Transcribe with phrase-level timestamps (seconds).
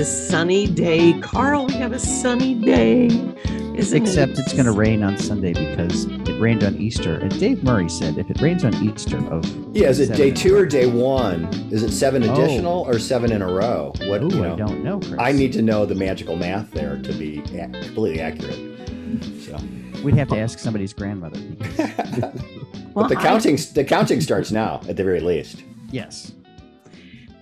[0.00, 1.12] Hello this sunny day.
[1.20, 3.08] Carl, we have a sunny day.
[3.76, 4.38] Isn't Except it?
[4.38, 7.16] it's going to rain on Sunday because it rained on Easter.
[7.18, 9.44] And Dave Murray said if it rains on Easter of
[9.76, 11.44] Yeah, is it day two or day one?
[11.70, 12.32] Is it seven Oh.
[12.32, 13.92] additional or seven in a row?
[14.06, 15.16] What Ooh, you I don't know, Chris.
[15.18, 18.58] I need to know the magical math there to be completely accurate.
[19.42, 19.58] So,
[20.02, 21.40] We'd have to ask somebody's grandmother.
[22.94, 25.62] Well, but the I- counting the counting starts now at the very least.
[25.92, 26.32] yes.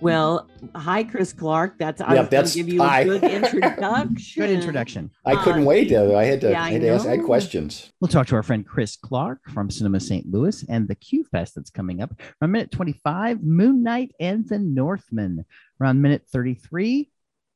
[0.01, 1.77] Well, hi, Chris Clark.
[1.77, 4.15] That's I Yeah, was going that's- to give you a good introduction.
[4.41, 5.11] Good introduction.
[5.25, 5.89] I couldn't Uh, wait.
[5.89, 6.17] Though.
[6.17, 6.51] I had to.
[6.51, 7.05] yeah, I I had to ask.
[7.05, 7.91] I had questions.
[7.99, 10.25] We'll talk to our friend Chris Clark from Cinema St.
[10.31, 12.11] Louis and the Q Fest that's coming up.
[12.41, 15.43] Around minute 25, Moon Knight and the Northman.
[15.81, 17.11] Around minute 33,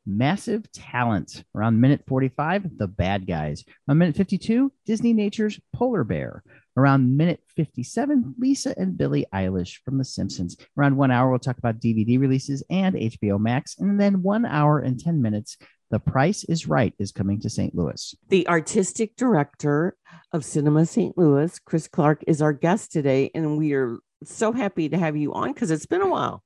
[0.05, 1.45] Massive Talent.
[1.55, 3.63] Around minute 45, The Bad Guys.
[3.87, 6.43] Around minute 52, Disneynature's Polar Bear.
[6.75, 10.57] Around minute 57, Lisa and Billie Eilish from The Simpsons.
[10.77, 13.77] Around one hour, we'll talk about DVD releases and HBO Max.
[13.77, 15.57] And then one hour and 10 minutes,
[15.91, 17.75] The Price is Right is coming to St.
[17.75, 18.15] Louis.
[18.29, 19.95] The artistic director
[20.31, 21.15] of Cinema St.
[21.15, 25.33] Louis, Chris Clark, is our guest today, and we are so happy to have you
[25.33, 26.43] on because it's been a while.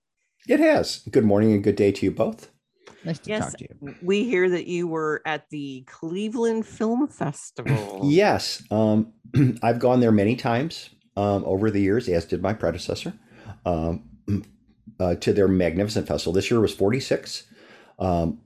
[0.48, 1.04] It has.
[1.10, 2.50] Good morning and good day to you both.
[3.04, 3.96] Nice to Yes, talk to you.
[4.02, 8.02] we hear that you were at the Cleveland Film Festival.
[8.04, 9.14] Yes, um,
[9.64, 13.14] I've gone there many times um, over the years, as did my predecessor,
[13.66, 14.10] um,
[15.00, 16.34] uh, to their magnificent festival.
[16.34, 17.44] This year was 46.
[18.00, 18.42] Um,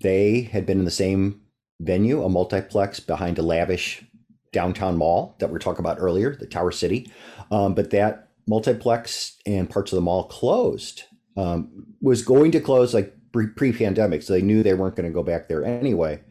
[0.00, 1.42] they had been in the same
[1.80, 4.04] venue, a multiplex behind a lavish
[4.52, 7.10] downtown mall that we were talking about earlier, the Tower City.
[7.50, 11.04] Um, but that multiplex and parts of the mall closed.
[11.36, 13.14] Um, was going to close like
[13.46, 16.22] pre pandemic, so they knew they weren't going to go back there anyway.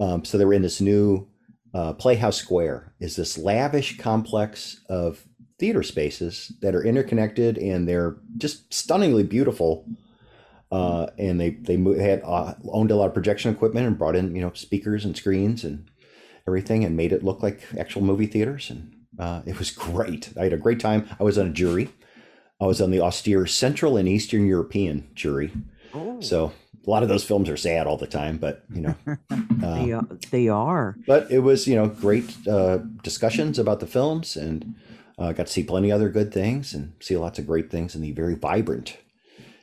[0.00, 1.28] Um, so they were in this new
[1.74, 5.26] uh, Playhouse Square is this lavish complex of
[5.58, 9.86] theater spaces that are interconnected and they're just stunningly beautiful.
[10.72, 14.34] Uh, and they they had uh, owned a lot of projection equipment and brought in
[14.34, 15.88] you know speakers and screens and
[16.48, 20.32] everything and made it look like actual movie theaters and uh, it was great.
[20.36, 21.08] I had a great time.
[21.20, 21.90] I was on a jury.
[22.60, 25.52] I was on the austere Central and Eastern European jury.
[26.20, 26.52] So
[26.86, 28.94] a lot of those films are sad all the time, but you know.
[29.30, 30.96] they Uh, are, they are.
[31.06, 34.74] but it was you know great uh, discussions about the films and
[35.18, 38.00] uh, got to see plenty other good things and see lots of great things in
[38.02, 38.98] the very vibrant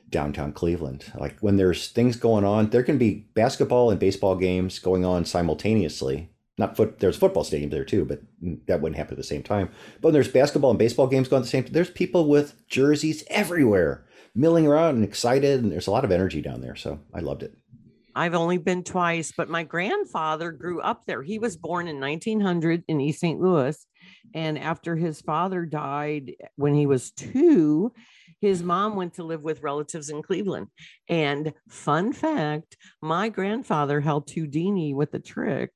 [0.09, 4.77] downtown cleveland like when there's things going on there can be basketball and baseball games
[4.79, 8.21] going on simultaneously not foot there's football stadiums there too but
[8.67, 9.69] that wouldn't happen at the same time
[10.01, 12.55] but when there's basketball and baseball games going at the same time there's people with
[12.67, 14.03] jerseys everywhere
[14.35, 17.43] milling around and excited and there's a lot of energy down there so i loved
[17.43, 17.53] it
[18.15, 21.23] I've only been twice, but my grandfather grew up there.
[21.23, 23.39] He was born in 1900 in East St.
[23.39, 23.77] Louis.
[24.33, 27.93] And after his father died when he was two,
[28.39, 30.67] his mom went to live with relatives in Cleveland.
[31.07, 35.71] And fun fact my grandfather helped Houdini with a trick.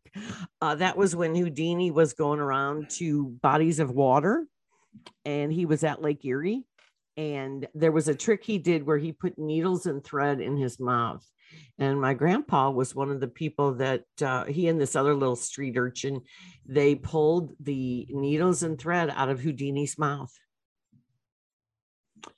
[0.61, 4.47] Uh, that was when Houdini was going around to bodies of water
[5.25, 6.63] and he was at Lake Erie.
[7.17, 10.79] And there was a trick he did where he put needles and thread in his
[10.79, 11.25] mouth.
[11.77, 15.35] And my grandpa was one of the people that uh, he and this other little
[15.37, 16.21] street urchin,
[16.65, 20.33] they pulled the needles and thread out of Houdini's mouth.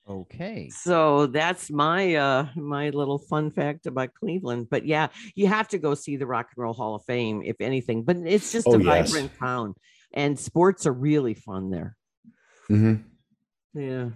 [0.07, 0.69] Okay.
[0.69, 4.67] So that's my uh my little fun fact about Cleveland.
[4.69, 7.55] But yeah, you have to go see the Rock and Roll Hall of Fame, if
[7.61, 8.03] anything.
[8.03, 9.11] But it's just Oh, a yes.
[9.11, 9.75] vibrant town,
[10.13, 11.95] and sports are really fun there.
[12.69, 12.95] mm-hmm.
[13.73, 14.09] Yeah.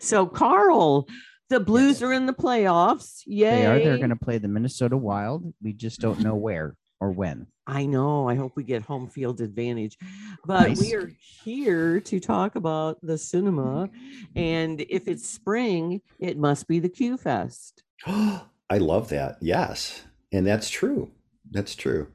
[0.00, 1.06] So Carl,
[1.48, 3.22] the Blues are in the playoffs.
[3.26, 3.50] Yay!
[3.50, 3.78] They are.
[3.78, 5.52] They're going to play the Minnesota Wild.
[5.62, 7.46] We just don't know where or when.
[7.66, 8.28] I know.
[8.28, 9.96] I hope we get home field advantage.
[10.44, 10.80] But Nice.
[10.80, 11.10] we are
[11.44, 13.90] here to talk about the cinema.
[14.34, 17.82] And if it's spring, it must be the Q Fest.
[18.06, 19.36] I love that.
[19.40, 21.10] Yes, and that's true.
[21.50, 22.08] That's true.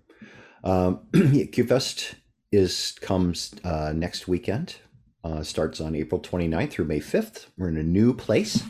[0.63, 2.13] Um, yeah, QFest
[2.51, 4.77] is comes uh, next weekend.
[5.23, 7.45] Uh, starts on April 29th through May 5th.
[7.57, 8.61] We're in a new place.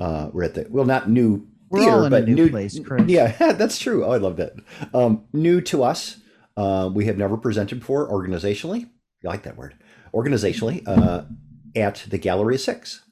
[0.00, 2.78] Uh, we're at the well, not new We're theater, all in a but new place,
[2.78, 3.08] Chris.
[3.08, 4.04] Yeah, that's true.
[4.04, 4.52] Oh, I love that.
[4.94, 6.18] Um, new to us.
[6.56, 8.84] Uh, we have never presented before organizationally.
[9.24, 9.74] I like that word.
[10.14, 11.22] Organizationally, uh,
[11.74, 13.02] at the Galleria Six.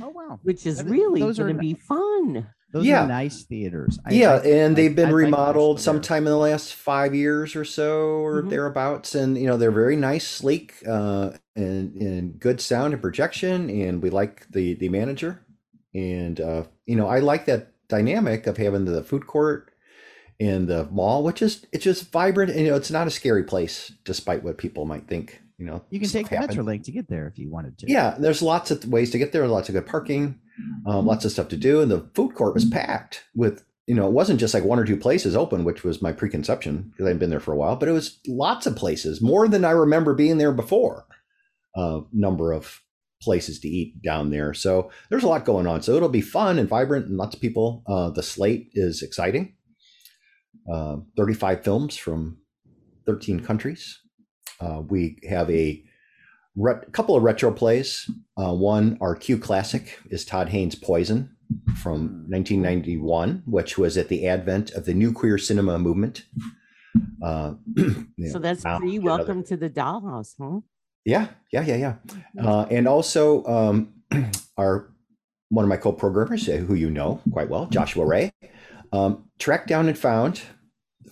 [0.00, 0.38] Oh wow.
[0.42, 2.46] Which is That is- really going to be fun.
[2.72, 3.04] Those Yeah.
[3.04, 3.98] are nice theaters.
[4.04, 5.82] I- yeah, I- and they've been I'd like to remodeled there.
[5.82, 8.50] sometime in the last five years or so, or Mhm.
[8.50, 9.14] thereabouts.
[9.14, 13.70] And you know, they're very nice, sleek, uh, and and good sound and projection.
[13.70, 15.40] And we like the the manager,
[15.94, 19.70] and uh, you know, I like that dynamic of having the food court
[20.38, 22.50] and the mall, which is it's just vibrant.
[22.50, 25.40] And you know, it's not a scary place, despite what people might think.
[25.56, 26.58] You know, You can stuff take the happens.
[26.58, 27.90] Metrolink to get there if you wanted to.
[27.90, 30.38] Yeah, there's lots of ways to get there, lots of good parking,
[30.86, 34.06] um, lots of stuff to do, and the food court was packed with you know,
[34.06, 37.18] it wasn't just like one or two places open, which was my preconception because I'd
[37.18, 40.12] been there for a while, but it was lots of places, more than I remember
[40.12, 41.06] being there before.
[41.74, 42.82] Uh, number of
[43.22, 44.52] places to eat down there.
[44.52, 45.80] So there's a lot going on.
[45.80, 47.82] So it'll be fun and vibrant and lots of people.
[47.86, 49.54] Uh, the slate is exciting.
[50.70, 52.38] Uh, 35 films from
[53.06, 54.00] 13 countries.
[54.60, 55.82] Uh, we have a
[56.58, 58.10] re- couple of retro plays.
[58.36, 61.34] Uh, one, our Q classic, is Todd Haynes' Poison
[61.76, 66.24] from 1991, which was at the advent of the new queer cinema movement.
[67.22, 67.54] Uh,
[68.30, 68.98] so that's free.
[68.98, 70.60] Welcome to the dollhouse, huh?
[71.04, 71.94] Yeah, yeah, yeah, yeah.
[72.44, 73.94] Uh, and also, um,
[74.58, 74.92] our
[75.50, 78.30] one of my co-programmers, uh, who you know quite well, Joshua Ray,
[78.92, 80.42] um, tracked down and found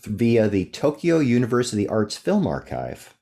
[0.03, 3.16] via the Tokyo University Arts Film Archive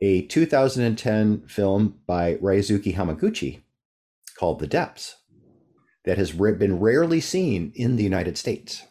[0.00, 3.62] a 2010 film by Ryosuke Hamaguchi
[4.38, 5.16] called The Depths
[6.04, 8.84] that has been rarely seen in the United States.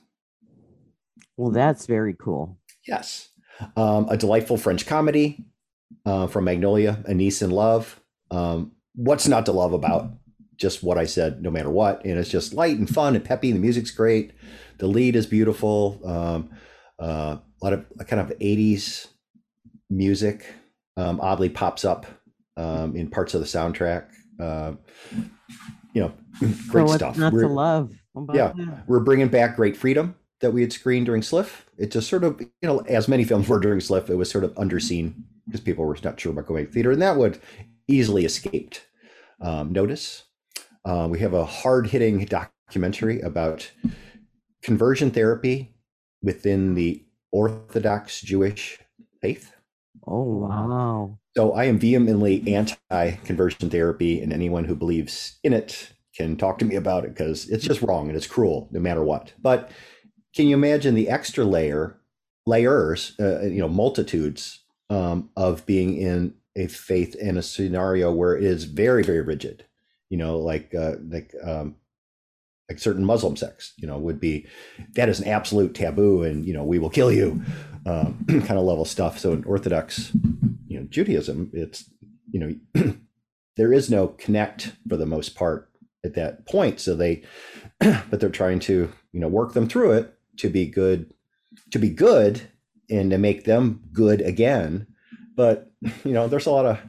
[1.38, 2.58] Well, that's very cool.
[2.88, 3.30] Yes.
[3.76, 5.46] Um, a delightful French comedy
[6.06, 8.00] uh, from Magnolia, A Niece in Love.
[8.32, 10.12] Um, what's not to love about
[10.56, 12.04] just what I said, no matter what?
[12.06, 13.52] And it's just light and fun and peppy.
[13.52, 14.34] The music's great.
[14.80, 16.00] The lead is beautiful.
[16.04, 16.50] Um,
[17.00, 19.08] uh, a lot of kind of 80s
[19.90, 20.46] music
[20.98, 22.06] um, oddly pops up
[22.58, 24.08] um, in parts of the soundtrack.
[24.40, 24.74] Uh,
[25.94, 26.12] you know,
[26.70, 27.18] great so stuff.
[27.18, 27.94] Not we're, to love.
[28.34, 28.84] Yeah, that?
[28.88, 31.66] we're bringing back Great Freedom that we had screened during SLIFF.
[31.78, 34.44] It just sort of, you know, as many films were during SLIFF, it was sort
[34.44, 35.14] of underseen
[35.46, 37.40] because people were not sure about going to theater, and that would
[37.88, 38.86] easily escaped
[39.42, 40.24] um, notice.
[40.86, 43.72] Uh, we have a hard hitting documentary about
[44.62, 45.76] conversion therapy
[46.22, 48.80] within the Orthodox Jewish
[49.22, 49.54] faith.
[50.06, 51.18] Oh, wow.
[51.36, 56.60] So I am vehemently anti conversion therapy, and anyone who believes in it can talk
[56.60, 59.34] to me about it because it's just wrong and it's cruel no matter what.
[59.42, 59.72] But
[60.36, 61.98] can you imagine the extra layer,
[62.46, 64.60] layers, uh, you know, multitudes
[64.90, 69.66] um, of being in a faith in a scenario where it is very, very rigid?
[70.10, 71.76] You know, like uh, like um,
[72.70, 74.46] like certain Muslim sects, you know, would be
[74.94, 77.42] that is an absolute taboo, and you know, we will kill you
[77.86, 79.20] um, kind of level stuff.
[79.20, 80.12] So in Orthodox,
[80.68, 81.90] you know, Judaism, it's
[82.32, 82.40] you
[82.76, 82.94] know,
[83.56, 85.70] there is no connect for the most part
[86.04, 86.80] at that point.
[86.80, 87.24] So they,
[87.80, 91.14] but they're trying to you know work them through it to be good,
[91.72, 92.42] to be good,
[92.90, 94.88] and to make them good again.
[95.36, 95.72] But
[96.04, 96.80] you know, there's a lot of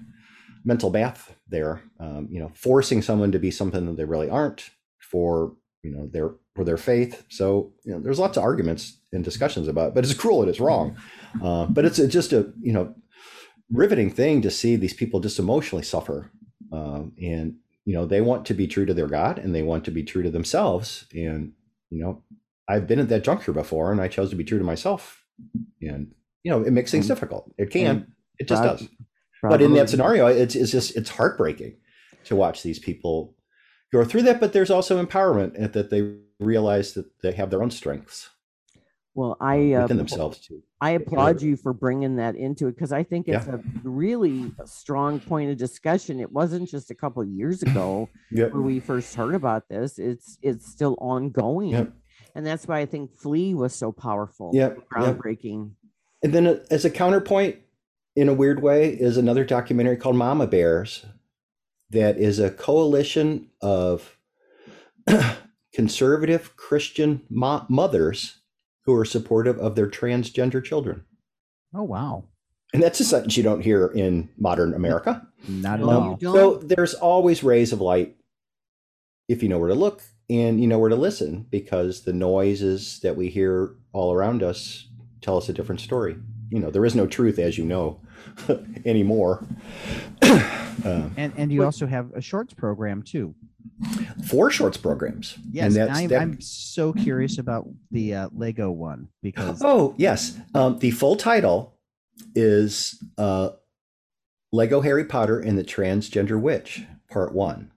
[0.64, 1.82] mental math there.
[2.00, 5.54] Um, you know, forcing someone to be something that they really aren't for
[5.84, 7.24] you know their for their faith.
[7.28, 10.48] So you know, there's lots of arguments and discussions about it, but it's cruel and
[10.48, 10.96] it's wrong.
[11.42, 12.94] Uh, but it's a, just a you know
[13.70, 16.30] riveting thing to see these people just emotionally suffer,
[16.72, 19.84] um, and you know they want to be true to their God and they want
[19.84, 21.06] to be true to themselves.
[21.12, 21.52] And
[21.90, 22.22] you know
[22.66, 25.24] I've been at that juncture before, and I chose to be true to myself.
[25.82, 27.52] And you know it makes things difficult.
[27.58, 28.12] It can.
[28.38, 28.88] It just does.
[29.42, 31.76] But in that scenario, it's it's just it's heartbreaking
[32.24, 33.34] to watch these people
[33.94, 37.70] go through that, but there's also empowerment that they realize that they have their own
[37.70, 38.30] strengths.
[39.14, 40.60] Well, I uh, within themselves too.
[40.80, 43.54] I applaud you for bringing that into it because I think it's yeah.
[43.54, 46.18] a really strong point of discussion.
[46.18, 48.52] It wasn't just a couple years ago yep.
[48.52, 50.00] when we first heard about this.
[50.00, 51.92] It's it's still ongoing, yep.
[52.34, 54.50] and that's why I think Flee was so powerful.
[54.52, 55.70] Yeah, groundbreaking.
[55.70, 56.24] Yep.
[56.24, 57.58] And then, uh, as a counterpoint,
[58.16, 61.06] in a weird way, is another documentary called Mama Bears
[61.94, 64.18] that is a coalition of
[65.72, 68.40] conservative Christian mo- mothers
[68.84, 71.04] who are supportive of their transgender children.
[71.74, 72.24] Oh, wow.
[72.72, 75.26] And that's a sentence you don't hear in modern America.
[75.48, 76.18] Not at all.
[76.20, 78.16] So there's always rays of light
[79.28, 83.00] if you know where to look and you know where to listen because the noises
[83.00, 84.88] that we hear all around us
[85.20, 86.16] tell us a different story.
[86.50, 88.00] You know, there is no truth, as you know,
[88.84, 89.46] anymore.
[90.84, 93.34] Uh, and and you also have a shorts program too.
[94.26, 95.38] Four shorts programs.
[95.50, 96.20] Yes, and I'm, that...
[96.20, 99.62] I'm, so curious about the uh, Lego one because.
[99.64, 101.76] Oh yes, um, the full title
[102.34, 103.50] is uh,
[104.52, 107.70] Lego Harry Potter and the Transgender Witch Part One.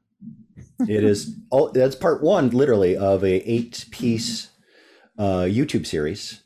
[0.87, 4.49] It is all that's part one, literally, of a eight piece
[5.17, 6.41] uh, YouTube series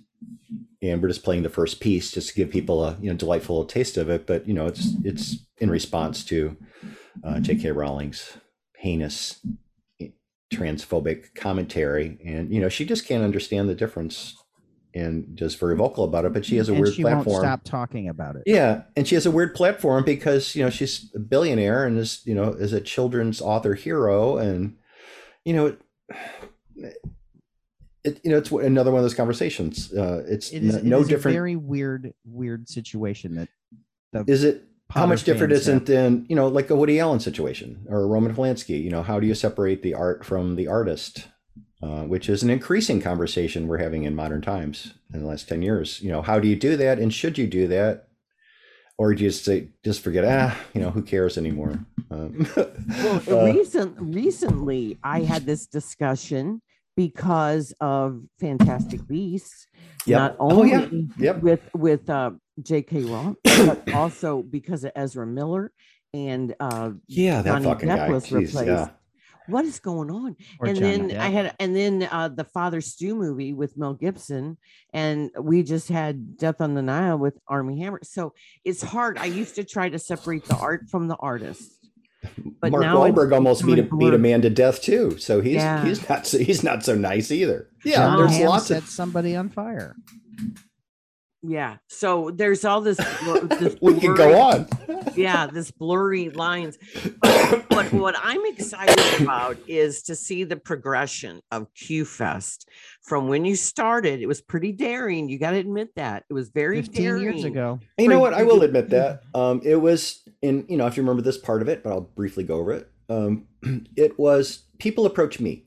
[0.81, 3.63] and we're just playing the first piece just to give people a you know delightful
[3.65, 4.25] taste of it.
[4.25, 6.57] But you know, it's it's in response to
[7.23, 7.71] uh, J.K.
[7.71, 8.37] Rowling's
[8.77, 9.45] heinous
[10.53, 14.35] transphobic commentary, and you know, she just can't understand the difference
[14.93, 16.33] and just very vocal about it.
[16.33, 17.25] But she has a and weird she platform.
[17.27, 18.43] Won't stop talking about it.
[18.45, 22.21] Yeah, and she has a weird platform because you know she's a billionaire and is
[22.25, 24.77] you know is a children's author hero, and
[25.45, 25.77] you know
[28.03, 29.93] it, you know, it's another one of those conversations.
[29.93, 31.35] Uh, it's It is, n- it no is a different.
[31.35, 33.49] very weird, weird situation that
[34.11, 37.19] the is it how much different is it than you know, like a Woody Allen
[37.21, 38.81] situation or a Roman Polanski?
[38.83, 41.27] You know, how do you separate the art from the artist?
[41.83, 45.63] Uh, which is an increasing conversation we're having in modern times in the last ten
[45.63, 45.99] years.
[46.01, 48.07] You know, how do you do that, and should you do that,
[48.99, 50.23] or do you just say just forget?
[50.23, 51.83] Ah, you know, who cares anymore?
[52.11, 52.45] Um,
[53.25, 56.61] Well, uh, recent recently I had this discussion
[56.95, 59.67] because of Fantastic Beasts.
[60.05, 60.19] Yep.
[60.19, 60.87] Not Oh, only yeah.
[61.17, 61.41] Yep.
[61.41, 62.31] with with uh,
[62.61, 63.03] J.K.
[63.03, 65.71] Rowling, but also because of Ezra Miller
[66.13, 68.09] and uh, yeah, that Johnny fucking Depp guy.
[68.09, 68.65] was Jeez, replaced.
[68.67, 68.89] yeah.
[69.47, 70.35] what is going on?
[70.59, 71.19] or and Johnny then Depp.
[71.19, 74.57] I had, and then uh, the Father Stu movie with Mel Gibson,
[74.93, 77.99] and we just had Death on the Nile with Armie Hammer.
[78.03, 78.33] So
[78.65, 79.17] it's hard.
[79.17, 81.71] I used to try to separate the art from the artist,
[82.61, 85.17] but Mark now Wahlberg almost beat a, beat a man to death too.
[85.17, 85.83] So he's Yeah.
[85.85, 87.67] he's not so, he's not so nice either.
[87.83, 89.95] Yeah, John there's Hamm lots set of somebody on fire.
[91.43, 91.77] Yeah.
[91.87, 92.97] So there's all this.
[93.59, 94.67] this we can go on.
[95.13, 96.77] Yeah, this blurry lines.
[97.21, 102.69] But, but what I'm excited about is to see the progression of Q Fest
[103.01, 104.21] from when you started.
[104.21, 105.27] It was pretty daring.
[105.27, 107.23] You got to admit that it was very 15 daring.
[107.23, 107.79] years ago.
[107.97, 108.33] You know what?
[108.33, 109.23] I will admit that.
[109.33, 112.01] Um, it was in you know if you remember this part of it, but I'll
[112.01, 112.89] briefly go over it.
[113.09, 113.47] Um,
[113.95, 115.65] it was people approach me.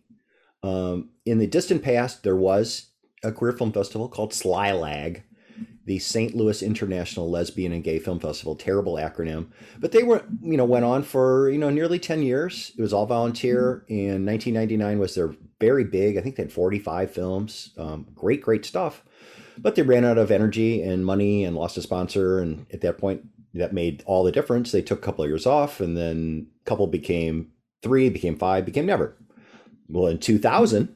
[0.62, 2.90] Um, in the distant past, there was
[3.23, 5.23] a queer film festival called SLYLAG,
[5.87, 6.35] the St.
[6.35, 8.57] Louis International Lesbian and Gay Film Festival.
[8.57, 9.49] Terrible acronym,
[9.79, 12.73] but they were you know went on for you know nearly ten years.
[12.76, 13.85] It was all volunteer.
[13.88, 16.17] and 1999 was their very big.
[16.17, 17.71] I think they had 45 films.
[17.79, 19.03] Um, great, great stuff.
[19.57, 22.41] But they ran out of energy and money and lost a sponsor.
[22.41, 23.25] And at that point,
[23.55, 24.73] that made all the difference.
[24.73, 28.67] They took a couple of years off, and then a couple became three, became five,
[28.67, 29.17] became never.
[29.88, 30.95] Well, in 2000,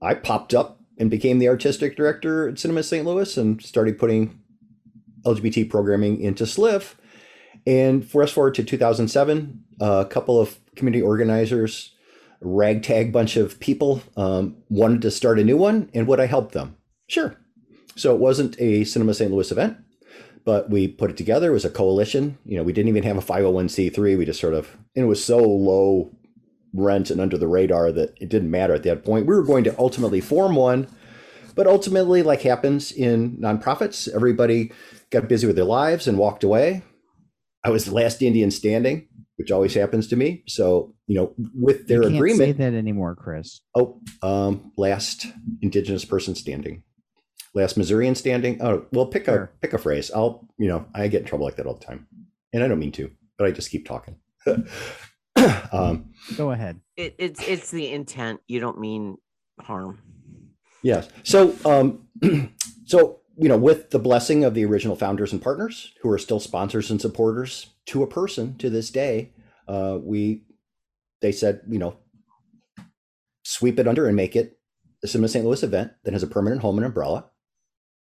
[0.00, 3.04] I popped up and became the artistic director at Cinema St.
[3.04, 4.40] Louis and started putting
[5.24, 6.96] LGBT programming into SLIFF.
[7.66, 11.92] And fast forward to 2007, a couple of community organizers,
[12.40, 15.90] ragtag bunch of people, um, wanted to start a new one.
[15.92, 16.76] And would I help them?
[17.08, 17.36] Sure.
[17.96, 19.32] So it wasn't a Cinema St.
[19.32, 19.78] Louis event,
[20.44, 21.50] but we put it together.
[21.50, 22.38] It was a coalition.
[22.44, 24.18] You know, we didn't even have a 501c3.
[24.18, 26.10] We just sort of, and it was so low
[26.72, 29.26] rent and under the radar that it didn't matter at that point.
[29.26, 30.88] We were going to ultimately form one,
[31.54, 34.72] but ultimately, like happens in nonprofits, everybody
[35.10, 36.82] got busy with their lives and walked away.
[37.64, 40.44] I was the last Indian standing, which always happens to me.
[40.46, 43.60] So, you know, with their agreement, say that anymore, Chris.
[43.74, 45.26] Oh, um, last
[45.62, 46.82] indigenous person standing,
[47.54, 48.60] last Missourian standing.
[48.62, 50.10] Oh, well, pick a pick a phrase.
[50.14, 52.06] I'll, you know, I get in trouble like that all the time,
[52.52, 54.16] and I don't mean to, but I just keep talking.
[55.72, 56.80] um, Go ahead.
[56.96, 58.40] It, it's it's the intent.
[58.48, 59.16] You don't mean
[59.60, 60.00] harm.
[60.82, 61.08] yes.
[61.22, 62.08] So, um,
[62.86, 66.40] so you know, with the blessing of the original founders and partners, who are still
[66.40, 69.32] sponsors and supporters to a person to this day,
[69.68, 70.42] uh, we
[71.20, 71.96] they said, you know,
[73.44, 74.58] sweep it under and make it
[75.04, 75.44] a Cinema St.
[75.44, 77.26] Louis event that has a permanent home and umbrella.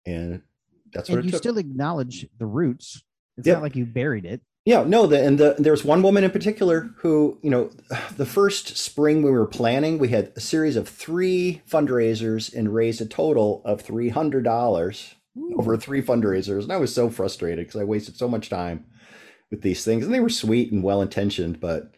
[0.04, 0.42] And
[0.92, 1.40] that's what And it you took.
[1.42, 3.02] still acknowledge the roots.
[3.36, 3.56] It's Yep.
[3.56, 4.40] not like you buried it.
[4.66, 7.70] Yeah, no, the, and the, there's one woman in particular who, you know,
[8.16, 13.00] the first spring we were planning, we had a series of three fundraisers and raised
[13.00, 15.14] a total of $300
[15.56, 16.64] over three fundraisers.
[16.64, 18.86] And I was so frustrated because I wasted so much time
[19.52, 20.04] with these things.
[20.04, 21.94] And they were sweet and well intentioned, but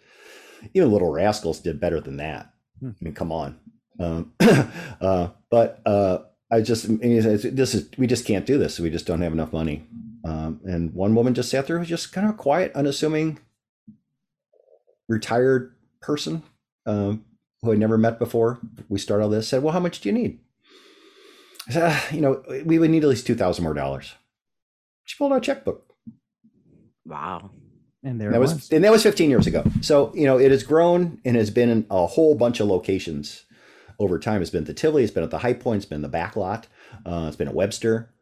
[0.75, 2.53] even Little Rascals did better than that.
[2.81, 2.91] Hmm.
[2.91, 3.59] I mean, come on.
[3.99, 4.35] Um,
[5.01, 6.19] uh, but uh,
[6.53, 8.79] I just, I mean, it's- this is, we just can't do this.
[8.79, 9.87] We just don't have enough money.
[10.29, 13.39] Um, and one woman just sat there who was just kind of a quiet, unassuming,
[15.09, 16.43] retired person
[16.85, 17.25] um,
[17.63, 18.61] who I'd never met before.
[18.91, 20.41] We started all this, said, Well, how much do you need?
[21.69, 24.15] I said, "Ah, You know, we would need at least 2000 more dollars.
[25.05, 25.95] She pulled out a checkbook.
[27.07, 27.51] Wow.
[28.05, 28.71] And there that it was, was.
[28.71, 29.65] and that was 15 years ago.
[29.81, 33.45] So you know, it has grown and has been in a whole bunch of locations
[33.99, 34.43] over time.
[34.43, 36.37] It's been at the Tivoli, it's been at the High Point, it's been the back
[36.37, 36.67] lot,
[37.07, 38.13] uh, it's been at Webster.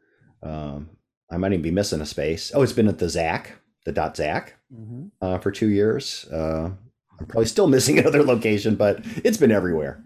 [0.42, 0.90] Um,
[1.30, 2.52] I might even be missing a space.
[2.54, 3.52] Oh, it's been at the Zac,
[3.84, 5.10] the dot Zac, Mhm.
[5.20, 6.26] uh, for two years.
[6.32, 6.70] Uh,
[7.18, 10.02] I'm probably still missing another location, but it's been everywhere.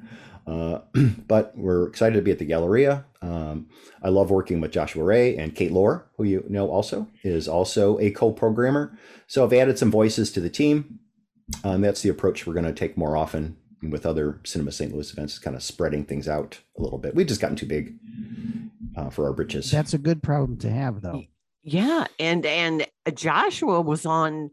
[0.46, 0.80] Uh,
[1.28, 3.04] but we're excited to be at the Galleria.
[3.22, 3.68] Um,
[4.02, 7.98] I love working with Joshua Ray and Kate Lohr, who you know also is also
[8.00, 8.96] a co-programmer.
[9.26, 11.00] So I've added some voices to the team.
[11.64, 14.92] Um, that's the approach we're going to take more often with other Cinema St.
[14.94, 17.14] Louis events, kind of spreading things out a little bit.
[17.14, 17.94] We've just gotten too big
[18.96, 19.70] uh, for our britches.
[19.70, 21.22] That's a good problem to have, though.
[21.62, 24.50] Yeah, and and Joshua was on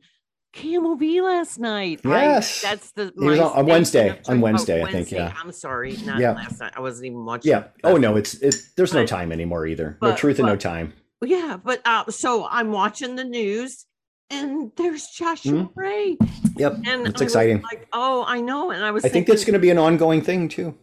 [0.55, 2.01] KMOV last night.
[2.05, 2.61] I- Yes.
[2.61, 4.09] that's the He was on- on Wednesday.
[4.09, 4.25] On choice.
[4.29, 5.33] Oh, Wednesday, I think, yeah.
[5.41, 6.31] I'm sorry, not Yeah.
[6.33, 6.73] last night.
[6.75, 7.51] I wasn't even watching.
[7.51, 7.65] Yeah.
[7.83, 9.97] Oh no, it's it's there's no time anymore either.
[10.01, 10.93] No but- truth and no time.
[11.23, 13.85] Yeah, but uh, so I'm watching the news,
[14.29, 16.15] and there's Joshua Ray,
[16.57, 16.77] Yep.
[16.85, 17.61] and It's I exciting.
[17.63, 19.03] like, oh, I know, and I was.
[19.05, 20.75] I think that's going to be an ongoing thing too.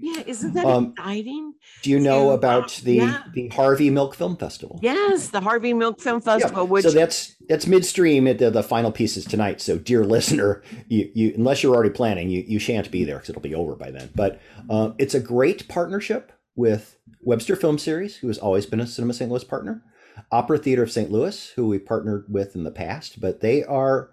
[0.00, 1.52] Yeah, isn't that Um, exciting?
[1.82, 3.22] Do you know about uh, the yeah.
[3.32, 4.78] the Harvey Milk Film Festival?
[4.82, 8.62] Yes, the Harvey Milk Film Yeah, Festival, which so that's that's midstream at the, the
[8.62, 9.60] final pieces tonight.
[9.60, 13.30] So, dear listener, you, you unless you're already planning, you, you shan't be there because
[13.30, 14.10] it'll be over by then.
[14.14, 18.86] But uh, it's a great partnership with Webster Film Series, who has always been a
[18.86, 19.30] Cinema St.
[19.30, 19.82] Louis partner,
[20.30, 21.10] Opera Theater of St.
[21.10, 24.10] Louis, who we partnered with in the past, but they are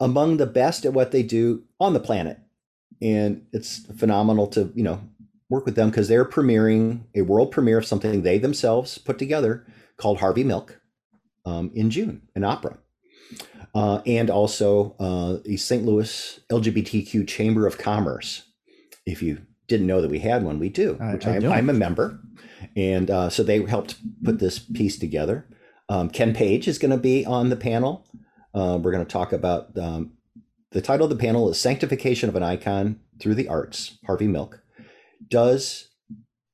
[0.00, 2.38] among the best at what they do on the planet,
[3.00, 5.00] and it's phenomenal to you know
[5.52, 9.66] work with them because they're premiering a world premiere of something they themselves put together
[9.98, 10.80] called Harvey Milk
[11.44, 12.78] um, in June, an opera.
[13.74, 15.84] Uh, and also uh, the St.
[15.84, 18.44] Louis LGBTQ Chamber of Commerce.
[19.06, 21.52] If you didn't know that we had one, we do, I- which I I'm.
[21.52, 22.18] I'm a member.
[22.74, 25.46] And uh, so they helped put this piece together.
[25.88, 28.06] Um, Ken Page is going to be on the panel.
[28.54, 30.12] Uh, we're going to talk about um,
[30.70, 34.61] the title of the panel is Sanctification of an Icon Through the Arts, Harvey Milk.
[35.32, 35.88] Does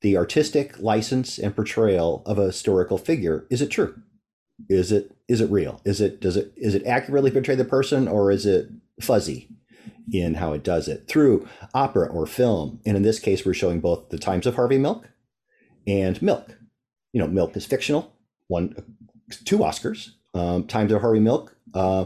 [0.03, 4.01] the artistic license and portrayal of a historical figure is it true?
[4.69, 5.81] Is it is it real?
[5.85, 8.69] Is it does it is it accurately portray the person or is it
[9.03, 9.49] fuzzy
[10.13, 11.09] in how it does it?
[11.09, 14.79] Through opera or film and in this case we're showing both the times of harvey
[14.79, 15.09] milk
[15.89, 16.57] and milk.
[17.13, 18.15] You know milk is fictional
[18.47, 18.77] one
[19.45, 22.05] two oscars um, times of harvey milk uh,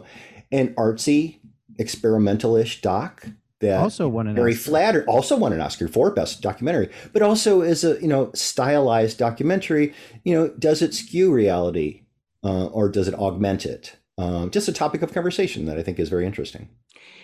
[0.50, 1.40] an artsy
[1.78, 3.26] experimental-ish doc
[3.62, 4.70] that Also won an very Oscar.
[4.70, 9.16] flattered also won an oscar for best documentary but also as a you know stylized
[9.18, 9.94] documentary
[10.24, 12.02] you know does it skew reality
[12.44, 15.98] uh, or does it augment it um, just a topic of conversation that i think
[15.98, 16.68] is very interesting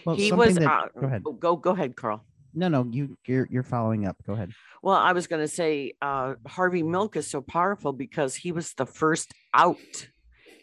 [0.07, 0.55] Well, he was.
[0.55, 1.23] that- uh, go ahead.
[1.47, 2.25] Go go ahead, Carl.
[2.55, 4.17] No, no, you you're you're following up.
[4.27, 4.51] Go ahead.
[4.83, 8.73] Well, I was going to say uh, Harvey Milk is so powerful because he was
[8.75, 9.77] the first out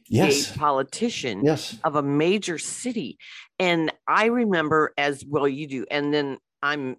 [0.10, 3.18] yes gay politician yes of a major city.
[3.60, 5.86] And I remember as well you do.
[5.90, 6.98] And then I'm,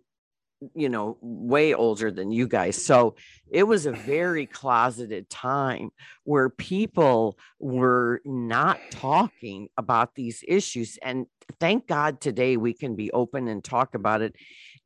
[0.75, 2.83] you know, way older than you guys.
[2.83, 3.17] So
[3.51, 5.91] it was a very closeted time
[6.25, 10.99] where people were not talking about these issues.
[11.03, 11.27] And
[11.61, 14.35] thank God today we can be open and talk about it.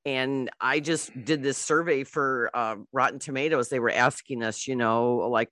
[0.07, 3.69] And I just did this survey for uh, Rotten Tomatoes.
[3.69, 5.51] They were asking us, you know, like,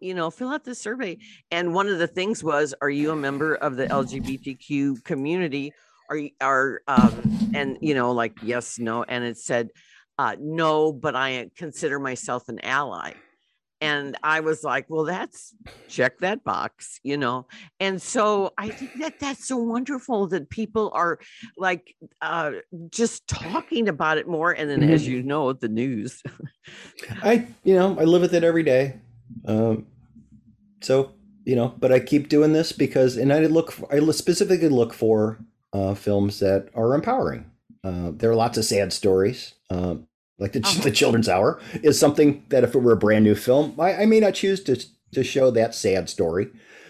[0.00, 1.18] you know, fill out this survey.
[1.50, 5.72] And one of the things was, are you a member of the LGBTQ community?
[6.08, 9.70] Are you are um and you know, like yes, no, and it said
[10.18, 13.12] uh no, but I consider myself an ally.
[13.82, 15.54] And I was like, well, that's
[15.88, 17.46] check that box, you know.
[17.80, 21.18] And so I think that that's so wonderful that people are
[21.58, 22.52] like uh
[22.88, 24.52] just talking about it more.
[24.52, 26.22] And then, as you know, the news.
[27.22, 28.94] i you know i live with it every day
[29.46, 29.86] um,
[30.80, 31.12] so
[31.44, 35.38] you know but i keep doing this because and i look i specifically look for
[35.72, 37.50] uh, films that are empowering
[37.84, 40.06] uh, there are lots of sad stories um,
[40.38, 40.82] like the, Uh-huh.
[40.82, 44.06] the children's hour is something that if it were a brand new film i, I
[44.06, 44.76] may not choose to,
[45.12, 46.48] to show that sad story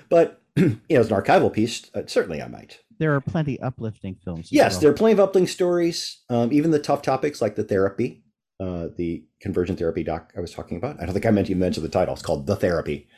[0.08, 4.16] but you know as an archival piece uh, certainly i might There are plenty uplifting
[4.24, 4.48] films.
[4.52, 4.80] Yes, well.
[4.82, 6.22] there are plenty of uplifting stories.
[6.30, 8.22] Um, even the tough topics like the therapy,
[8.60, 11.00] uh, the conversion therapy doc I was talking about.
[11.00, 12.14] I don't think I meant you mentioned the title.
[12.14, 13.08] It's called The Therapy.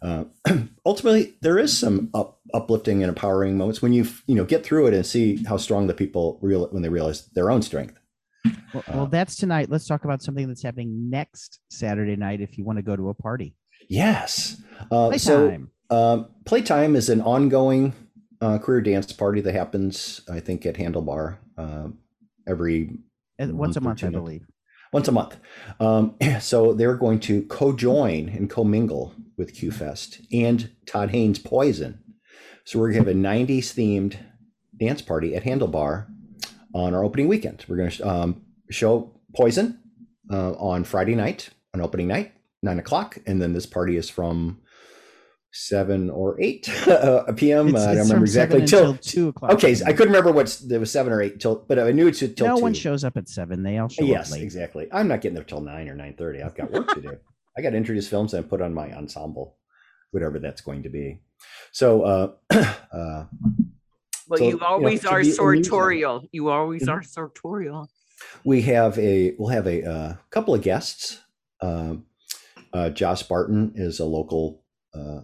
[0.00, 0.24] Uh,
[0.86, 4.86] ultimately, there is some up, uplifting and empowering moments when you you know get through
[4.86, 7.94] it and see how strong the people real when they realize their own strength.
[8.72, 9.70] Well, well, that's tonight.
[9.70, 12.40] Let's talk about something that's happening next Saturday night.
[12.40, 13.54] If you want to go to a party,
[13.88, 14.60] Yes.
[14.90, 15.70] Uh, so playtime.
[15.90, 17.92] Um, Playtime is an ongoing
[18.40, 21.88] uh, career dance party that happens, I think, at Handlebar uh,
[22.46, 22.98] every
[23.40, 24.46] Uh, once a month I believe.
[24.92, 25.36] once a month.
[25.80, 31.98] Um, so they're going to co-join and commingle with QFest and Todd Haynes Poison.
[32.64, 34.16] So we're going to have a 90s themed
[34.78, 36.06] dance party at Handlebar
[36.74, 37.64] on our opening weekend.
[37.68, 39.80] We're going to um, show Poison
[40.30, 42.32] uh, on Friday night, on opening night,
[42.62, 44.60] nine o'clock, and then this party is from
[45.52, 47.68] seven or eight uh, p.m.
[47.68, 48.66] It's, I don't remember exactly.
[48.66, 49.52] Till two o'clock.
[49.52, 52.18] okay, I couldn't remember what's there was seven or eight till, but I knew it's
[52.18, 52.62] till no two.
[52.62, 53.62] one shows up at seven.
[53.62, 54.38] They all show Yes, up late.
[54.38, 54.88] Yes, exactly.
[54.92, 56.42] I'm not getting there till nine or nine thirty.
[56.42, 57.16] I've got work to do.
[57.56, 59.56] I got to introduce films and put on my ensemble,
[60.10, 61.20] whatever that's going to be.
[61.70, 62.32] So, uh,
[62.92, 63.24] uh,
[64.28, 66.26] Well, So, you you know, always are sartorial.
[66.32, 66.92] You always Mhm.
[66.92, 67.88] are sartorial.
[68.44, 71.20] we have a we'll have a uh, couple of guests.
[71.60, 72.06] Um,
[72.72, 74.62] uh, Josh Barton is a local
[74.94, 75.22] uh,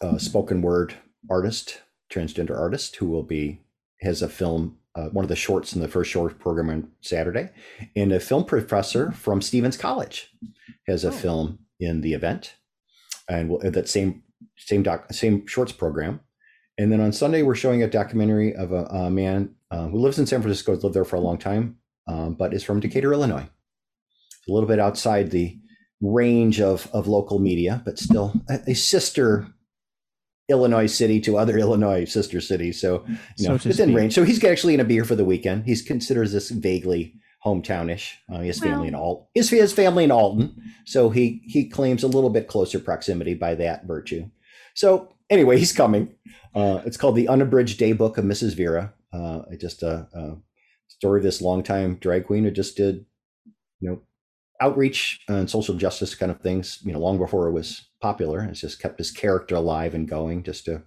[0.00, 0.94] uh, spoken word
[1.28, 3.60] artist transgender artist who will be
[4.00, 7.50] has a film, uh, one of the shorts in the first short program on Saturday,
[7.96, 10.32] and a film professor from Stephens College
[10.86, 11.12] has a Oh.
[11.12, 12.54] film in the event,
[13.28, 14.22] and we'll, that same
[14.56, 16.20] same doc same shorts program.
[16.78, 20.18] And then on Sunday, we're showing a documentary of a, a man uh, who lives
[20.18, 23.12] in San Francisco, has lived there for a long time, um, but is from Decatur,
[23.12, 23.48] Illinois.
[24.48, 25.58] A little bit outside the
[26.00, 29.48] range of, of local media, but still a, a sister
[30.48, 32.80] Illinois city to other Illinois sister cities.
[32.80, 33.04] So,
[33.36, 34.14] you So know, to within range.
[34.14, 35.64] So he's actually going to be here for the weekend.
[35.64, 37.14] He considers this vaguely
[37.44, 38.14] hometownish.
[38.32, 39.26] Uh, he has family in Alton.
[39.34, 40.56] His, his family in Alton.
[40.86, 44.30] So he, he claims a little bit closer proximity by that virtue.
[44.74, 46.14] So anyway, he's coming.
[46.54, 48.54] Uh, it's called the Unabridged Daybook of Mrs.
[48.54, 48.94] Vera.
[49.12, 50.36] Uh, it just a, a
[50.88, 53.04] story of this longtime drag queen who just did,
[53.80, 54.02] you know,
[54.60, 56.80] outreach and social justice kind of things.
[56.84, 58.42] You know, long before it was popular.
[58.44, 60.82] It's just kept his character alive and going, just to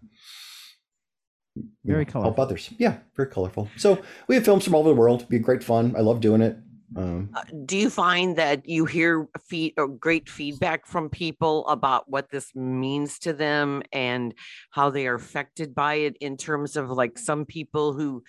[1.84, 2.69] Very know, help others.
[2.78, 3.69] Yeah, very colorful.
[3.78, 5.21] So we have films from all over the world.
[5.21, 5.95] It'd be great fun.
[5.97, 6.58] I love doing it.
[6.95, 12.10] Um, Uh, do you find that you hear feed or great feedback from people about
[12.10, 14.34] what this means to them and
[14.71, 18.23] how they are affected by it in terms of like some people who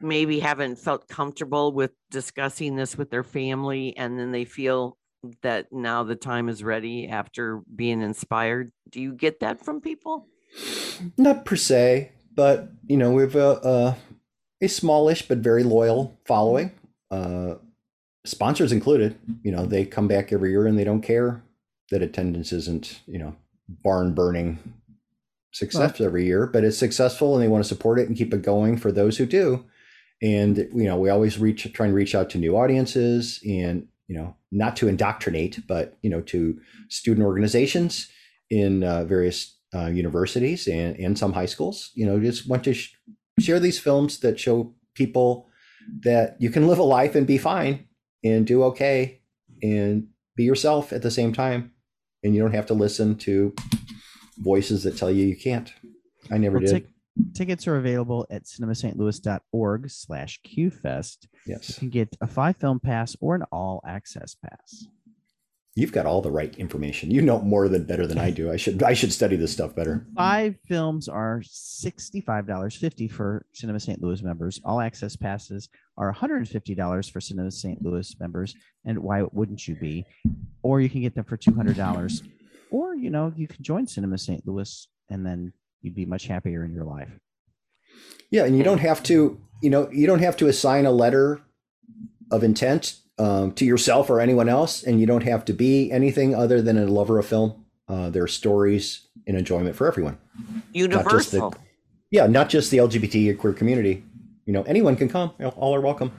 [0.00, 4.96] maybe haven't felt comfortable with discussing this with their family and then they feel
[5.42, 10.28] that now the time is ready after being inspired do you get that from people
[11.16, 13.96] Not per se, but you know, we have a a,
[14.62, 16.72] a smallish but very loyal following.
[17.10, 17.56] Uh,
[18.26, 19.18] sponsors included.
[19.42, 21.42] You know, they come back every year and they don't care
[21.90, 23.36] that attendance isn't you know
[23.68, 24.58] barn burning
[25.52, 28.42] success every year, but it's successful and they want to support it and keep it
[28.42, 29.64] going for those who do.
[30.22, 34.16] And you know, we always reach try and reach out to new audiences and you
[34.16, 38.08] know, not to indoctrinate, but you know, to student organizations
[38.50, 41.90] in uh, various uh, universities and, and some high schools.
[41.94, 42.94] You know, just want to sh-
[43.40, 45.48] share these films that show people
[46.00, 47.86] that you can live a life and be fine
[48.24, 49.20] and do okay
[49.62, 51.72] and be yourself at the same time.
[52.22, 53.54] And you don't have to listen to
[54.38, 55.72] voices that tell you you can't.
[56.30, 56.72] I never Well, did.
[56.72, 61.26] tic- tickets are available at cinemastlouis.org slash qfest.
[61.46, 61.68] Yes.
[61.70, 64.86] You can get a five film pass or an all access pass.
[65.78, 67.10] You've got all the right information.
[67.10, 68.50] You know more than better than I do.
[68.50, 70.06] I should I should study this stuff better.
[70.16, 74.02] Five films are $65.50 for Cinema St.
[74.02, 74.58] Louis members.
[74.64, 77.82] All access passes are $150 for Cinema St.
[77.82, 78.54] Louis members.
[78.86, 80.06] And why wouldn't you be?
[80.62, 82.22] Or you can get them for $200.
[82.70, 84.46] Or, you know, you can join Cinema St.
[84.46, 87.10] Louis and then you'd be much happier in your life.
[88.30, 91.42] Yeah, and you don't have to, you know, you don't have to assign a letter
[92.30, 96.34] of intent um, to yourself or anyone else, and you don't have to be anything
[96.34, 97.64] other than a lover of film.
[97.88, 100.18] Uh, there are stories and enjoyment for everyone.
[100.34, 101.54] just the- universal
[102.10, 104.04] Yeah, not just the LGBT or queer community.
[104.44, 105.32] You know, anyone can come.
[105.38, 106.12] You know, All are welcome.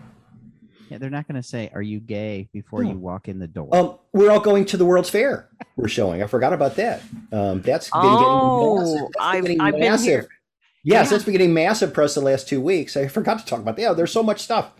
[0.89, 2.91] Yeah, they're not going to say, Are you gay before No.
[2.91, 3.69] you walk in the door?
[3.75, 5.49] Um, we're all going to the World's Fair.
[5.75, 6.23] We're showing.
[6.23, 7.01] I forgot about that.
[7.31, 9.12] Um, that's been Oh, getting massive.
[9.13, 10.27] That's I've- getting I've been here.
[10.83, 11.10] Yes, Yeah.
[11.12, 12.95] that's been getting massive press the last two weeks.
[12.95, 13.81] I forgot to talk about that.
[13.81, 14.71] Yeah, there's so much stuff.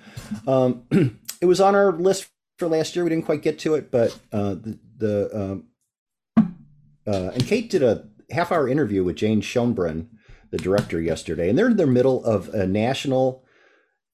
[0.48, 0.84] Um,
[1.42, 3.04] it was on our list for last year.
[3.04, 5.68] We didn't quite get to it, but uh, the, the um,
[7.08, 10.08] uh, and Kate did a half hour interview with Jane Schoenbrun,
[10.52, 13.44] the director, yesterday, and they're in the middle of a national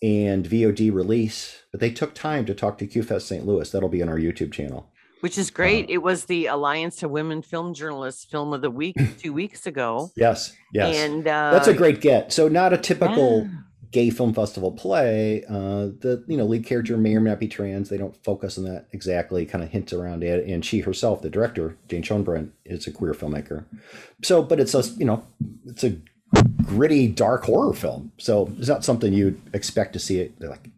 [0.02, 3.46] and VOD release, but they took time to talk to QFest St.
[3.46, 3.70] Louis.
[3.72, 4.92] That'll be on our YouTube channel.
[5.22, 8.98] which is great it was the alliance of women film journalists film of the week
[9.18, 12.34] two weeks ago Yes, yes, and uh, that's a great get.
[12.34, 13.50] So not a typical yeah.
[13.94, 15.44] Gay film festival play.
[15.48, 17.90] Uh, the you know lead character may or may not be trans.
[17.90, 19.46] They don't focus on that exactly.
[19.46, 20.46] Kind of hints around it.
[20.48, 23.66] And she herself, the director, Jane Schoenbrun, is a queer filmmaker.
[24.24, 25.24] So, but it's a you know
[25.68, 25.96] it's a
[26.66, 28.12] gritty, dark horror film.
[28.18, 30.70] So it's not something you'd expect to see it like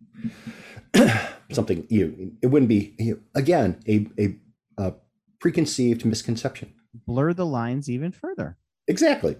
[1.51, 2.34] something you.
[2.41, 4.36] It wouldn't be you again a a,
[4.78, 4.93] a
[5.39, 6.73] preconceived misconception.
[7.08, 9.38] Blur the lines even further, Exactly.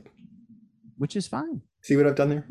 [0.98, 1.62] which is fine.
[1.82, 2.46] See what I've done there?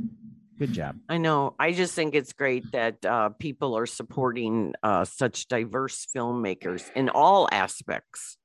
[0.58, 0.96] Good job.
[1.08, 1.54] I know.
[1.58, 7.08] I just think it's great that uh, people are supporting uh, such diverse filmmakers in
[7.08, 8.36] all aspects.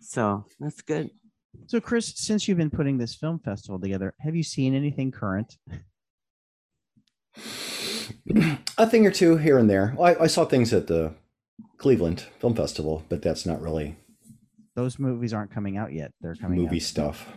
[0.00, 1.10] So that's good.
[1.66, 5.56] So, Chris, since you've been putting this film festival together, have you seen anything current?
[8.78, 9.94] a thing or two here and there.
[9.96, 11.14] Well, I, I saw things at the
[11.78, 13.96] Cleveland Film Festival, but that's not really
[14.74, 16.12] Those movies aren't coming out yet.
[16.20, 16.82] They're coming movie out.
[16.82, 17.28] stuff.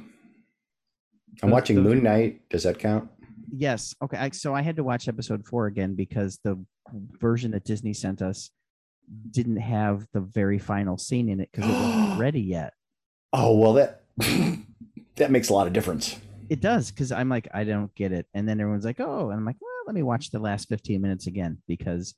[1.41, 2.49] I'm Those- watching those- Moon Knight.
[2.49, 3.09] Does that count?
[3.51, 3.95] Yes.
[4.01, 4.17] Okay.
[4.17, 6.63] I, so I had to watch episode four again because the
[7.19, 8.49] version that Disney sent us
[9.31, 12.73] didn't have the very final scene in it because it wasn't ready yet.
[13.33, 14.03] Oh well, that
[15.15, 16.17] that makes a lot of difference.
[16.49, 19.39] It does because I'm like, I don't get it, and then everyone's like, oh, and
[19.39, 22.15] I'm like, well, let me watch the last 15 minutes again because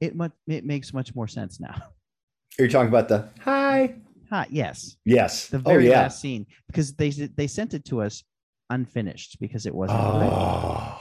[0.00, 1.74] it much it makes much more sense now.
[2.58, 3.96] Are you talking about the hi?
[4.30, 5.46] Hi, yes, Yes.
[5.48, 6.00] the oh very yeah.
[6.02, 8.24] last scene because they they sent it to us
[8.70, 9.98] unfinished because it wasn't.
[10.00, 11.00] Oh,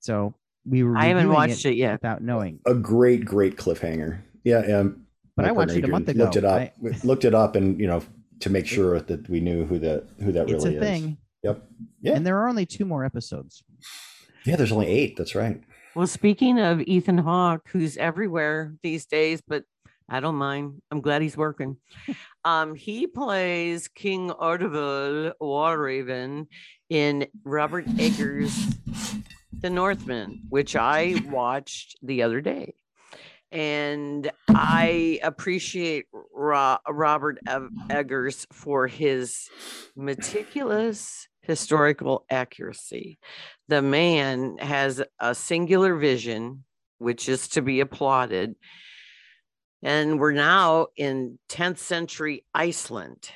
[0.00, 0.34] So
[0.66, 0.96] we were.
[0.96, 1.92] I haven't watched it yet.
[1.92, 2.60] without knowing.
[2.66, 4.20] a great, great cliffhanger.
[4.44, 4.58] Yeah.
[4.78, 6.60] Um, But I watched partner it a month Adrian Looked it up.
[6.60, 6.72] I-
[7.04, 8.02] looked it up, and you know,
[8.40, 10.86] to make sure that we knew who that who that It's really a is.
[10.86, 11.62] thing, Yep.
[12.02, 12.14] Yeah.
[12.16, 13.62] and there are only two more episodes.
[14.46, 14.56] Yeah.
[14.56, 15.16] There's only eight.
[15.16, 15.60] That's right.
[15.94, 19.64] Well, speaking of Ethan Hawke, who's everywhere these days, but
[20.12, 20.82] I don't mind.
[20.90, 21.76] I'm glad he's working.
[22.42, 26.48] Um, he plays King Aurvandil War-Raven
[26.88, 28.74] in Robert Eggers'
[29.52, 32.76] The Northman, which I watched the other day.
[33.52, 37.38] And I appreciate Ro- Robert
[37.90, 39.50] Eggers for his
[39.94, 43.18] meticulous historical accuracy.
[43.68, 46.64] The man has a singular vision,
[46.96, 48.54] which is to be applauded.
[49.82, 53.30] And we're now in 10th century Iceland.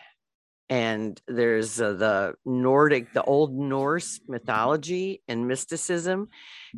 [0.69, 6.29] And there's uh, the Nordic, the Old Norse mythology and mysticism,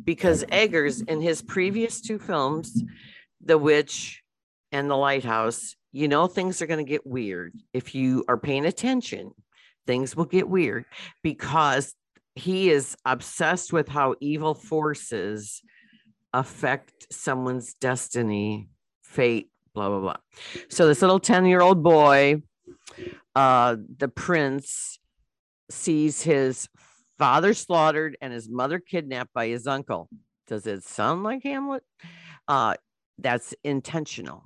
[0.03, 2.83] because Eggers, in his previous two films,
[3.43, 4.23] The Witch
[4.71, 7.53] and The Lighthouse, you know, things are going to get weird.
[7.73, 9.31] If you are paying attention,
[9.85, 10.85] things will get weird
[11.23, 11.93] because
[12.35, 15.61] he is obsessed with how evil forces
[16.33, 18.69] affect someone's destiny,
[19.01, 20.17] fate, blah, blah, blah.
[20.69, 22.41] So this little 10 year old boy,
[23.35, 24.99] uh, the prince,
[25.69, 26.69] sees his
[27.19, 30.09] father slaughtered and his mother kidnapped by his uncle.
[30.47, 31.83] Does it sound like Hamlet?
[32.47, 32.75] Uh,
[33.19, 34.45] that's intentional.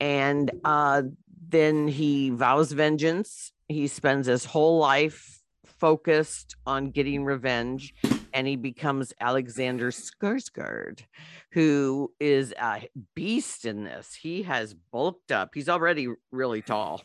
[0.00, 1.02] And uh,
[1.48, 3.52] then he vows vengeance.
[3.68, 5.40] He spends his whole life
[5.78, 7.92] focused on getting revenge
[8.32, 11.00] and he becomes Alexander Skarsgård,
[11.52, 14.14] who is a beast in this.
[14.14, 15.50] He has bulked up.
[15.54, 17.02] He's already really tall,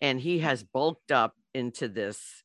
[0.00, 2.42] and he has bulked up into this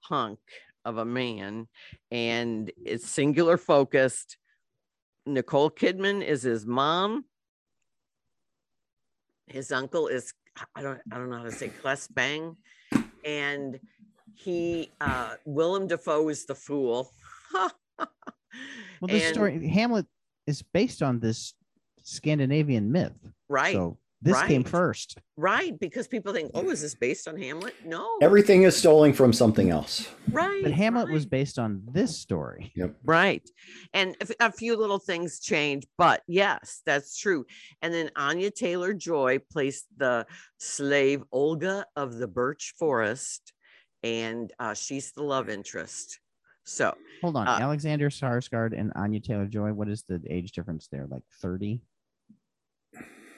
[0.00, 0.38] hunk
[0.84, 1.68] of a man,
[2.10, 4.36] and it's singular focused.
[5.26, 7.24] Nicole Kidman is his mom.
[9.46, 10.32] His uncle is
[10.74, 12.56] I don't I don't know how to say Claes Bang,
[13.24, 13.78] and
[14.34, 17.10] he uh Willem Dafoe is the fool.
[19.00, 20.06] Well, this And- story Hamlet
[20.46, 21.54] is based on this
[22.02, 23.12] Scandinavian myth.
[23.48, 25.18] right, So this came first.
[25.36, 27.74] right, because people think, oh, is this based on Hamlet?
[27.84, 30.08] No, Everything is stolen from something else.
[30.30, 30.62] right.
[30.62, 32.72] But Hamlet was based on this story.
[32.76, 32.94] Yep.
[33.04, 33.48] Right.
[33.94, 37.44] And a few little things change, but yes, that's true.
[37.80, 40.26] And then Anya Taylor Joy plays the
[40.58, 43.52] slave Olga of the Birch Forest,
[44.04, 46.20] and uh, she's the love interest.
[46.64, 47.48] So, Hold on.
[47.48, 49.72] Uh, Alexander Skarsgård and Anya Taylor Joy.
[49.72, 51.06] What is the age difference there?
[51.10, 51.80] Like 30?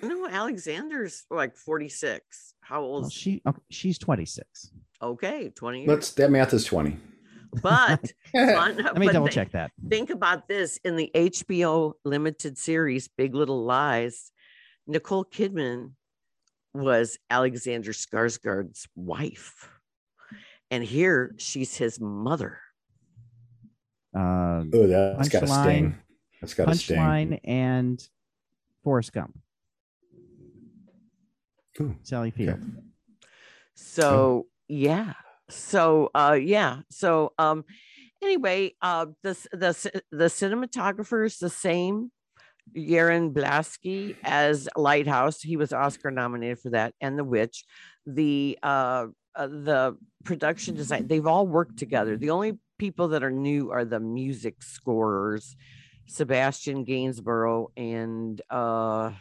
[0.02, 2.54] no, Alexander's like 46.
[2.60, 3.02] How old?
[3.04, 4.72] Well, she okay, she's 26.
[5.02, 5.88] Okay, 20 years.
[5.88, 6.96] Let's that math is 20.
[7.62, 9.70] but fun, Let me but double thi- check that.
[9.88, 14.30] think about this in the HBO limited series Big Little Lies,
[14.86, 15.92] Nicole Kidman
[16.74, 19.70] was Alexander Skarsgård's wife.
[20.70, 22.58] And here she's his mother.
[24.14, 25.96] Uh, Oh, that's got a sting.
[26.40, 26.96] That's got a sting.
[26.96, 28.06] Punchline and
[28.82, 29.38] Forrest Gump.
[31.80, 32.60] Ooh, Sally Field.
[33.74, 35.14] So yeah.
[35.50, 36.80] So uh yeah.
[36.90, 37.64] So um
[38.22, 42.10] anyway, uh the the the cinematographer is the same.
[42.74, 45.42] Jarin Blaschke as Lighthouse.
[45.42, 47.64] He was Oscar nominated for that, and The Witch.
[48.06, 51.06] The uh, uh the production design.
[51.06, 52.16] They've all worked together.
[52.16, 55.56] The only people that are new are the music scorers,
[56.06, 59.12] Sebastian Gainsborough and uh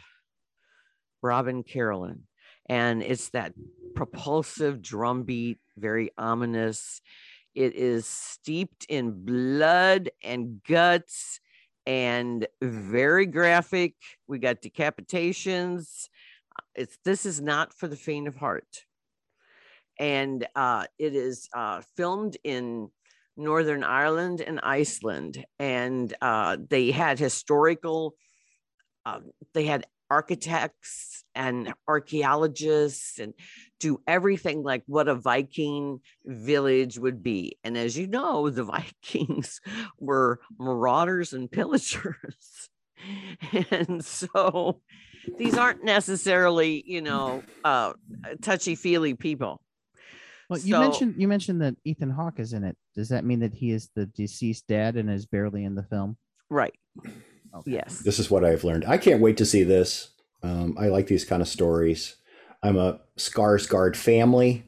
[1.22, 2.24] Robin Carolan.
[2.66, 3.54] And it's that
[3.94, 7.00] propulsive drum beat, very ominous.
[7.54, 11.40] It is steeped in blood and guts
[11.86, 13.94] and very graphic.
[14.26, 16.08] We got decapitations.
[16.74, 18.84] It's this is not for the faint of heart.
[19.98, 22.90] And uh, it is uh, filmed in
[23.36, 25.44] Northern Ireland and Iceland.
[25.58, 28.14] And uh, they had historical,
[29.04, 33.34] um, they had architects and archaeologists and
[33.80, 37.58] do everything like what a Viking village would be.
[37.64, 38.64] And as you know, the
[39.02, 39.60] Vikings
[39.98, 42.68] were marauders and pillagers.
[43.70, 44.80] and so
[45.38, 47.94] these aren't necessarily, you know, uh,
[48.42, 49.60] touchy feely people.
[50.50, 52.76] Well, you mentioned you mentioned that Ethan Hawke is in it.
[52.94, 56.16] Does that mean that he is the deceased dad and is barely in the film?
[56.50, 56.74] Right.
[57.54, 57.72] Okay.
[57.72, 58.00] Yes.
[58.00, 58.84] This is what I've learned.
[58.86, 60.10] I can't wait to see this.
[60.42, 62.16] Um, I like these kind of stories.
[62.62, 64.64] I'm a Skarsgård family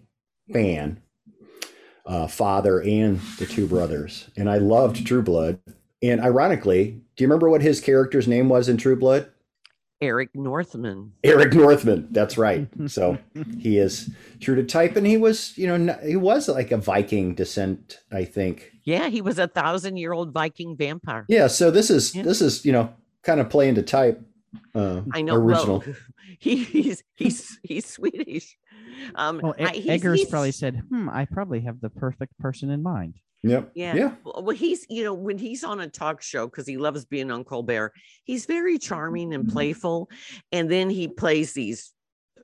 [0.53, 1.03] fan,
[2.05, 5.59] uh, father and the two brothers, and I loved True Blood.
[6.03, 9.31] And ironically, do you remember what his character's name was in True Blood?
[10.01, 11.13] Eric Northman.
[11.25, 12.09] Eric Northman.
[12.11, 12.69] That's right.
[12.89, 13.19] So
[13.59, 17.35] he is true to type, and he was, you know, he was like a Viking
[17.35, 18.73] descent, I think.
[18.85, 21.25] Yeah, he was a thousand year old Viking vampire.
[21.29, 21.47] Yeah.
[21.49, 22.23] So this is Yeah.
[22.23, 24.21] this is you know kind of playing to type.
[24.75, 25.35] Uh, I know.
[25.35, 25.83] original.
[25.87, 25.97] Well,
[26.39, 28.57] he, he's he's he's Swedish.
[29.15, 32.39] Um, Well, E- I- he's- Eggers he's- probably said, "Hmm, I probably have the perfect
[32.39, 33.71] person in mind." Yep.
[33.75, 33.95] Yeah.
[33.95, 34.15] Yeah.
[34.25, 37.45] Well, he's you know when he's on a talk show because he loves being on
[37.45, 37.93] Colbert.
[38.25, 40.09] He's very charming and playful,
[40.53, 41.93] and then he plays these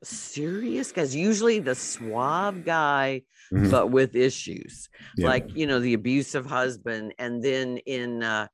[0.03, 1.15] serious guys.
[1.15, 3.71] Usually the suave guy, Mhm.
[3.71, 5.29] but with issues Yeah.
[5.29, 8.23] like you know the abusive husband, and then in.
[8.23, 8.49] uh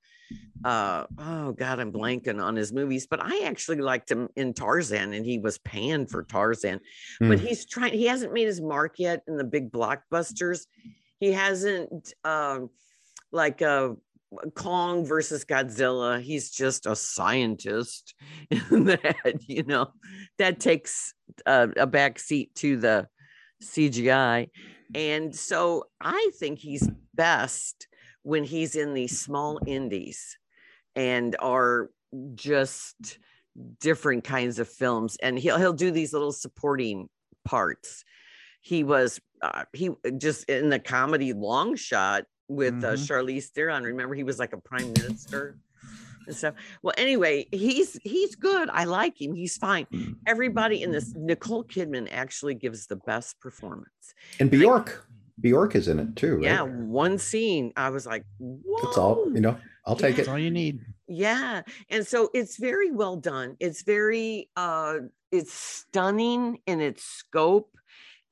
[0.63, 5.15] uh oh god i'm blanking on his movies but i actually liked him in tarzan
[5.15, 6.79] and he was panned for tarzan
[7.19, 7.47] but Hmm.
[7.47, 10.67] he's trying he hasn't made his mark yet in the big blockbusters
[11.21, 12.71] he hasn't um
[13.33, 13.91] like uh
[14.55, 18.15] kong versus godzilla he's just a scientist
[18.51, 19.89] in that you know
[20.39, 21.15] that takes
[21.47, 23.07] uh, a back seat to the
[23.63, 24.49] cgi
[24.95, 27.89] and so i think he's best
[28.23, 30.37] when he's in these small indies
[30.95, 31.91] and are
[32.35, 33.19] just
[33.81, 35.17] different kinds of films.
[35.23, 37.09] And he'll he'll do these little supporting
[37.45, 38.05] parts
[38.61, 43.07] he was uh, he just in the comedy long shot with uh, Mhm.
[43.07, 45.57] Charlize Theron remember he was like a prime minister
[46.27, 49.87] and stuff well anyway he's he's good I like him he's fine
[50.27, 55.05] everybody in this Nicole Kidman actually gives the best performance And Bjork.
[55.41, 56.45] Bjork is in it too, right?
[56.45, 58.79] yeah one scene I was like Whoa.
[58.83, 59.31] That's all.
[59.33, 60.31] You know, I'll take That's it.
[60.31, 60.81] all you need.
[61.07, 64.97] yeah and so it's very well done it's very uh
[65.31, 67.71] it's stunning in its scope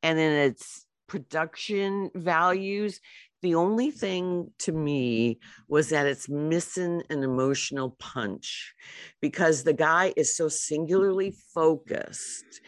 [0.06, 3.00] and in its production values
[3.42, 5.38] the only thing to me
[5.68, 8.74] was that it's missing an emotional punch
[9.20, 12.60] because the guy is so singularly focused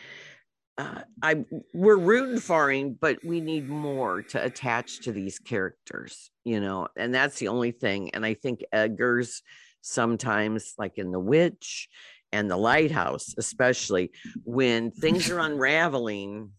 [0.77, 6.31] uh, I we're rooting for him, but we need more to attach to these characters,
[6.45, 8.11] you know, and that's the only thing.
[8.15, 9.43] And I think Eggers
[9.81, 11.89] sometimes, like in The Witch
[12.31, 14.13] and The Lighthouse, especially
[14.45, 16.53] when things are unraveling,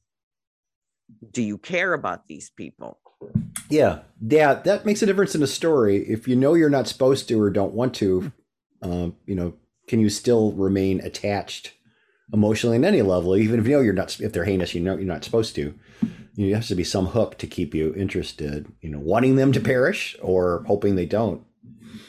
[1.31, 2.99] do you care about these people?
[3.69, 5.97] Yeah, yeah, that makes a difference in a story.
[5.97, 8.31] If you know you're not supposed to or don't want to,
[8.81, 9.53] um, you know,
[9.87, 11.73] can you still remain attached
[12.31, 14.19] emotionally in any level, even if you know you're not?
[14.19, 15.73] If they're heinous, you know you're not supposed to.
[16.35, 18.71] You has to be some hook to keep you interested.
[18.81, 21.43] You know, wanting them to perish or hoping they don't.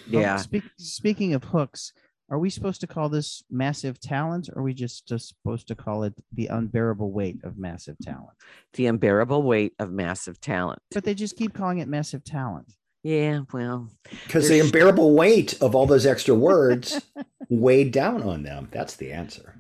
[0.07, 0.37] Yeah.
[0.37, 1.93] speak, speaking of hooks,
[2.31, 5.75] are we supposed to call this massive talent, or are we just, just supposed to
[5.75, 8.31] call it the unbearable weight of massive talent?
[8.75, 10.79] The unbearable weight of massive talent.
[10.93, 12.73] But they just keep calling it massive talent.
[13.03, 13.89] Yeah, well,
[14.27, 17.01] Because the unbearable weight of all those extra words
[17.49, 18.69] weighed down on them.
[18.71, 19.57] That's the answer.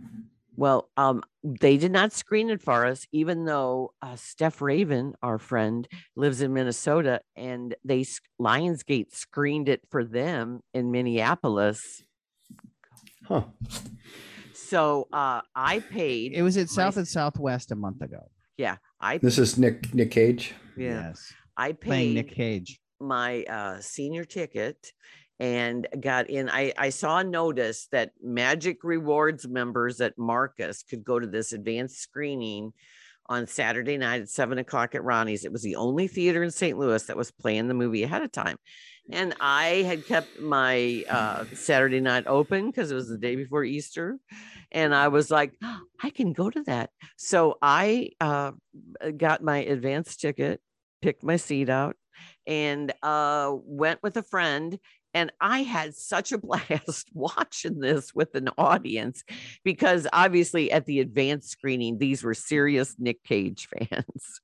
[0.56, 5.38] Well, um, they did not screen it for us, even though uh, Steph Raven, our
[5.38, 12.02] friend, lives in Minnesota, and they s- Lionsgate screened it for them in Minneapolis.
[13.31, 13.45] Huh.
[14.55, 16.33] So uh, I paid.
[16.33, 18.29] It was at my- South and Southwest a month ago.
[18.57, 20.55] Yeah, I This is Nick Nick Cage.
[20.77, 21.33] yeah Yes.
[21.57, 22.81] I Playing paid Nick Cage.
[23.01, 24.77] my uh, senior ticket
[25.38, 26.51] and got in.
[26.51, 31.52] I, I saw a notice that Magic Rewards members at Marcus could go to this
[31.52, 32.73] advanced screening
[33.27, 35.44] on Saturday night at seven o'clock at Ronnie's.
[35.44, 36.77] It was the only theater in St.
[36.79, 38.57] Louis that was playing the movie ahead of time.
[39.11, 43.65] And I had kept my uh, Saturday night open because it was the day before
[43.65, 44.19] Easter.
[44.71, 46.90] And I was like, "Oh, I can go to that.
[47.17, 48.53] So I uh,
[49.17, 50.61] got my advance ticket,
[51.03, 51.96] picked my seat out,
[52.46, 54.79] and uh, went with a friend.
[55.13, 59.25] And I had such a blast watching this with an audience
[59.65, 64.40] because obviously at the advanced screening, these were serious Nick Cage fans.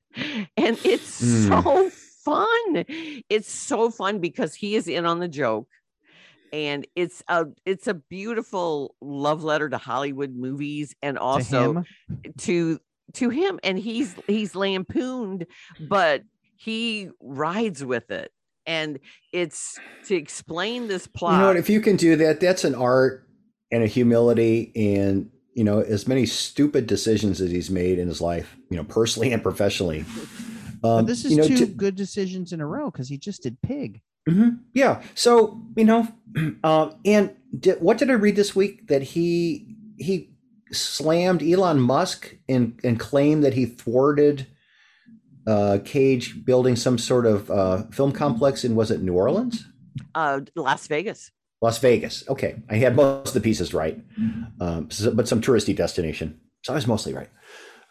[0.57, 1.63] And it's Mm.
[1.63, 1.91] so
[2.27, 2.85] fun.
[3.31, 5.69] It's so fun because he is in on the joke.
[6.53, 12.33] And it's a it's a beautiful love letter to Hollywood movies and also to him,
[12.39, 12.81] to
[13.15, 15.47] to him and he's he's lampooned
[15.89, 16.23] but
[16.57, 18.33] he rides with it
[18.65, 18.99] and
[19.33, 21.57] it's to explain this plot You know what?
[21.57, 23.27] If you can do that, that's an art
[23.71, 28.21] and a humility and you know as many stupid decisions as he's made in his
[28.21, 30.05] life, you know, personally and professionally.
[30.81, 33.19] But Um, this is you know, two to- good decisions in a row because he
[33.19, 34.01] just did Pig.
[34.29, 34.59] Mhm.
[34.75, 35.03] Yeah.
[35.15, 36.09] So you know,
[36.65, 40.31] um, and di- what did I read this week that he he
[40.73, 44.47] slammed Elon Musk and and claimed that he thwarted
[45.47, 49.65] uh, Cage building some sort of uh, film complex in was it New Orleans,
[50.15, 51.31] Uh, Las Vegas.
[51.63, 52.25] Las Vegas?
[52.29, 53.99] Okay, I had most of the pieces right,
[54.61, 56.41] um, so- but some touristy destination.
[56.65, 57.31] So I was mostly right.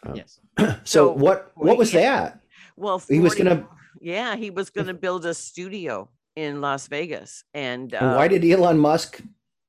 [0.04, 0.38] Um, Yes.
[0.58, 2.00] So, So, what what was yeah.
[2.00, 2.40] that?
[2.76, 3.66] Well, He was gonna-
[4.00, 8.28] Yeah, he was going to build a studio in Las Vegas, and, uh, And why
[8.28, 9.22] did Elon Musk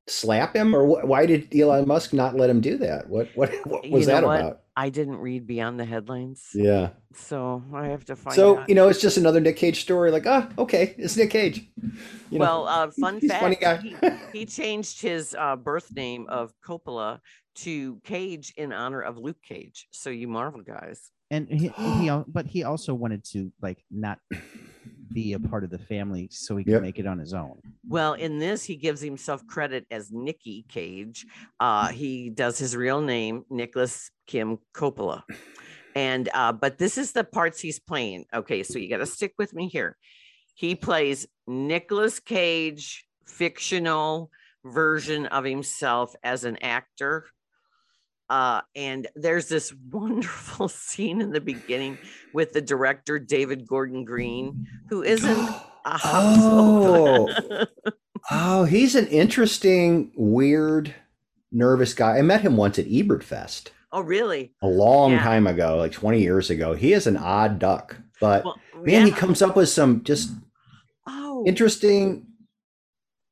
[0.06, 3.08] slap him, or wh- why did Elon Musk not let him do that?
[3.08, 4.40] What what, what was that what?
[4.40, 4.60] about?
[4.76, 6.90] I didn't read beyond the headlines, Yeah.
[7.14, 8.68] so I have to find So out.
[8.68, 10.10] you know, it's just another Nick Cage story.
[10.12, 11.66] Like, ah, okay, it's Nick Cage.
[12.30, 14.18] You know, well, uh, fun he's a funny fact: guy.
[14.32, 17.18] he, he changed his uh, birth name of Coppola
[17.56, 19.88] to Cage in honor of Luke Cage.
[19.90, 21.10] So you Marvel guys.
[21.30, 24.18] And he, he but he also wanted to like not
[25.12, 26.82] be a part of the family so he could Yep.
[26.82, 27.60] make it on his own.
[27.86, 31.26] Well, in this, he gives himself credit as Nicky Cage.
[31.60, 35.22] Uh, he does his real name, Nicholas Kim Coppola.
[35.94, 38.24] And uh, but this is the parts he's playing.
[38.32, 39.96] Okay, so you got to stick with me here.
[40.54, 44.30] He plays Nicholas Cage, fictional
[44.64, 47.24] version of himself as an actor.
[48.30, 51.98] Uh, and there's this wonderful scene in the beginning
[52.32, 55.48] with the director David Gordon Green, who isn't
[55.84, 57.28] Oh.
[58.30, 60.94] oh, he's an interesting, weird,
[61.50, 62.18] nervous guy.
[62.18, 64.52] I met him once at Ebert Fest oh, really?
[64.60, 65.22] a long Yeah.
[65.22, 66.74] time ago, like 20 years ago.
[66.74, 70.30] He is an odd duck, but Well, man, he comes up with some just
[71.06, 72.26] Oh, interesting,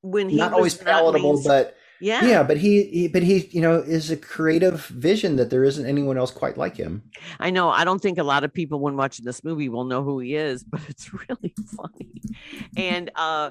[0.00, 3.76] when he not always palatable, but yeah, yeah, but he, he, but he, you know,
[3.76, 7.02] is a creative vision that there isn't anyone else quite like him.
[7.38, 7.68] I know.
[7.70, 10.34] I don't think a lot of people, when watching this movie, will know who he
[10.34, 12.22] is, but it's really funny.
[12.76, 13.50] And uh,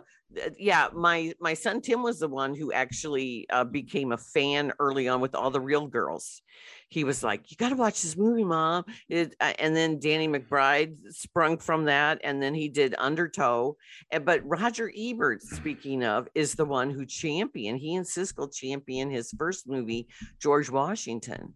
[0.58, 5.08] yeah, my my son Tim was the one who actually uh, became a fan early
[5.08, 6.42] on with all the real girls.
[6.90, 10.28] He was like, "You got to watch this movie, mom." It, uh, and then Danny
[10.28, 13.78] McBride sprung from that, and then he did Undertow.
[14.12, 17.80] And but Roger Ebert, speaking of, is the one who championed.
[17.80, 20.08] He and Siskel championed his first movie,
[20.40, 21.54] George Washington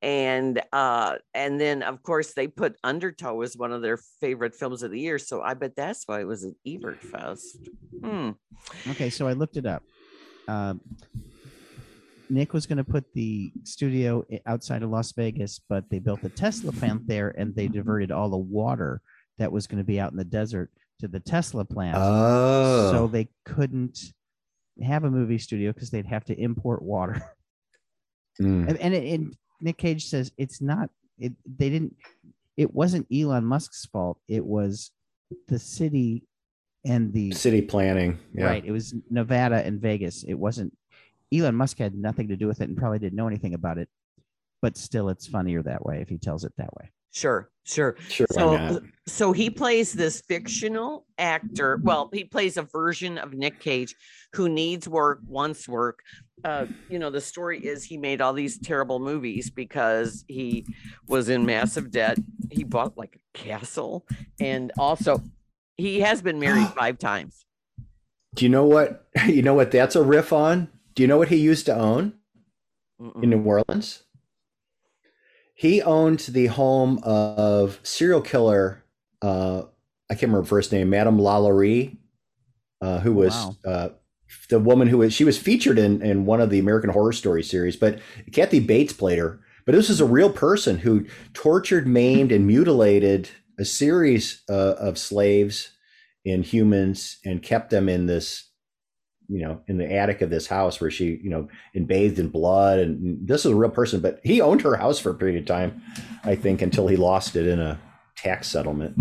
[0.00, 4.84] and uh and then of course they put undertow as one of their favorite films
[4.84, 7.58] of the year so i bet that's why it was an ebert fest
[8.00, 8.30] hmm.
[8.90, 9.82] Okay, so I looked it up.
[10.46, 10.80] Um,
[12.30, 16.28] Nick was going to put the studio outside of Las Vegas, but they built a
[16.28, 19.00] Tesla plant there and they diverted all the water
[19.38, 20.70] that was going to be out in the desert
[21.00, 21.96] to the Tesla plant.
[21.98, 23.98] Oh, So they couldn't
[24.82, 27.22] have a movie studio because they'd have to import water.
[28.40, 28.68] Mm.
[28.68, 30.90] and and, it, and Nick Cage says it's not.
[31.18, 31.96] It they didn't.
[32.56, 34.18] It wasn't Elon Musk's fault.
[34.28, 34.90] It was
[35.48, 36.24] the city
[36.84, 38.18] and the city planning.
[38.34, 38.46] Yeah.
[38.46, 38.64] right.
[38.64, 40.24] It was Nevada and Vegas.
[40.24, 40.76] It wasn't.
[41.32, 43.88] Elon Musk had nothing to do with it and probably didn't know anything about it.
[44.62, 46.90] But still, it's funnier that way if he tells it that way.
[47.12, 48.26] Sure sure Sure.
[48.30, 53.94] so so he plays this fictional actor well he plays a version of nick cage
[54.34, 56.00] who needs work wants work
[56.44, 60.66] uh you know the story is he made all these terrible movies because he
[61.08, 62.18] was in massive debt
[62.50, 64.06] he bought like a castle
[64.40, 65.22] and also
[65.76, 67.44] he has been married five times
[68.34, 69.06] Do you know what?
[69.26, 70.68] You know what that's a riff on?
[70.94, 72.12] Do you know what he used to own
[73.00, 73.22] Mm-mm.
[73.22, 74.04] in New Orleans?
[75.58, 78.84] He owned the home of serial killer.
[79.20, 79.62] Uh,
[80.08, 81.96] I can't remember first name, Madame Lalaurie,
[82.80, 83.56] uh, who was Wow.
[83.66, 83.88] uh,
[84.50, 87.42] the woman who was she was featured in in one of the American Horror Story
[87.42, 87.98] series, but
[88.30, 89.40] Kathy Bates played her.
[89.66, 93.28] But this is a real person who tortured, maimed, and mutilated
[93.58, 95.72] a series uh, of slaves
[96.24, 98.47] and humans and kept them in this,
[99.28, 102.28] you know, in the attic of this house where she, you know, and bathed in
[102.28, 102.78] blood.
[102.78, 105.46] And this is a real person, but he owned her house for a period of
[105.46, 105.82] time,
[106.24, 107.78] I think, until he lost it in a
[108.16, 108.98] tax settlement.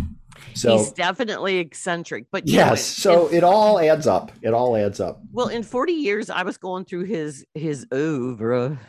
[0.53, 4.31] So he's definitely eccentric but you know, yes, so in- it all adds up.
[4.41, 5.21] It all adds up.
[5.31, 8.79] Well, in 40 years, I was going through his his oeuvre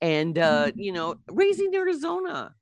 [0.00, 2.54] and uh, you know, raising Arizona.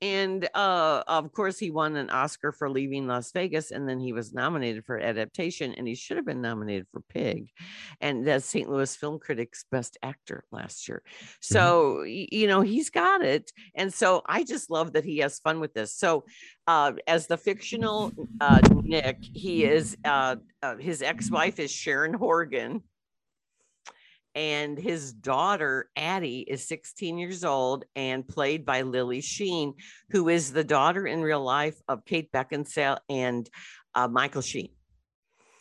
[0.00, 4.12] And uh of course he won an Oscar for leaving Las Vegas and then he
[4.12, 7.50] was nominated for adaptation and he should have been nominated for Pig
[8.00, 8.70] and that's St.
[8.70, 11.02] Louis Film Critics Best Actor last year.
[11.40, 13.50] So y- you know, he's got it.
[13.74, 15.94] And so I just love that he has fun with this.
[15.94, 16.24] So
[16.66, 22.82] uh as the fictional uh Nick, he is uh, uh his ex-wife is Sharon Horgan
[24.38, 29.74] and his daughter Addie is 16 years old and played by Lily Sheen,
[30.10, 33.50] who is the daughter in real life of Kate Beckinsale and
[33.96, 34.68] uh, Michael Sheen.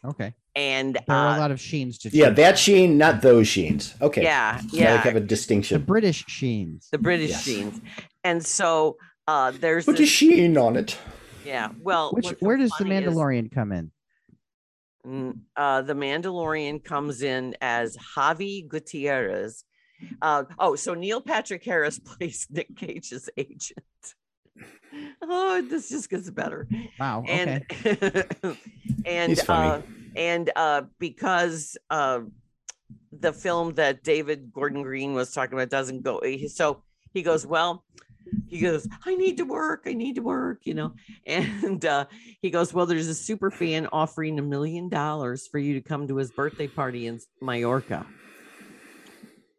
[0.06, 0.36] Okay.
[0.56, 3.96] And There are a uh, lot of Sheens to Yeah, that Sheen, not those Sheens.
[4.00, 4.22] Okay.
[4.22, 4.84] yeah, Yeah.
[4.84, 5.76] yeah, Like have a distinction.
[5.76, 5.86] the distinction.
[5.86, 6.88] British Sheens.
[6.92, 7.44] the British Yes.
[7.44, 7.82] Sheens.
[8.24, 8.98] And so
[9.28, 10.96] uh, there's Put a Sheen on it.
[11.44, 11.70] yeah.
[11.82, 13.92] Well, Which where does the funny is- Mandalorian come in?
[15.08, 19.64] Mm, uh, the Mandalorian comes in as Javi Gutierrez.
[20.22, 23.80] Uh, oh, so Neil Patrick Harris plays Nick Cage's agent.
[25.22, 26.68] Oh, this just gets better.
[27.00, 27.24] Wow.
[27.28, 28.24] And Okay.
[29.06, 29.70] and funny.
[29.70, 29.82] uh,
[30.16, 32.22] and uh, because uh,
[33.12, 36.84] the film that David Gordon Green was talking about doesn't go, so
[37.14, 37.86] he goes, well,
[38.48, 40.94] he goes, I need to work, I need to work, you know,
[41.26, 42.06] and uh,
[42.42, 46.08] he goes, well, there's a super fan offering a million dollars for you to come
[46.08, 48.06] to his birthday party in Mallorca.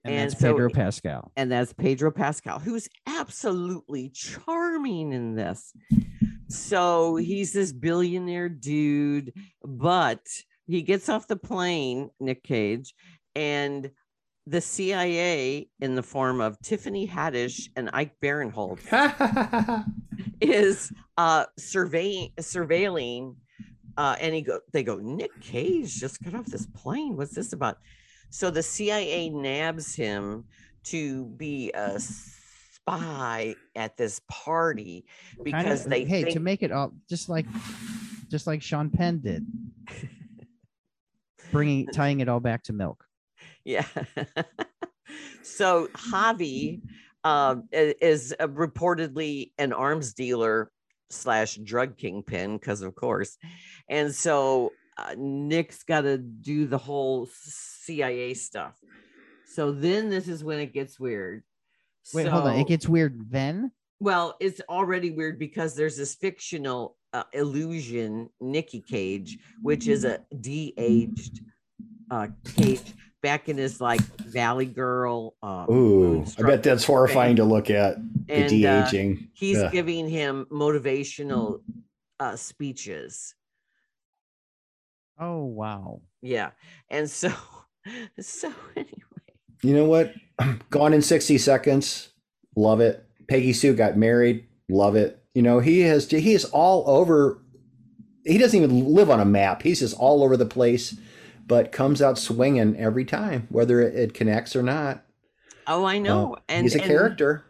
[0.05, 1.33] And, and that's so- Pedro Pascal.
[1.37, 5.73] and that's Pedro Pascal, who's absolutely charming in this.
[6.49, 10.21] So he's this billionaire dude, but
[10.67, 12.95] he gets off the plane, Nick Cage,
[13.35, 13.91] and
[14.49, 19.85] the CIA, in the form of Tiffany Haddish and Ike Barinholtz,
[20.41, 23.37] is uh, surveying, surveilling.
[23.99, 27.17] Uh, and he go, they go, Nick Cage just got off this plane.
[27.17, 27.79] What's this about?
[28.31, 30.45] So the CIA nabs him
[30.85, 35.05] to be a spy at this party
[35.43, 37.47] because they hey think, to make it all just like
[38.31, 39.45] just like Sean Penn did,
[41.53, 43.05] bringing tying it all back to milk.
[43.69, 43.85] Yeah.
[45.43, 46.81] so Javi
[47.23, 50.71] um, i- is uh, reportedly an arms dealer
[51.11, 53.37] slash drug kingpin because of course,
[53.89, 58.75] and so uh, Nick's got to do the whole CIA stuff.
[59.55, 61.43] So then this is when it gets weird.
[62.15, 62.57] Wait, hold on.
[62.57, 63.71] It gets weird then.
[64.01, 70.21] Well, it's already weird because there's this fictional uh, illusion, Nikki Cage, which is a
[70.41, 71.41] de-aged
[72.11, 75.35] uh, Cage back in his like Valley Girl.
[75.43, 77.97] Uh, Ooh, I bet that's horrifying to look at.
[78.27, 79.29] The and de uh, aging.
[79.33, 79.71] he's Yeah.
[79.71, 81.61] giving him motivational
[82.21, 83.35] uh, speeches.
[85.19, 86.03] Oh wow.
[86.23, 86.51] Yeah,
[86.91, 87.33] and so
[88.21, 88.93] so anyway,
[89.63, 90.15] You know what?
[90.71, 92.11] Gone in 60 seconds.
[92.57, 93.05] Love it.
[93.29, 94.47] Peggy Sue got married.
[94.69, 95.23] Love it.
[95.35, 97.43] You know, he has he is all over
[98.25, 99.63] he doesn't even live on a map.
[99.63, 100.99] He's just all over the place,
[101.49, 105.05] but comes out swinging every time, whether it, it connects or not.
[105.67, 107.45] oh I know, and He's a and- character.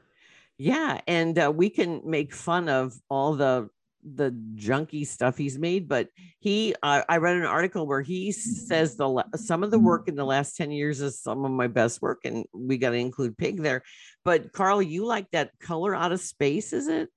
[0.61, 3.69] Yeah, and uh, we can make fun of all the
[4.15, 6.09] the junky stuff he's made, but
[6.41, 10.15] he uh, I read an article where he says the some of the work in
[10.17, 13.37] the last 10 years is some of my best work and we got to include
[13.37, 13.83] pig there.
[14.25, 17.09] But Carl, you like that color out of space, is it?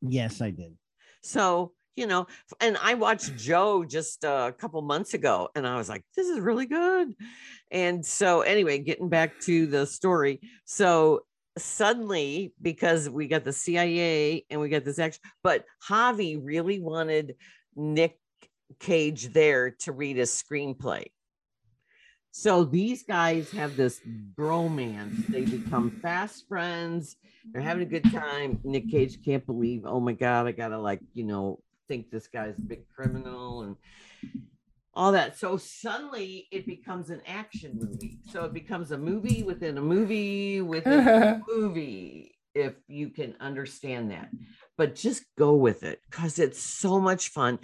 [0.00, 0.76] Yes, I did.
[1.22, 2.28] So, you know,
[2.60, 6.28] and I watched Joe just uh, a couple months ago and I was like, this
[6.28, 7.14] is really good.
[7.72, 10.40] And so, anyway, getting back to the story.
[10.64, 11.24] So,
[11.58, 17.34] suddenly, because we got the CIA and we got this action, but Javi really wanted
[17.74, 18.16] Nick
[18.78, 21.06] Cage there to read a screenplay.
[22.30, 24.00] So these guys have this
[24.36, 25.26] bromance.
[25.26, 27.16] They become fast friends.
[27.50, 28.60] They're having a good time.
[28.62, 31.58] Nick Cage can't believe, oh my God, I gotta like, you know,
[31.88, 33.76] think this guy's a big criminal and
[34.94, 35.38] all that.
[35.38, 38.18] So suddenly it becomes an action movie.
[38.30, 44.10] So it becomes a movie within a movie within a movie, if you can understand
[44.10, 44.28] that.
[44.76, 47.58] But just go with it because it's so much fun.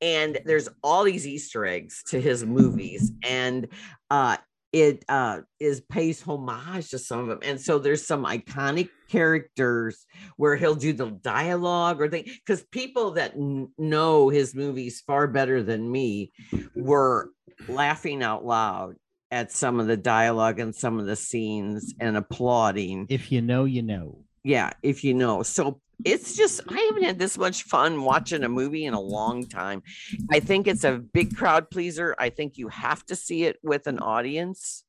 [0.00, 3.12] And there's all these Easter eggs to his movies.
[3.24, 3.68] And
[4.10, 4.36] uh
[4.76, 10.04] it uh is pays homage to some of them and so there's some iconic characters
[10.36, 15.26] where he'll do the dialogue or thing because people that n- know his movies far
[15.26, 16.30] better than me
[16.74, 17.30] were
[17.68, 18.96] laughing out loud
[19.30, 23.06] at some of the dialogue and some of the scenes and applauding.
[23.08, 24.18] If you know, you know.
[24.44, 25.42] yeah if you know.
[25.42, 29.46] So it's just i haven't had this much fun watching a movie in a long
[29.46, 29.82] time.
[30.30, 32.14] I think it's a big crowd pleaser.
[32.18, 34.84] I think you have to see it with an audience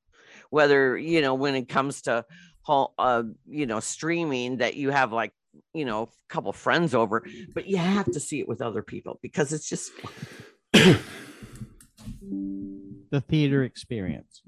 [0.50, 2.26] whether you know when it comes to
[2.70, 5.32] uh you know streaming that you have like
[5.74, 9.20] you know a couple friends over but you have to see it with other people
[9.22, 9.92] because it's just
[13.10, 14.42] The theater experience.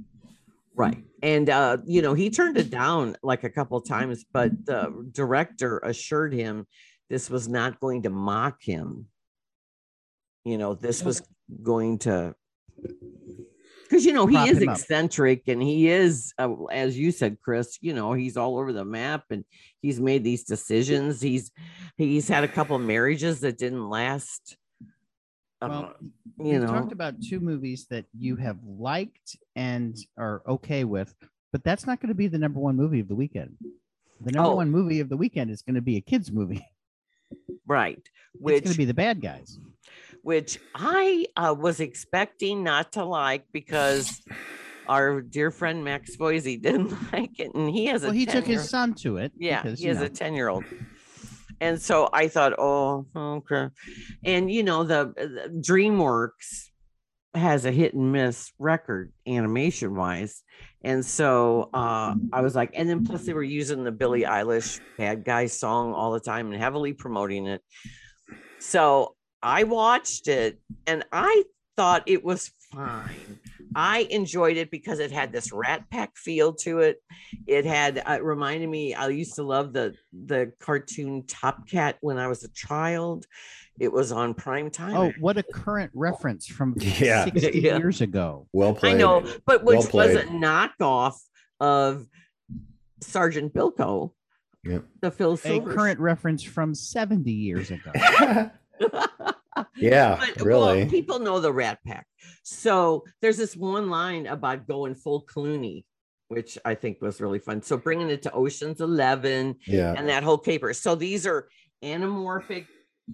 [0.79, 1.03] Right.
[1.21, 5.09] And uh, you know, he turned it down like a couple of times, but the
[5.11, 6.65] director assured him
[7.09, 9.07] this was not going to mock him.
[10.45, 11.21] You know, this was
[11.61, 12.33] going to
[13.89, 14.77] because you know he prop is him up.
[14.77, 18.85] eccentric and he is uh, as you said chris you know he's all over the
[18.85, 19.43] map and
[19.81, 21.51] he's made these decisions he's
[21.97, 24.57] he's had a couple of marriages that didn't last
[25.61, 25.93] uh, Well,
[26.37, 31.13] you we know talked about two movies that you have liked and are okay with,
[31.51, 33.55] but that's not going to be the number one movie of the weekend.
[34.21, 34.55] The number Oh.
[34.55, 36.65] one movie of the weekend is going to be a kids movie.
[37.67, 39.59] right it's which going to be the bad guys.
[40.23, 44.19] which i uh, was expecting not to like because
[44.87, 48.45] our dear friend max Voisey didn't like it and he has Well, a he took
[48.47, 49.31] his son to it.
[49.37, 50.63] Yeah, because, he has know, a 10 year old.
[51.61, 53.69] And so I thought, oh, okay.
[54.23, 56.69] And you know, the, the DreamWorks
[57.33, 60.43] has a hit and miss record animation wise.
[60.81, 64.79] And so uh, I was like, and then plus they were using the Billie Eilish
[64.97, 67.61] bad guy song all the time and heavily promoting it.
[68.59, 71.43] So I watched it and I
[71.75, 73.39] thought it was fine.
[73.75, 76.97] I enjoyed it because it had this Rat Pack feel to it.
[77.47, 78.93] It had uh, it reminded me.
[78.95, 83.25] I used to love the the cartoon Top Cat when I was a child.
[83.79, 84.95] It was on prime time.
[84.95, 87.25] Oh, what a current reference from Yeah.
[87.33, 87.77] 60 Yeah.
[87.77, 88.47] years ago.
[88.53, 88.95] Well played.
[88.95, 91.15] I know, but which Well was a knockoff
[91.59, 92.05] of
[93.01, 94.11] Sergeant Bilko,
[94.65, 94.83] Yep.
[95.01, 97.91] the Phil A current reference from 70 years ago.
[99.77, 100.79] yeah, But, really.
[100.81, 102.05] well, people know the Rat Pack.
[102.49, 105.85] So there's this one line about going full Clooney,
[106.29, 107.61] which I think was really fun.
[107.61, 109.93] So bringing it to Ocean's Eleven yeah.
[109.95, 110.73] and that whole caper.
[110.73, 111.47] So these are
[111.83, 112.65] anamorphic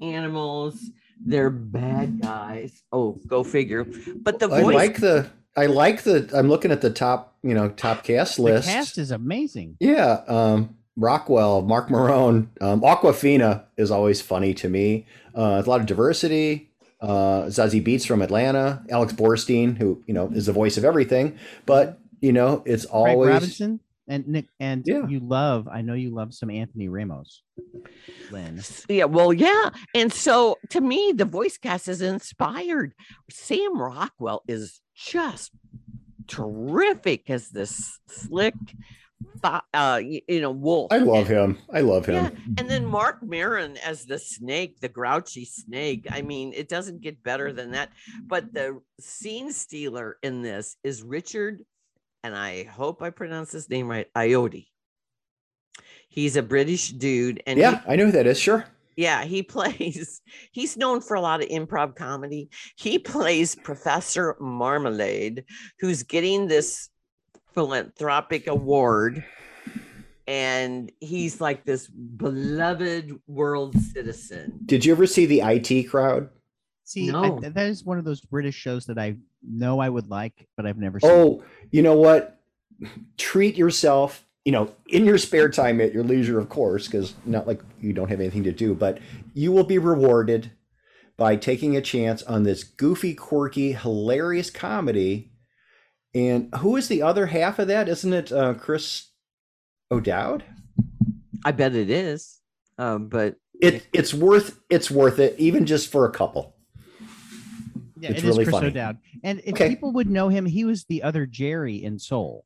[0.02, 0.90] animals.
[1.24, 2.82] They're bad guys.
[2.92, 3.86] Oh, go figure.
[4.16, 7.54] But the I voice, like the I like the I'm looking at the top, you
[7.54, 8.68] know, top cast the list.
[8.68, 9.78] cast is amazing.
[9.80, 15.06] Yeah, um, Rockwell, Mark Maron, um, Awkwafina is always funny to me.
[15.34, 16.72] Uh, a lot of diversity.
[17.02, 21.38] Uh, Zazie Beetz from Atlanta, Alex Borstein, who you know is the voice of everything,
[21.66, 25.06] but you know it's Craig always Robinson and Nick and Yeah.
[25.08, 27.42] you love I know you love some Anthony Ramos.
[28.32, 28.62] Lynn.
[28.90, 29.70] yeah, well, yeah.
[29.94, 32.94] And so to me, the voice cast is inspired.
[33.30, 35.52] Sam Rockwell is just
[36.28, 38.78] terrific as this slick, th-
[39.74, 40.92] uh, you know, wolf.
[40.92, 41.58] I love him.
[41.72, 42.16] I love him.
[42.16, 46.08] Yeah, and then Mark Maron as the snake, the grouchy snake.
[46.10, 47.90] I mean, it doesn't get better than that.
[48.26, 51.62] But the scene stealer in this is Richard,
[52.24, 54.68] and I hope I pronounce his name right, Ayoade.
[56.10, 58.40] He's a British dude, and he- Yeah, I know who that is.
[58.40, 58.66] Sure.
[58.96, 60.22] yeah, he plays.
[60.52, 62.50] He's known for a lot of improv comedy.
[62.78, 65.44] He plays Professor Marmalade,
[65.80, 66.90] who's getting this
[67.56, 69.24] philanthropic award.
[70.28, 74.60] And he's like this beloved world citizen.
[74.66, 76.30] Did you ever see the IT crowd?
[76.84, 80.48] See, I- that is one of those British shows that I know I would like,
[80.58, 81.10] but I've never seen.
[81.12, 82.40] Oh, you know what?
[83.18, 87.48] Treat yourself, you know, in your spare time at your leisure, of course, because not
[87.48, 89.00] like you don't have anything to do, but
[89.34, 90.52] you will be rewarded
[91.18, 95.32] by taking a chance on this goofy, quirky, hilarious comedy.
[96.16, 97.90] And who is the other half of that?
[97.90, 99.10] Isn't it uh, Chris
[99.92, 100.46] O'Dowd?
[101.44, 102.40] I bet it is.
[102.78, 106.56] Um, but It it's worth it's worth it, even just for a couple.
[108.00, 108.68] yeah, it's it is really Chris funny.
[108.68, 108.98] O'Dowd.
[109.24, 109.70] And if Okay.
[109.70, 112.46] people would know him, he was the other Jerry in Soul.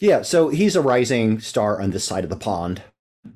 [0.00, 2.82] Yeah, so he's a rising star on this side of the pond.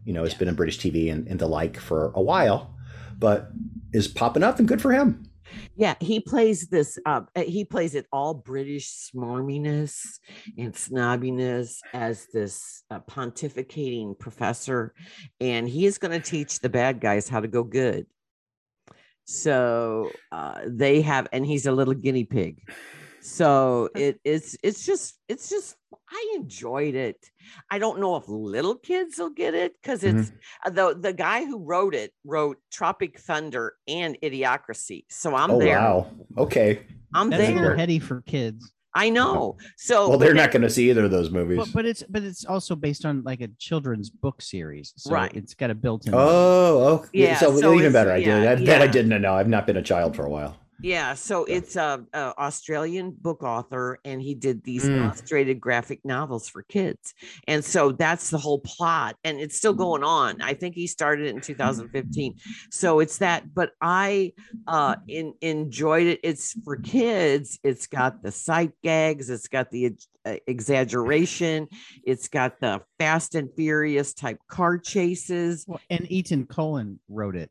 [0.04, 0.38] You know, it's Yeah.
[0.38, 2.76] been in British TV and, and the like for a while,
[3.18, 3.50] but
[3.92, 5.24] is popping up and good for him.
[5.76, 6.98] Yeah, he plays this.
[7.04, 10.18] Uh, he plays it all British smarminess
[10.58, 14.94] and snobbiness as this uh, pontificating professor,
[15.40, 18.06] and he is going to teach the bad guys how to go good.
[19.24, 22.60] So uh, they have, and he's a little guinea pig.
[23.22, 25.76] So it, it's it's just it's just
[26.10, 27.16] I enjoyed it.
[27.70, 30.32] I don't know if little kids will get it because it's
[30.66, 35.04] uh, the the guy who wrote it wrote Tropic Thunder and Idiocracy.
[35.08, 35.78] So I'm oh there.
[35.78, 36.10] wow.
[36.36, 36.82] Okay.
[37.14, 37.62] I'm That's a there.
[37.62, 38.72] little heady for kids.
[38.94, 39.56] I know.
[39.78, 41.58] So Well, they're not going to see either of those movies.
[41.58, 45.32] But, but it's but it's also based on like a children's book series, so Right.
[45.34, 46.12] it's got a built-in.
[46.14, 48.12] oh, oh, Yeah, So, so even it's- better.
[48.12, 49.34] I yeah, did that, that I didn't know.
[49.34, 50.58] I've not been a child for a while.
[50.80, 55.02] Yeah, so it's a, a Australian book author, and he did these Mm.
[55.04, 57.14] illustrated graphic novels for kids,
[57.46, 60.40] and so that's the whole plot, and it's still going on.
[60.40, 62.34] I think he started it in 2015,
[62.70, 63.54] so it's that.
[63.54, 64.32] But I
[64.66, 66.20] uh, in, enjoyed it.
[66.24, 67.58] It's for kids.
[67.62, 69.30] It's got the sight gags.
[69.30, 69.94] It's got the
[70.24, 71.68] uh, exaggeration.
[72.04, 75.64] It's got the Fast and Furious type car chases.
[75.68, 77.50] Well, and Etan Cohen wrote it.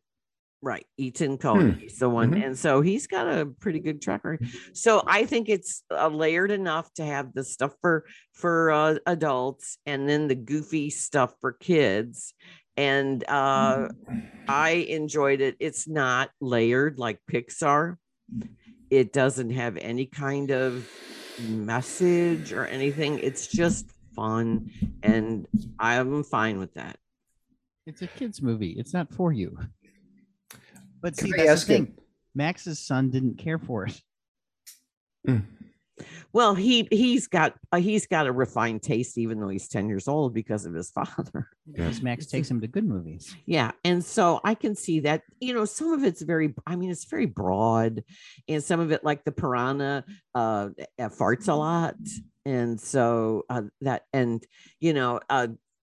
[0.63, 1.71] Right, Ethan Cohen.
[1.73, 1.79] Hmm.
[1.79, 2.45] He's the one, Mhm.
[2.45, 4.47] and so he's got a pretty good track record.
[4.73, 9.79] So I think it's uh, layered enough to have the stuff for for uh, adults,
[9.87, 12.33] and then the goofy stuff for kids.
[12.77, 13.89] And uh,
[14.47, 15.55] I enjoyed it.
[15.59, 17.97] It's not layered like Pixar.
[18.91, 20.87] It doesn't have any kind of
[21.49, 23.19] message or anything.
[23.19, 24.69] It's just fun,
[25.01, 25.47] and
[25.79, 26.97] I'm fine with that.
[27.87, 28.71] It's a kids movie.
[28.77, 29.57] It's not for you.
[31.01, 31.97] But see, Can that's ask the you- thing.
[32.33, 35.41] Max's son didn't care for it.
[36.33, 40.07] Well, he he's got uh, he's got a refined taste, even though he's ten years
[40.07, 41.49] old because of his father.
[41.71, 43.35] Because Max takes him to good movies.
[43.45, 45.21] Yeah, and so I can see that.
[45.39, 46.55] You know, some of it's very.
[46.65, 48.03] I mean, it's very broad,
[48.47, 51.95] and some of it, like the piranha, uh, uh, farts a lot,
[52.45, 54.43] and so uh, that, and
[54.79, 55.49] you know, uh,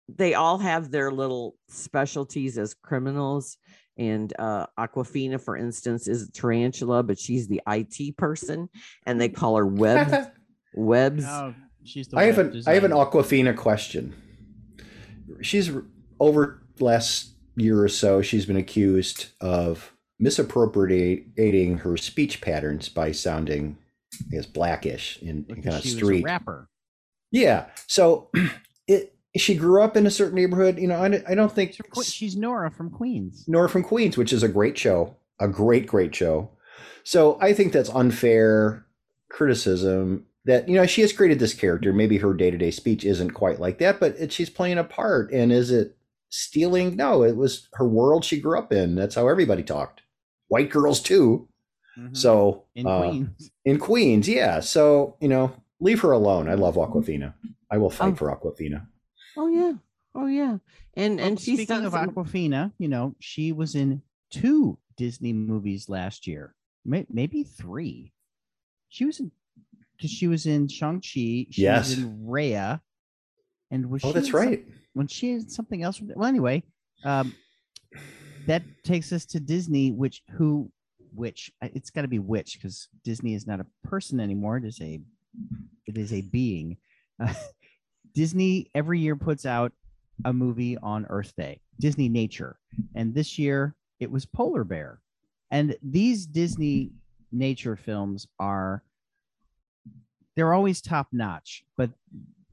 [0.09, 3.59] they all have their little specialties as criminals.
[4.01, 8.71] And uh, Awkwafina, for instance, is a tarantula, but she's the IT person,
[9.05, 10.29] and they call her Webs.
[10.75, 11.25] Webs.
[11.27, 12.93] Oh, she's the I have web an I have an.
[12.93, 14.15] Awkwafina question.
[15.43, 15.71] She's
[16.19, 18.23] over last year or so.
[18.23, 23.77] She's been accused of misappropriating her speech patterns by sounding,
[24.15, 26.25] I guess, blackish in, kind of she was a street.
[26.25, 26.71] rapper.
[27.31, 27.67] Yeah.
[27.87, 28.31] So
[28.89, 30.78] it she grew up in a certain neighborhood.
[30.78, 33.45] You know, I, don't- I don't think She's from Que- She's Nora from Queens.
[33.49, 36.51] Nora from Queens, which is a great show, a great, great show.
[37.05, 38.85] So I think that's unfair
[39.31, 41.93] criticism that, you know, she has created this character.
[41.93, 44.85] Maybe her day to day speech isn't quite like that, but it, she's playing a
[44.85, 45.33] part.
[45.33, 45.97] And is it
[46.28, 46.97] stealing?
[46.97, 48.95] No, it was her world she grew up in.
[48.97, 50.03] That's how everybody talked.
[50.49, 51.49] White girls, too.
[51.99, 52.16] Mhm.
[52.16, 53.51] So in uh, Queens.
[53.64, 54.61] in Queens, yeah.
[54.61, 56.49] So, you know, leave her alone.
[56.49, 57.35] I love Awkwafina.
[57.70, 58.16] I will fight Oh.
[58.16, 58.87] for Awkwafina.
[59.37, 59.72] Oh yeah.
[60.14, 60.59] Oh yeah.
[60.95, 65.33] And Well, and she's speaking of some- Awkwafina, you know, she was in two Disney
[65.33, 66.55] movies last year,
[66.85, 68.12] May- maybe three.
[68.89, 69.31] She was in
[69.97, 71.47] because she was in Shang Chi.
[71.51, 71.91] Yes.
[71.91, 72.81] was in Raya,
[73.70, 74.64] and was Oh, she that's in some- right.
[74.95, 76.01] when she had something else.
[76.01, 76.62] Well, anyway,
[77.05, 77.35] um,
[78.47, 80.72] that takes us to Disney, which who,
[81.14, 84.57] which it's got to be which because Disney is not a person anymore.
[84.57, 85.01] It is a,
[85.87, 86.78] it is a being.
[87.20, 87.33] Uh,
[88.15, 89.73] Disney every year puts out
[90.25, 92.55] a movie on Earth Day, Disneynature,
[92.95, 95.01] and this year it was Polar Bear,
[95.51, 96.91] and these Disney
[97.33, 98.83] nature films are.
[100.37, 101.91] They're always top notch, but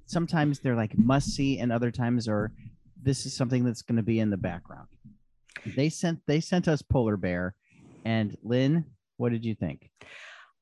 [0.06, 2.52] sometimes they're like must see and other times are
[3.02, 4.88] this is something that's going to be in the background.
[5.76, 7.56] They sent they sent us polar bear.
[8.06, 8.86] And lynn
[9.18, 9.90] what did you think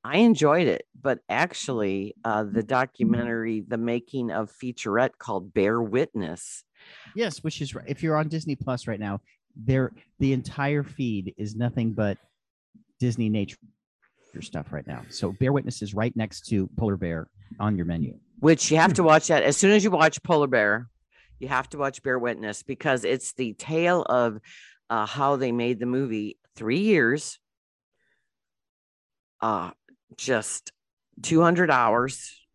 [0.06, 6.64] I enjoyed it, but actually, uh, the documentary, the making of featurette called Bear Witness.
[7.16, 9.20] yes which is right if you're on disney plus right now
[9.56, 12.18] there the entire feed is nothing but
[13.00, 13.58] disney nature
[14.42, 17.28] stuff right now so bear witness is right next to polar bear
[17.60, 20.48] on your menu which you have to watch that as soon as you watch Polar
[20.48, 20.90] Bear,
[21.40, 24.40] you have to watch Bear Witness because it's the tale of
[24.90, 26.38] uh, how they made the movie.
[26.56, 27.40] Three years,
[29.42, 29.72] uh,
[30.18, 30.72] just
[31.22, 32.46] 200 hours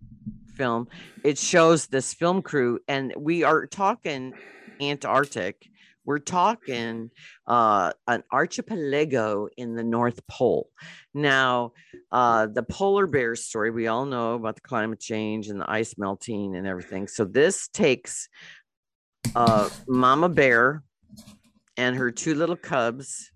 [0.55, 0.89] film.
[1.25, 4.35] It shows this film crew, and we are talking
[4.81, 5.67] Antarctic.
[6.05, 7.11] We're talking
[7.47, 10.69] uh, an archipelago in the North Pole.
[11.15, 11.73] Now,
[12.11, 15.95] uh, the polar bear story, we all know about the climate change and the ice
[15.99, 17.07] melting and everything.
[17.07, 18.29] So this takes
[19.35, 20.83] uh, Mama Bear
[21.77, 23.31] and her two little cubs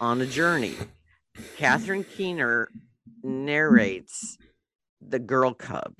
[0.00, 0.74] on a journey.
[1.56, 2.68] Catherine Keener
[3.24, 4.38] narrates
[5.00, 5.94] the girl cub.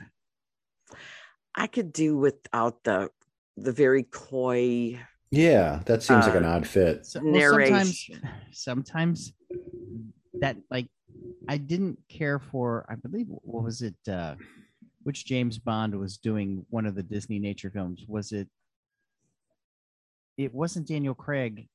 [1.54, 3.10] I could do without the
[3.56, 4.98] the very coy
[5.30, 7.06] Yeah, that seems like an Uh, odd fit.
[7.06, 8.28] So, well, sometimes, Narration.
[8.52, 9.32] sometimes
[10.40, 10.88] that like
[11.48, 12.84] I didn't care for.
[12.88, 13.94] I believe what was it?
[14.08, 14.34] Uh,
[15.04, 18.04] which James Bond was doing one of the Disneynature films?
[18.08, 18.48] Was it?
[20.36, 21.68] It wasn't Daniel Craig.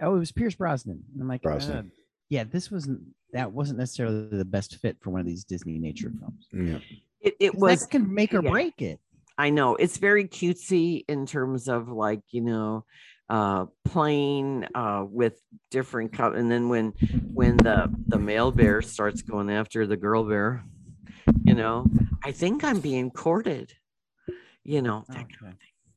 [0.00, 1.02] Oh, it was Pierce Brosnan.
[1.20, 1.76] I'm like, Brosnan.
[1.76, 1.82] uh,
[2.28, 3.00] yeah, this wasn't.
[3.32, 6.46] That wasn't necessarily the best fit for one of these Disneynature films.
[6.52, 6.78] Yeah.
[7.20, 8.50] it, it 'Cause was that can make or yeah.
[8.50, 9.00] break it.
[9.36, 12.84] I know it's very cutesy in terms of like, you know,
[13.28, 16.92] uh playing uh with different co- and then when
[17.34, 20.64] when the the male bear starts going after the girl bear,
[21.44, 21.84] you know,
[22.24, 23.74] I think I'm being courted.
[24.62, 25.56] You know, that kind of Okay.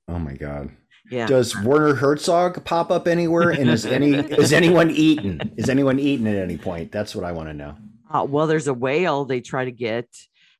[0.10, 0.72] Oh my God.
[1.10, 1.26] Yeah.
[1.26, 3.49] Does Werner Herzog pop up anywhere?
[3.49, 5.53] And is any is anyone eaten?
[5.57, 6.91] Is anyone eaten at any point?
[6.91, 7.76] That's what I want to know.
[8.10, 10.07] Uh, well, there's a whale they try to get,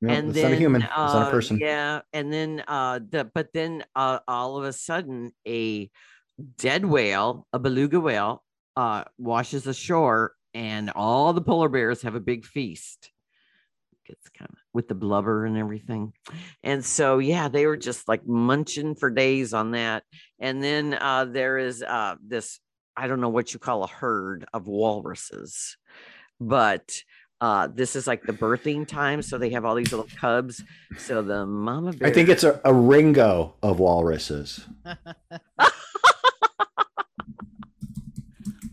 [0.02, 0.82] No, and it's then not a human.
[0.84, 1.60] it's not a uh, person.
[1.60, 5.89] Yeah, and then uh, the but then uh, all of a sudden a
[6.58, 8.43] dead whale, a beluga whale,
[8.76, 13.12] uh, washes ashore, and all the polar bears have a big feast.
[14.06, 16.14] It's kind of with the blubber and everything.
[16.64, 20.04] And so, yeah, they were just like munching for days on that.
[20.40, 22.60] And then uh, there is uh, this,
[22.96, 25.78] I don't know what you call a herd of walruses,
[26.40, 27.04] but
[27.42, 29.22] uh, this is like the birthing time.
[29.22, 30.64] So they have all these little cubs.
[30.98, 32.08] So the mama bear.
[32.10, 34.66] I think it's a, a ringo of walruses.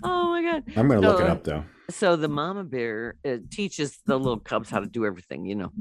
[0.09, 0.62] Oh my God.
[0.77, 1.64] I'm going to look it up though.
[1.91, 5.73] so the mama bear uh, teaches the little cubs how to do everything you know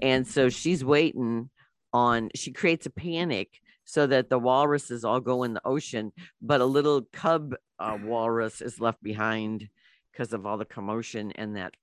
[0.00, 1.48] and so she's waiting
[1.92, 3.48] on she creates a panic
[3.90, 8.60] so that the walruses all go in the ocean but a little cub uh, walrus
[8.60, 9.68] is left behind
[10.12, 11.74] because of all the commotion and that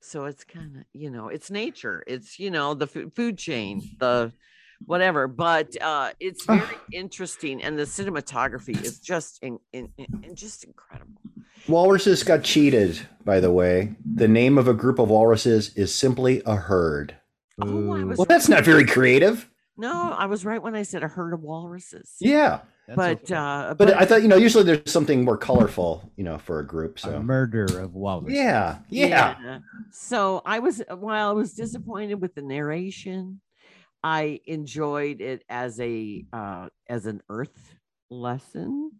[0.00, 3.82] so it's kind of you know it's nature it's you know the fu- food chain
[3.98, 4.32] the
[4.86, 10.64] whatever but uh it's very interesting and the cinematography is just in, in, in just
[10.64, 11.20] incredible
[11.68, 13.96] Walruses got cheated, by the way.
[14.14, 17.16] The name of a group of walruses is simply a herd.
[17.60, 19.48] Oh, I Ooh, was Well, that's not very creative.
[19.78, 22.16] No, I was right when I said a herd of walruses.
[22.20, 22.60] Yeah.
[22.86, 23.34] that's but okay.
[23.34, 26.66] uh But I thought, you know, usually there's something more colorful, you know, for a
[26.66, 26.96] group.
[26.98, 28.32] a So, murder of walrus.
[28.34, 28.78] yeah.
[28.88, 29.58] Yeah.
[29.90, 33.40] So I was while I was disappointed with the narration,
[34.02, 37.74] I enjoyed it as a uh as an earth
[38.10, 38.92] lesson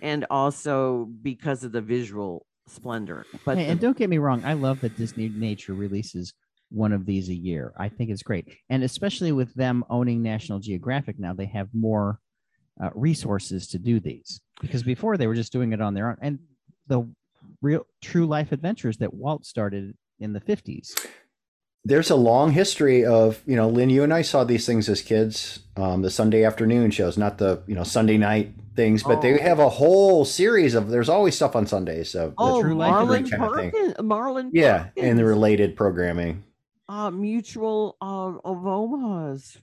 [0.00, 3.26] and also because of the visual splendor.
[3.44, 6.32] But Hey, the- and don't get me wrong, I love that Disneynature releases
[6.74, 7.72] one of these a year.
[7.78, 12.18] I think it's great, and especially with them owning National Geographic now, they have more
[12.82, 14.40] uh, resources to do these.
[14.60, 16.38] Because before they were just doing it on their own, and
[16.86, 17.08] the
[17.62, 20.94] real true life adventures that Walt started in the fifties.
[21.86, 25.02] There's a long history of, you know, Lynn, you and I saw these things as
[25.02, 29.38] kids, um, the Sunday afternoon shows, not the, you know, Sunday night things, but they
[29.38, 29.42] Oh.
[29.42, 32.08] have a whole series of, there's always stuff on Sundays.
[32.08, 33.70] So, the- oh, True Life Marlon Adventure kind of thing.
[33.70, 34.86] Perkins, Marlon yeah.
[34.96, 36.42] And the related programming.
[36.88, 39.58] Uh, mutual uh, of Omaha's.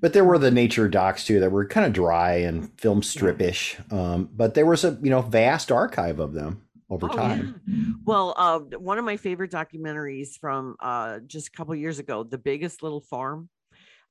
[0.00, 3.80] But there were the nature docs too that were kind of dry and film stripish.
[3.92, 7.60] Um, but there was a, you know, vast archive of them over Oh, time.
[7.66, 7.84] yeah.
[8.04, 12.38] Well, uh, one of my favorite documentaries from uh, just a couple years ago, "The
[12.38, 13.48] Biggest Little Farm."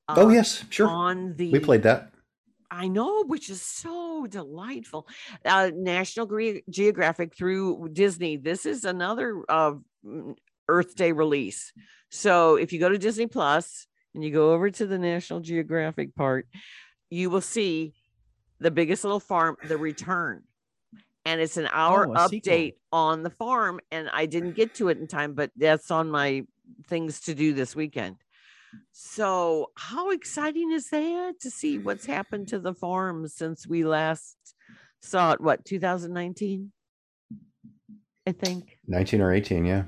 [0.08, 0.64] Oh, uh, yes.
[0.70, 0.88] Sure.
[0.88, 2.10] On the We played that.
[2.70, 5.06] I know, which is so delightful.
[5.44, 8.36] Uh, National Gre- Geographic through Disney.
[8.36, 9.74] This is another uh,
[10.68, 11.72] Earth Day release.
[12.10, 16.14] So if you go to Disney Plus and you go over to the National Geographic
[16.14, 16.46] part,
[17.10, 17.94] you will see
[18.60, 20.42] the biggest little farm, the return.
[21.26, 22.52] And it's an hour Oh, a sequel.
[22.52, 23.80] update on the farm.
[23.90, 26.44] And I didn't get to it in time, but that's on my
[26.86, 28.16] things to do this weekend.
[28.92, 34.36] So, how exciting is that to see what's happened to the farm since we last
[35.00, 35.40] saw it?
[35.40, 36.72] What 2019?
[38.26, 38.78] I think.
[38.86, 39.64] 19 or 18.
[39.64, 39.84] Yeah.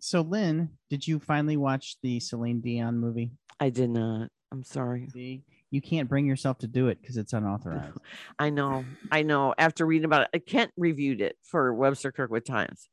[0.00, 3.32] So, Lynn, did you finally watch the Celine Dion movie?
[3.58, 4.28] I did not.
[4.52, 5.08] I'm sorry.
[5.12, 7.98] See, you can't bring yourself to do it because it's unauthorized.
[8.38, 8.84] I know.
[9.10, 9.54] I know.
[9.58, 12.88] After reading about it, Kent reviewed it for Webster Kirkwood Times.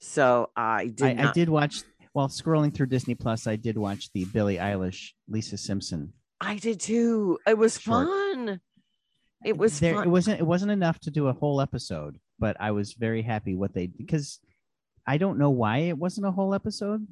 [0.00, 1.02] So I did.
[1.02, 1.26] I, not.
[1.26, 1.82] I did watch
[2.12, 3.46] while scrolling through Disney Plus.
[3.46, 6.12] I did watch the Billie Eilish, Lisa Simpson.
[6.40, 7.38] I did too.
[7.46, 8.08] It was Short.
[8.08, 8.60] fun.
[9.44, 10.06] It was there, fun.
[10.06, 10.40] It wasn't.
[10.40, 13.86] It wasn't enough to do a whole episode, but I was very happy what they
[13.86, 14.40] because
[15.06, 17.06] I don't know why it wasn't a whole episode,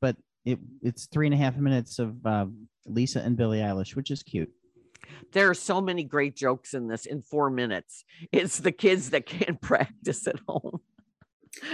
[0.00, 2.46] but it it's three and a half minutes of uh,
[2.86, 4.50] Lisa and Billie Eilish, which is cute.
[5.32, 8.04] there are so many great jokes in this in four minutes.
[8.32, 10.80] It's the kids that can't practice at home.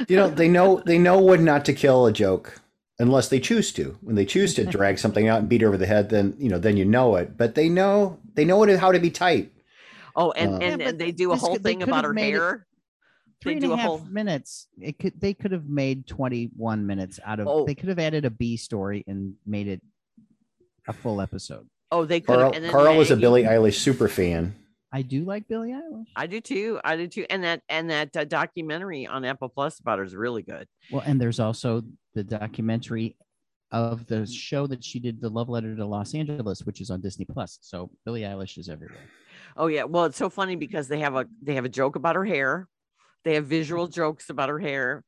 [0.08, 2.60] You know, they know they know when not to kill a joke
[2.98, 3.96] unless they choose to.
[4.02, 6.48] When they choose to drag something out and beat it over the head, then you
[6.50, 7.36] know, then you know it.
[7.36, 9.52] But they know they know what how to be tight.
[10.16, 12.38] Oh, and Uh, and, Yeah, and they do a whole thing about her made it-
[12.38, 12.66] hair.
[13.43, 13.99] Three They and a half whole.
[14.01, 14.68] minutes.
[14.80, 17.47] It could they could have made twenty one minutes out of.
[17.49, 17.64] Oh.
[17.64, 19.80] They could have added a B story and made it
[20.86, 21.66] a full episode.
[21.91, 22.36] Oh, they could.
[22.36, 24.55] Carl and then Carl was a Billie Eilish super fan.
[24.93, 26.07] I do like Billie Eilish.
[26.16, 26.80] I do too.
[26.84, 27.24] I do too.
[27.30, 30.66] And that and that uh, documentary on Apple Plus about her is really good.
[30.91, 31.82] Well, and there's also
[32.14, 33.16] the documentary
[33.72, 37.01] of the show that she did, the Love Letter to Los Angeles, which is on
[37.01, 37.59] Disney Plus.
[37.62, 38.99] So Billie Eilish is everywhere.
[39.57, 39.84] Oh yeah.
[39.84, 42.68] Well, it's so funny because they have a they have a joke about her hair.
[43.24, 45.04] They have visual jokes about her hair.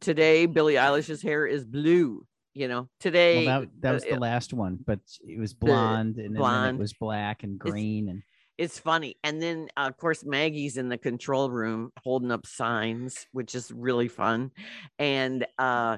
[0.00, 2.26] Today, Billie Eilish's hair is blue.
[2.56, 6.18] You know, today Well, that, that was uh, the last one, but it was blonde,
[6.18, 6.76] and then blonde.
[6.76, 8.22] it was black and green, and
[8.56, 9.16] it's funny.
[9.24, 13.72] And then, uh, of course, Maggie's in the control room holding up signs, which is
[13.72, 14.52] really fun.
[14.98, 15.96] And uh,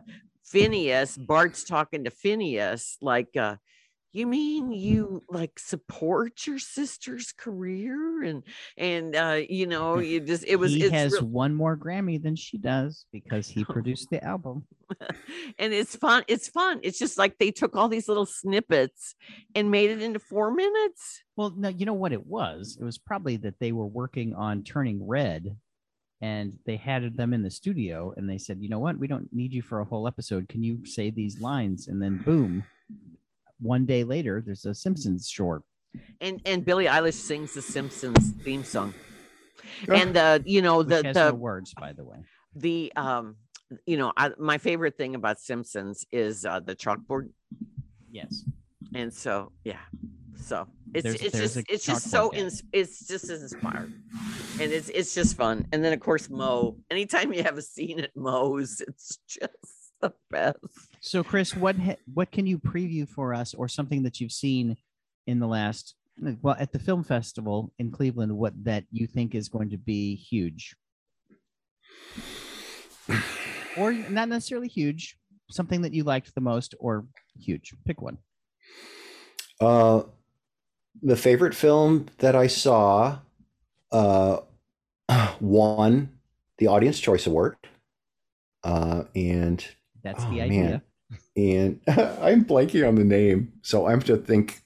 [0.51, 3.57] Finneas, Bart's talking to Finneas, like, uh,
[4.17, 8.43] you mean you like support your sister's career and
[8.77, 12.35] and uh you know you just it was he has real- one more Grammy than
[12.37, 14.67] she does because he produced the album.
[15.59, 19.15] and it's fun it's fun it's just like they took all these little snippets
[19.55, 22.79] and made it into four minutes Well, no, you know what it was?
[22.81, 25.57] It was probably that they were working on Turning Red
[26.23, 28.99] and they had them in the studio and they said, you know what?
[28.99, 30.49] We don't need you for a whole episode.
[30.49, 31.89] Can you say these lines?
[31.89, 32.65] And then boom,
[33.61, 35.63] one day later, there's a Simpsons short.
[36.21, 38.93] and and billie eilish sings the simpsons theme song.
[39.89, 42.19] And the you know the the no words, by the way.
[42.55, 43.37] the um
[43.87, 47.31] you know I, my favorite thing about simpsons is uh the chalkboard.
[48.11, 48.45] Yes.
[48.95, 49.81] and so yeah.
[50.39, 53.93] So it's There's- it's there's just it's just so ins- it's just inspired.
[54.61, 55.67] And it's it's just fun.
[55.73, 60.13] And then of course Moe anytime you have a scene at Moe's it's just the
[60.31, 60.59] best
[61.01, 64.77] So, Chris, what ha- what can you preview for us, or something that you've seen
[65.27, 65.95] in the last
[66.43, 68.37] well at the film festival in Cleveland?
[68.37, 70.77] What that you think is going to be huge,
[73.77, 75.17] or not necessarily huge?
[75.51, 77.07] Something that you liked the most, or
[77.39, 77.73] huge?
[77.85, 78.19] Pick one.
[79.61, 80.03] Uh,
[81.03, 83.19] the favorite film that I saw
[83.93, 84.39] uh,
[85.41, 86.11] won
[86.59, 87.57] the Audience Choice Award.
[88.65, 89.65] Uh, and
[90.07, 90.51] That's Oh, the man.
[90.51, 90.83] idea.
[91.37, 91.81] and
[92.23, 94.63] I'm blanking on the name, so I'm to think.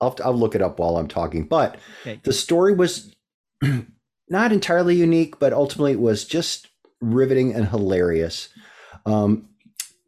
[0.00, 1.44] I'll, I'll look it up while I'm talking.
[1.44, 2.20] But Okay.
[2.22, 3.16] the story was
[4.28, 6.68] not entirely unique, but ultimately it was just
[7.00, 8.50] riveting and hilarious.
[9.06, 9.48] Um,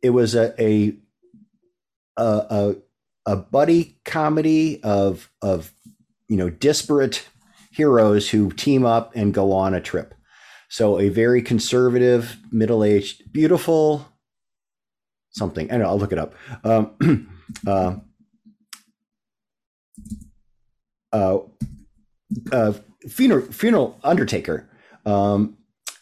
[0.03, 0.95] it was a a
[2.19, 2.75] a, a,
[3.33, 5.73] a buddy comedy of of
[6.29, 7.27] you know disparate
[7.73, 10.15] heroes who team up and go on a trip.
[10.69, 14.07] So a very conservative, middle aged, beautiful
[15.31, 15.69] something.
[15.69, 15.83] Know.
[15.83, 16.35] I'll look it up.
[16.65, 17.29] Um,
[17.67, 17.97] uh,
[21.13, 21.39] uh,
[22.53, 22.73] uh,
[23.09, 24.69] funeral funeral undertaker
[25.07, 25.57] um,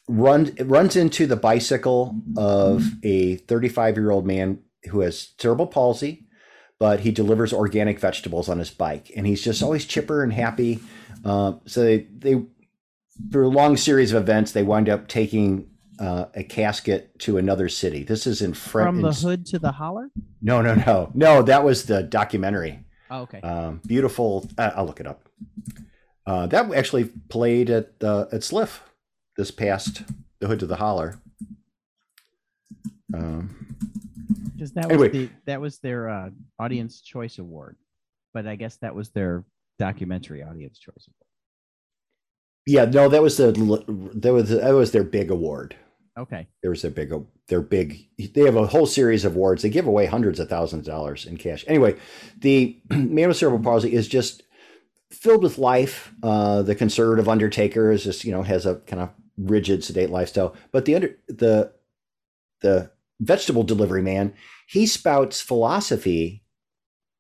[0.09, 4.61] runs runs into the bicycle of a 35 year old man
[4.91, 6.27] who has cerebral palsy,
[6.79, 10.81] but he delivers organic vegetables on his bike, and he's just always chipper and happy.
[11.25, 12.43] Um, so they, they
[13.33, 15.69] through a long series of events, they wind up taking
[15.99, 18.03] uh, a casket to another city.
[18.05, 18.87] This is in French.
[18.89, 20.09] From the hood to the holler.
[20.41, 21.43] No, no, no, no.
[21.43, 22.85] That was the documentary.
[23.11, 23.41] Oh, okay.
[23.41, 24.49] Um, beautiful.
[24.57, 25.29] Uh, I'll look it up.
[26.27, 28.83] Uh, that actually played at uh, at SLIFF
[29.37, 30.03] this past
[30.41, 31.19] the Hood to the Holler.
[33.15, 33.77] Um,
[34.55, 35.09] Because that anyway.
[35.09, 37.77] was the that was their uh, audience choice award,
[38.35, 39.45] but I guess that was their
[39.79, 41.27] documentary audience choice award.
[42.67, 43.53] yeah, no, that was the
[44.17, 45.77] that was that was their big award.
[46.19, 46.49] Okay.
[46.63, 47.13] There's their big
[47.47, 48.09] their big.
[48.19, 49.63] They have a whole series of awards.
[49.63, 51.65] They give away hundreds of thousands of dollars in cash.
[51.69, 51.97] Anyway,
[52.37, 54.43] the man with cerebral palsy is just
[55.11, 56.13] filled with life.
[56.23, 60.57] Uh, the conservative undertaker is just you know has a kind of rigid, sedate lifestyle.
[60.73, 61.73] But the under the
[62.63, 62.91] the
[63.21, 64.35] vegetable delivery man,
[64.67, 66.43] he spouts philosophy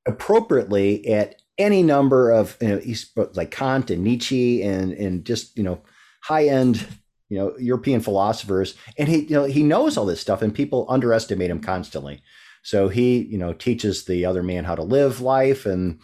[0.06, 5.56] appropriately at any number of you know, he's like Kant and Nietzsche and and just
[5.56, 5.82] you know
[6.22, 6.84] high end
[7.28, 10.86] you know European philosophers, and he you know he knows all this stuff, and people
[10.88, 12.22] underestimate him constantly.
[12.62, 16.00] So he you know teaches the other man how to live life, and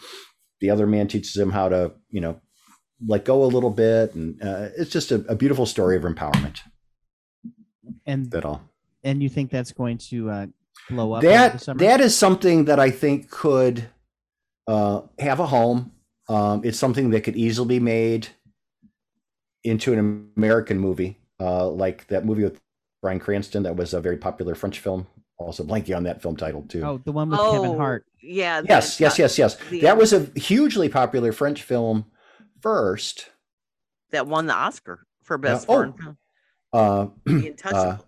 [0.61, 2.41] the other man teaches him how to you know
[3.07, 6.61] let go a little bit, and uh, it's just a, a beautiful story of empowerment.
[8.07, 8.63] And That all.
[9.03, 10.47] and you think that's going to uh,
[10.91, 13.89] blow up that that is something that I think could
[14.67, 15.93] uh, have a home.
[16.29, 18.29] Um, it's something that could easily be made
[19.65, 22.61] into an American movie, uh, like that movie with
[23.03, 25.07] Bryan Cranston that was a very popular French film.
[25.37, 26.83] Also blanking on that film title too.
[26.85, 28.07] oh, the one with Kevin Hart.
[28.23, 29.57] yeah yes, that- yes, yes, yes.
[29.69, 32.05] the- That was a hugely popular French film
[32.61, 33.31] first.
[34.11, 35.67] that won the oscar for best oh.
[35.67, 36.17] foreign film
[36.73, 38.05] Uh, the Untouchables.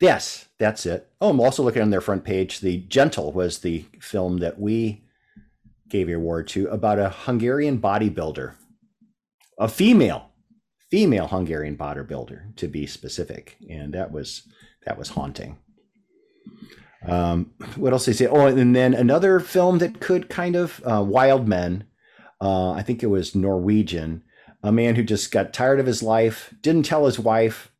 [0.00, 1.08] Yes, that's it.
[1.20, 2.60] Oh, I'm also looking on their front page.
[2.60, 5.04] The Gentle was the film that we
[5.88, 8.54] gave the award to about a Hungarian bodybuilder,
[9.58, 10.30] a female,
[10.94, 14.46] female Hungarian bodybuilder to be specific, and that was
[14.86, 15.58] that was haunting.
[17.04, 18.28] Um, what else I say?
[18.28, 21.82] Oh, and then another film that could kind of uh, Wild Men.
[22.40, 24.22] Uh, I think it was Norwegian.
[24.62, 27.72] A man who just got tired of his life, didn't tell his wife,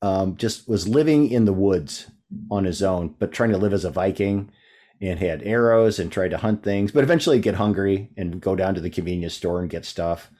[0.00, 2.10] um, just was living in the woods
[2.50, 4.50] on his own, but trying to live as a Viking
[4.98, 8.74] and had arrows and tried to hunt things, but eventually get hungry and go down
[8.74, 10.30] to the convenience store and get stuff.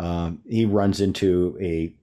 [0.00, 1.94] Um, he runs into a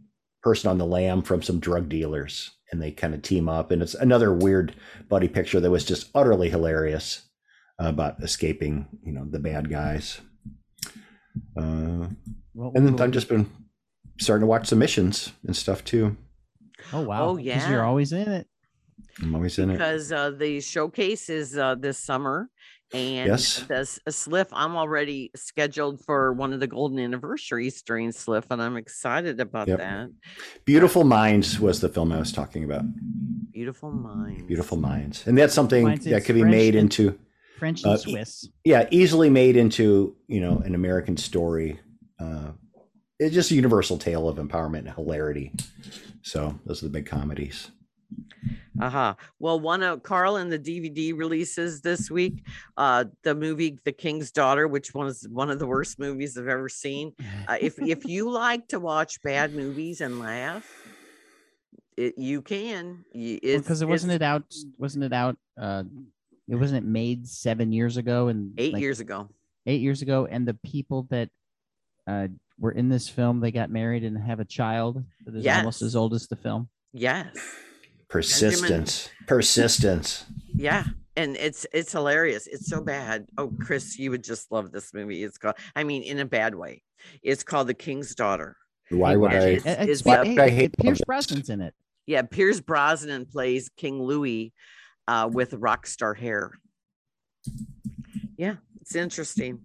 [0.44, 3.72] person on the lam from some drug dealers and they kind of team up.
[3.72, 4.76] And it's another weird
[5.10, 7.24] buddy picture that was just utterly hilarious.
[7.80, 10.20] about escaping, you know, the bad guys.
[11.56, 12.08] Uh,
[12.54, 13.50] Well, and then well, I've just been
[14.20, 16.18] starting to watch the missions and stuff too.
[16.94, 17.70] oh wow, Oh yeah.
[17.70, 18.48] you're always in it.
[19.22, 19.74] I'm always in it.
[19.74, 22.50] because uh, the showcase is uh, this summer
[22.94, 23.64] and Yes.
[23.68, 28.46] the s- uh, SLIFF I'm already scheduled for one of the golden anniversaries during SLIFF
[28.50, 29.80] and I'm excited about Yep.
[29.80, 30.10] that.
[30.66, 32.84] Beautiful Minds was the film I was talking about.
[33.52, 34.44] Beautiful Minds.
[34.44, 37.18] Beautiful Minds, and that's something Minds, that could be French made and- into
[37.60, 38.50] French and Uh, e- Swiss.
[38.64, 41.80] yeah, easily made into you know an American story.
[42.20, 42.52] Uh,
[43.20, 45.52] it's just a universal tale of empowerment and hilarity.
[46.22, 47.72] So those are the big comedies.
[48.80, 49.16] Uh-huh.
[49.40, 52.46] Well, one of Carl and the DVD releases this week.
[52.76, 56.70] Uh the movie The King's Daughter, which was one of the worst movies I've ever
[56.70, 57.14] seen.
[57.48, 60.70] Uh, if if you like to watch bad movies and laugh,
[61.98, 63.04] it, you can.
[63.14, 64.44] Because it wasn't it out?
[64.78, 65.38] Wasn't it out?
[65.60, 65.84] Uh,
[66.48, 69.30] it wasn't it made seven years ago and eight like, years ago.
[69.66, 71.30] eight years ago, and the people that
[72.08, 72.28] uh,
[72.60, 75.96] were in this film they got married and have a child that is almost as
[75.96, 76.70] old as the film.
[76.94, 77.36] Yes.
[78.10, 80.26] Persistence, persistence.
[80.54, 80.84] Yeah.
[81.16, 82.46] And it's it's hilarious.
[82.48, 83.26] It's so bad.
[83.38, 85.24] Oh, Chris, you would just love this movie.
[85.24, 86.84] It's called, I mean, in a bad way.
[87.24, 88.56] It's called The King's Daughter.
[88.90, 89.48] Why would watch I?
[89.48, 91.06] It's- it's- it's why hey, would I hey, hate Pierce this?
[91.06, 91.74] Brosnan's in it.
[92.06, 94.54] Yeah, Pierce Brosnan plays King Louis
[95.08, 96.52] uh, with rock star hair.
[98.38, 99.60] Yeah, it's interesting.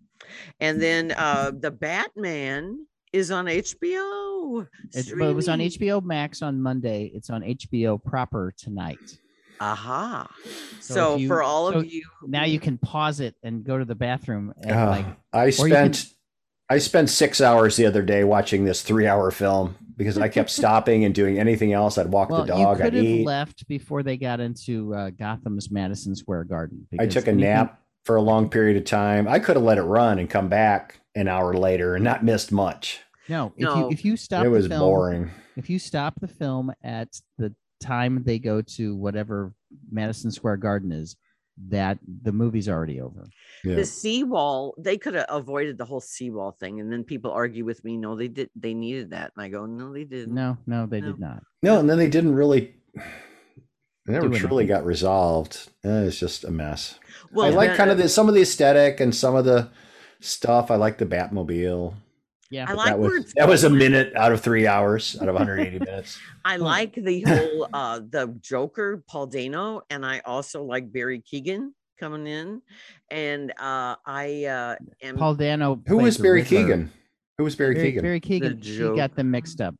[0.58, 4.66] And then uh, the Batman is on HBO.
[4.92, 5.58] It, well, it was on.
[5.60, 7.10] HBO Max on Monday.
[7.14, 9.18] It's on HBO proper tonight.
[9.60, 10.28] Aha.
[10.80, 13.78] So So, you- for all so of you, Now you can pause it and go
[13.78, 14.52] to the bathroom.
[14.62, 15.52] And Uh, like, I or can-
[15.94, 16.06] spent
[16.68, 20.48] I spent six hours the other day watching this three hour film because I kept
[20.60, 21.98] stopping and doing anything else.
[21.98, 22.78] I'd walk well, the you dog.
[22.78, 23.26] could I'd have eat.
[23.26, 26.86] left before they got into uh, Gotham's Madison Square Garden.
[26.98, 29.28] I took a anything- nap for a long period of time.
[29.28, 32.52] I could have let it run and come back an hour later and not missed
[32.52, 33.00] much.
[33.28, 33.76] No, if No.
[33.78, 35.30] you if you stop it was the film, boring.
[35.56, 37.08] if you stop the film at
[37.38, 39.52] the time they go to whatever
[39.90, 41.16] Madison Square Garden is,
[41.68, 43.26] that the movie's already over.
[43.64, 43.76] Yeah.
[43.76, 46.80] the seawall, they could have avoided the whole seawall thing.
[46.80, 49.32] And then people argue with me, no, they did, they needed that.
[49.36, 50.34] And I go, no, they didn't.
[50.34, 51.08] No, no, they No.
[51.08, 51.42] did not.
[51.62, 52.74] No, and then they didn't really.
[54.06, 54.66] They never truly anything.
[54.66, 55.68] got resolved.
[55.84, 56.98] Eh, it's just a mess.
[57.32, 59.70] Well, I like the- kind of the some of the aesthetic and some of the
[60.22, 60.70] stuff.
[60.70, 61.94] I like the Batmobile.
[62.50, 65.34] Yeah, I like that was that was a minute out of three hours out of
[65.34, 66.18] 180 minutes.
[66.44, 71.70] I like the whole uh the Joker, Paul Dano, and I also like Barry Keoghan
[71.98, 72.60] coming in.
[73.10, 75.80] And uh I uh am Paul Dano.
[75.86, 76.58] Who was Barry Riddler.
[76.76, 76.88] Keoghan?
[77.38, 78.02] Who was Barry, Barry, Keoghan?
[78.02, 78.62] Barry Keoghan.
[78.62, 79.74] She got them mixed up.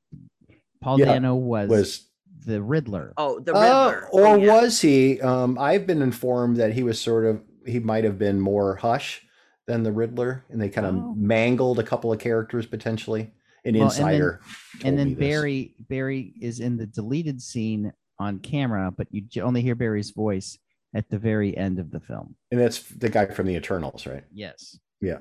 [0.81, 2.09] Paul Yeah, Dano was, was
[2.47, 3.13] the Riddler.
[3.19, 4.09] oh the Oh, Riddler.
[4.13, 4.55] or Oh, yeah.
[4.63, 5.21] was he?
[5.21, 9.27] Um, I've been informed that he was sort of he might have been more Hush
[9.67, 11.15] than the Riddler, and they kind of Oh.
[11.17, 13.33] mangled a couple of characters potentially.
[13.65, 14.41] An Well, and then- insider,
[14.85, 15.21] and then me this.
[15.21, 20.59] Barry Barry is in the deleted scene on camera, but you only hear Barry's voice
[20.95, 22.35] at the very end of the film.
[22.51, 24.25] and that's the guy from the Eternals, right?
[24.33, 24.79] Yes.
[25.01, 25.19] Yeah.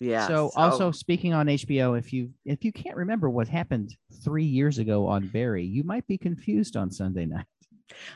[0.00, 0.26] yeah.
[0.26, 3.94] so, also speaking on HBO, if you if you can't remember what happened
[4.24, 7.44] three years ago on Barry, you might be confused on Sunday night.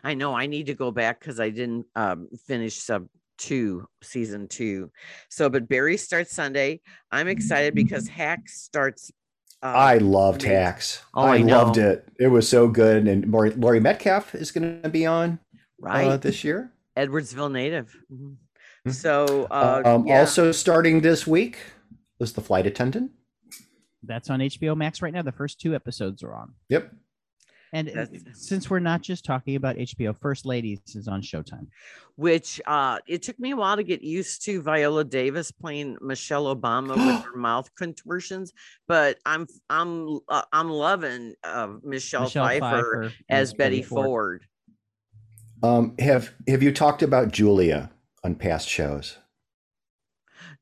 [0.02, 3.08] I know I need to go back because I didn't um finish sub
[3.38, 4.90] two season two.
[5.28, 6.80] So but Barry starts Sunday.
[7.10, 9.10] I'm excited because Hacks starts
[9.62, 10.58] uh, I loved amazing.
[10.58, 11.02] Hacks.
[11.14, 12.06] Oh, I, I loved it.
[12.20, 13.08] It was so good.
[13.08, 15.38] And Laurie, Laurie Metcalf is going to be on
[15.80, 16.70] right uh, this year.
[16.98, 17.96] Edwardsville native.
[18.12, 18.36] Mhm.
[18.86, 18.92] Mhm.
[18.92, 20.20] So uh um, yeah.
[20.20, 21.58] Also starting this week
[22.18, 23.12] was the flight attendant.
[24.02, 25.22] That's on HBO Max right now.
[25.22, 26.52] The first two episodes are on.
[26.68, 26.92] Yep.
[27.74, 31.66] And uh, That's- since we're not just talking about HBO, First Ladies is on Showtime.
[32.14, 36.54] which uh it took me a while to get used to Viola Davis playing Michelle
[36.54, 38.52] Obama with her mouth contortions,
[38.86, 44.44] but I'm I'm uh, I'm loving uh, Michelle, Michelle Pfeiffer, Pfeiffer as and Betty Ford.
[45.64, 47.90] Um, have Have you talked about Julia
[48.22, 49.18] on past shows?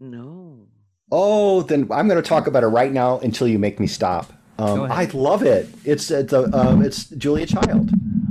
[0.00, 0.66] No.
[1.10, 4.32] Oh, then I'm going to talk about it right now until you make me stop.
[4.62, 5.68] Um, Go I love it.
[5.84, 7.90] It's it's a um, it's Julia Child.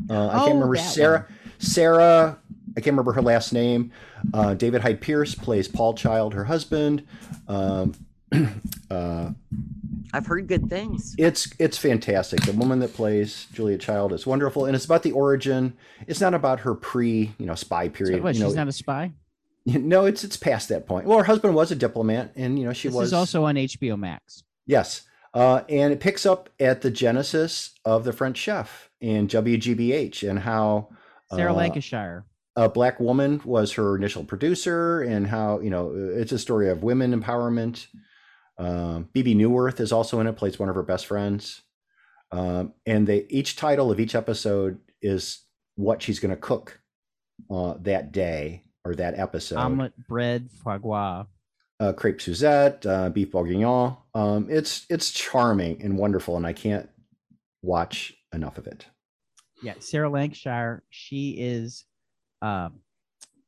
[0.10, 1.28] Uh, I Oh, can't remember that Sarah.
[1.60, 2.38] Sarah.
[2.78, 3.92] I can't remember her last name.
[4.34, 7.06] Uh, David Hyde Pierce plays Paul Child, her husband.
[7.48, 7.94] Um,
[8.90, 9.32] uh,
[10.14, 11.16] I've heard good things.
[11.18, 12.42] it's it's fantastic.
[12.44, 15.74] The woman that plays Julia Child is wonderful, and it's about the origin.
[16.08, 18.24] It's not about her pre, you know, spy So period.
[18.24, 19.12] what, you know, she's not a spy.
[19.66, 21.06] no, it's it's past that point.
[21.08, 23.56] Well, her husband was a diplomat, and you know she this was is also on
[23.56, 24.44] HBO Max.
[24.66, 25.04] Yes.
[25.34, 30.40] Uh, and it picks up at the genesis of the French chef and WGBH and
[30.40, 30.90] how
[31.34, 32.26] Sarah uh, Lancashire.
[32.56, 36.84] a black woman was her initial producer, and how you know it's a story of
[36.84, 37.88] women empowerment.
[38.58, 41.62] Um, Bebe Neuwirth is also in it, plays one of her best friends.
[42.32, 45.44] Um, and they each title of each episode is
[45.76, 46.80] what she's going to cook
[47.50, 49.58] uh, that day or that episode.
[49.58, 51.26] Omelet, bread, foie gras.
[51.82, 53.98] Uh, crepe Suzette, uh, beef bourguignon.
[54.14, 56.88] Um, it's it's charming and wonderful, and I can't
[57.64, 58.86] watch enough of it.
[59.64, 60.84] Yeah, Sarah Lancashire.
[60.92, 61.86] She is,
[62.44, 62.82] um,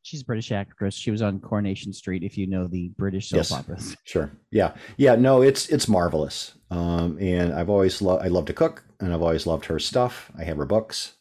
[0.02, 0.96] she's a British actress.
[0.96, 2.24] She was on Coronation Street.
[2.24, 3.52] If you know the British soap Yes.
[3.52, 3.96] operas.
[4.04, 4.32] Sure.
[4.50, 4.74] Yeah.
[4.98, 5.14] Yeah.
[5.16, 6.54] No, it's it's marvelous.
[6.72, 8.26] Um, and I've always loved.
[8.26, 10.32] I love to cook, and I've always loved her stuff.
[10.36, 11.14] I have her books,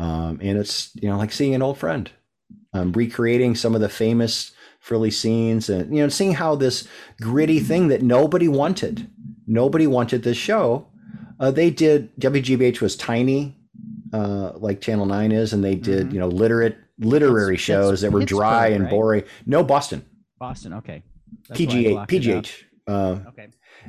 [0.00, 2.10] um, and it's you know like seeing an old friend,
[2.72, 6.86] um, recreating some of the famous frilly scenes, and you know seeing how this
[7.20, 9.08] gritty thing that nobody wanted,
[9.46, 10.86] nobody wanted this show.
[11.40, 12.14] Uh, they did.
[12.18, 13.56] WGBH was tiny,
[14.12, 16.12] uh, like Channel Nine is, and they did Mhm.
[16.14, 18.90] you know literate literary That's- shows that's that were dry and right?
[18.90, 19.22] boring.
[19.46, 20.02] No, Boston.
[20.38, 20.72] Boston.
[20.74, 21.02] Okay.
[21.48, 21.90] That's PGH.
[21.92, 22.44] blocked it out.
[22.44, 22.64] PGH.
[22.86, 23.46] Uh, Okay.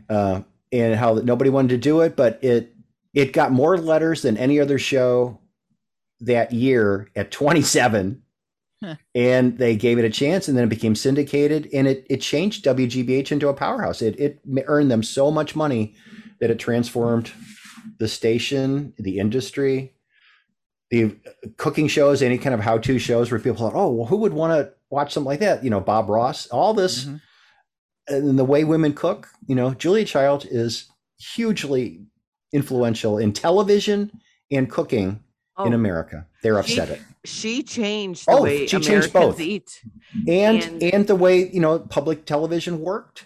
[0.10, 0.42] uh,
[0.72, 2.74] and how that nobody wanted to do it, but it
[3.16, 5.40] it got more letters than any other show
[6.22, 8.22] that year at 27.
[9.14, 12.64] And they gave it a chance, and then it became syndicated, and it it changed
[12.64, 14.02] WGBH into a powerhouse.
[14.02, 15.96] It it earned them so much money
[16.40, 17.32] that it transformed
[18.00, 19.94] the station, the industry,
[20.92, 21.18] the
[21.58, 24.34] cooking shows, any kind of how to shows where people thought, oh, well, who would
[24.34, 25.64] want to watch something like that?
[25.64, 27.22] You know, Bob Ross, all this Mhm.
[28.08, 30.88] and the way women cook, you know, Julia Child is
[31.18, 32.06] hugely
[32.54, 34.12] influential in television
[34.52, 35.20] and cooking
[35.66, 36.26] in Oh, America.
[36.42, 37.02] They're she- upset it.
[37.26, 39.40] She changed the Oh, way she changed Americans both.
[39.42, 39.82] eat.
[40.28, 43.26] And, And- and the way, you know, public television worked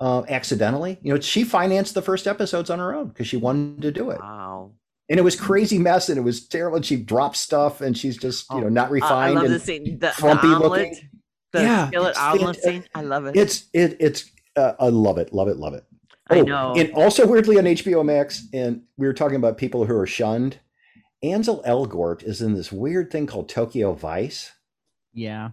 [0.00, 0.98] uh, accidentally.
[1.02, 4.10] You know, she financed the first episodes on her own because she wanted to do
[4.10, 4.20] it.
[4.20, 4.72] Wow.
[5.08, 6.76] And it was crazy mess and it was terrible.
[6.76, 9.34] And she dropped stuff and she's just, you Oh, know, not Uh, I refined.
[9.34, 9.84] love and the scene.
[9.84, 10.62] The, the frumpy omelet.
[10.90, 11.08] looking.
[11.52, 12.84] The Yeah, skillet omelet fant- scene.
[12.94, 13.36] I love it.
[13.36, 15.32] it's, it, it's, uh, I love it.
[15.34, 15.56] Love it.
[15.58, 15.84] Love it.
[16.30, 16.74] I Oh, know.
[16.76, 20.58] And also weirdly on HBO Max, and we were talking about people who are shunned.
[21.22, 24.52] Ansel Elgort is in this weird thing called Tokyo Vice
[25.12, 25.50] Yeah.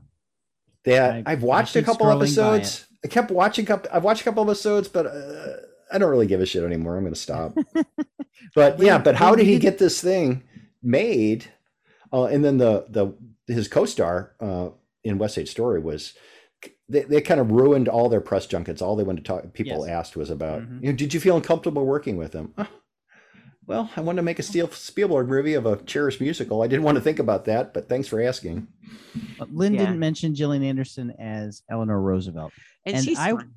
[0.85, 2.85] that I- I've watched a couple episodes.
[3.03, 3.65] I kept watching.
[3.65, 5.57] Couple, I've watched a couple episodes, but uh,
[5.91, 6.97] I don't really give a shit anymore.
[6.97, 7.57] I'm going to stop.
[8.55, 10.43] but yeah, but how did he get this thing
[10.83, 11.45] made?
[12.11, 13.13] Uh, and then the the
[13.53, 14.69] his co-star uh,
[15.03, 16.13] in West Side Story was
[16.89, 18.81] they, they kind of ruined all their press junkets.
[18.81, 19.89] All they wanted to talk people Yes.
[20.07, 20.81] asked was about, Mhm.
[20.83, 22.53] you know, did you feel uncomfortable working with him?
[22.57, 22.67] "Oh,
[23.69, 26.63] well, I wanted to make a Steel Spielberg movie of a cherished musical.
[26.63, 28.67] I didn't want to think about that, but thanks for asking.
[29.37, 29.81] But Lynn Yeah.
[29.81, 32.51] didn't mention Gillian Anderson as Eleanor Roosevelt.
[32.85, 33.51] and, and she's I- fun.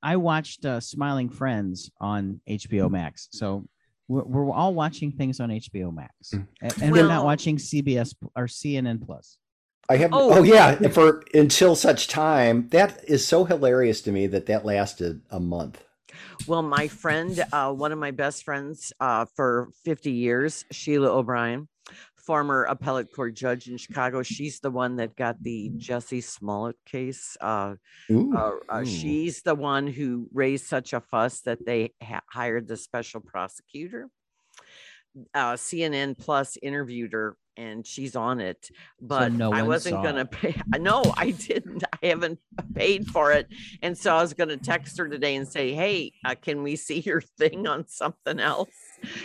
[0.00, 3.26] I watched uh, Smiling Friends on HBO Max.
[3.32, 3.64] So
[4.06, 6.46] we're, we're all watching things on HBO Max, Mm.
[6.62, 9.38] and, and we're not watching CBS or CNN Plus.
[9.88, 10.10] I have.
[10.12, 10.34] Oh.
[10.38, 12.68] Oh, yeah, for until such time.
[12.68, 15.82] That is so hilarious to me that that lasted a month.
[16.46, 21.68] Well, my friend, uh, one of my best friends uh, for 50 years, Sheila O'Brien,
[22.16, 24.22] former appellate court judge in Chicago.
[24.22, 27.36] She's the one that got the Jussie Smollett case.
[27.40, 27.74] Uh,
[28.36, 32.76] uh, uh, she's the one who raised such a fuss that they ha- hired the
[32.76, 34.08] special prosecutor.
[35.34, 38.70] Uh, CNN Plus interviewed her and she's on it,
[39.00, 40.30] but no I wasn't gonna it.
[40.30, 40.54] pay.
[40.78, 41.82] No, I didn't.
[42.00, 42.38] I haven't
[42.74, 43.48] paid for it,
[43.82, 47.00] and so I was gonna text her today and say, "Hey, uh, can we see
[47.00, 48.70] your thing on something else?"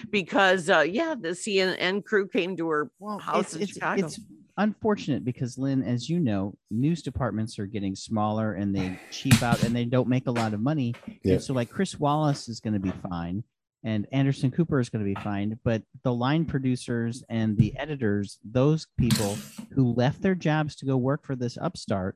[0.09, 4.05] Because uh, yeah, the CNN crew came to her Well, house it's, in it's, Chicago.
[4.05, 4.19] it's
[4.57, 9.63] unfortunate because Lynn, as you know, news departments are getting smaller and they cheap out
[9.63, 10.93] and they don't make a lot of money.
[11.23, 11.33] Yeah.
[11.33, 13.43] And so, like Chris Wallace is going to be fine,
[13.83, 18.39] and Anderson Cooper is going to be fine, but the line producers and the editors,
[18.43, 19.37] those people
[19.73, 22.15] who left their jobs to go work for this upstart,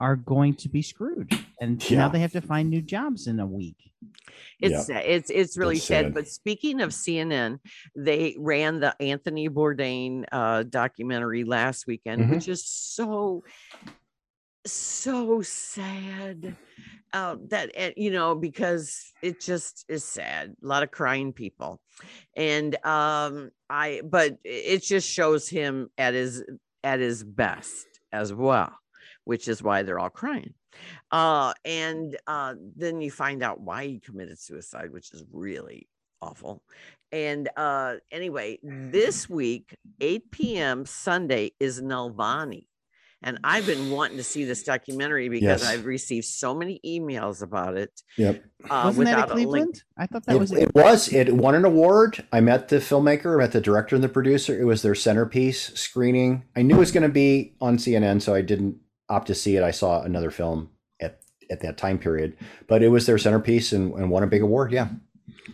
[0.00, 1.32] are going to be screwed.
[1.60, 1.98] And Yeah.
[1.98, 3.76] now they have to find new jobs in a week.
[4.60, 5.04] It's sad.
[5.06, 6.06] it's it's really sad.
[6.06, 6.14] sad.
[6.14, 7.58] But speaking of CNN,
[7.96, 12.30] they ran the Anthony Bourdain uh, documentary last weekend, Mhm.
[12.30, 13.44] which is so
[14.66, 16.56] so sad.
[17.14, 20.56] Uh, that you know because it just is sad.
[20.60, 21.80] A lot of crying people,
[22.36, 26.42] and um, I but it just shows him at his
[26.82, 28.76] at his best as well,
[29.22, 30.54] which is why they're all crying.
[31.12, 35.88] Uh and uh then you find out why he committed suicide which is really
[36.20, 36.62] awful.
[37.12, 42.66] And uh anyway this week 8 p.m sunday is Navalny
[43.26, 45.66] And I've been wanting to see this documentary because Yes.
[45.66, 47.90] I've received so many emails about it.
[48.18, 48.44] Yep.
[48.68, 49.32] Uh, Wasn't that without at a.
[49.32, 49.82] Cleveland?
[49.96, 51.10] I thought that It, was it was.
[51.12, 52.22] It won an award.
[52.32, 54.60] I met the filmmaker, I met the director and the producer.
[54.60, 56.44] It was their centerpiece screening.
[56.54, 58.76] I knew it was going to be on CNN, so I didn't
[59.08, 59.62] opt to see it.
[59.62, 60.68] I saw another film
[61.00, 61.20] at
[61.50, 62.36] at that time period,
[62.68, 64.70] but it was their centerpiece and, and won a big award.
[64.70, 64.88] Yeah.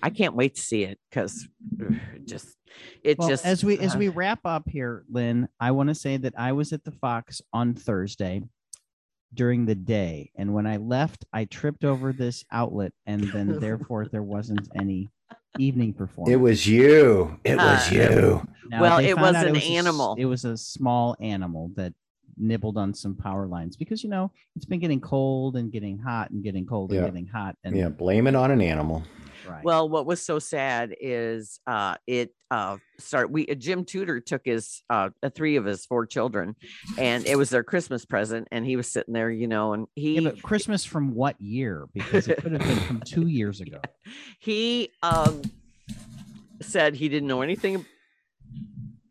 [0.02, 1.47] I can't wait to see it because
[2.24, 2.56] just
[3.02, 5.94] it Well, just as we as uh, we wrap up here, Lynn, I want to
[5.94, 8.42] say that I was at the Fox on Thursday
[9.32, 14.06] during the day, and when I left, I tripped over this outlet, and then therefore
[14.06, 15.09] there wasn't any
[15.59, 16.32] evening performance.
[16.32, 17.38] It was you.
[17.44, 18.48] It was Uh, you.
[18.68, 20.16] Now, Well, it was out an a s- animal.
[20.18, 21.92] it was a small animal that
[22.41, 26.31] nibbled on some power lines because you know it's been getting cold and getting hot
[26.31, 26.99] and getting cold Yeah.
[27.01, 27.89] and getting hot and Yeah.
[27.91, 29.03] Blame it on an animal.
[29.49, 29.62] right.
[29.65, 34.43] Well, what was so sad is uh it uh start we uh, Jim Tudor took
[34.45, 36.57] his uh uh, three of his four children
[36.99, 40.15] and it was their Christmas present and he was sitting there, you know, and he
[40.15, 41.87] yeah, but Christmas from what year?
[41.95, 43.81] Because it could have been from two years ago.
[44.41, 45.43] he um
[46.62, 47.85] said he didn't know anything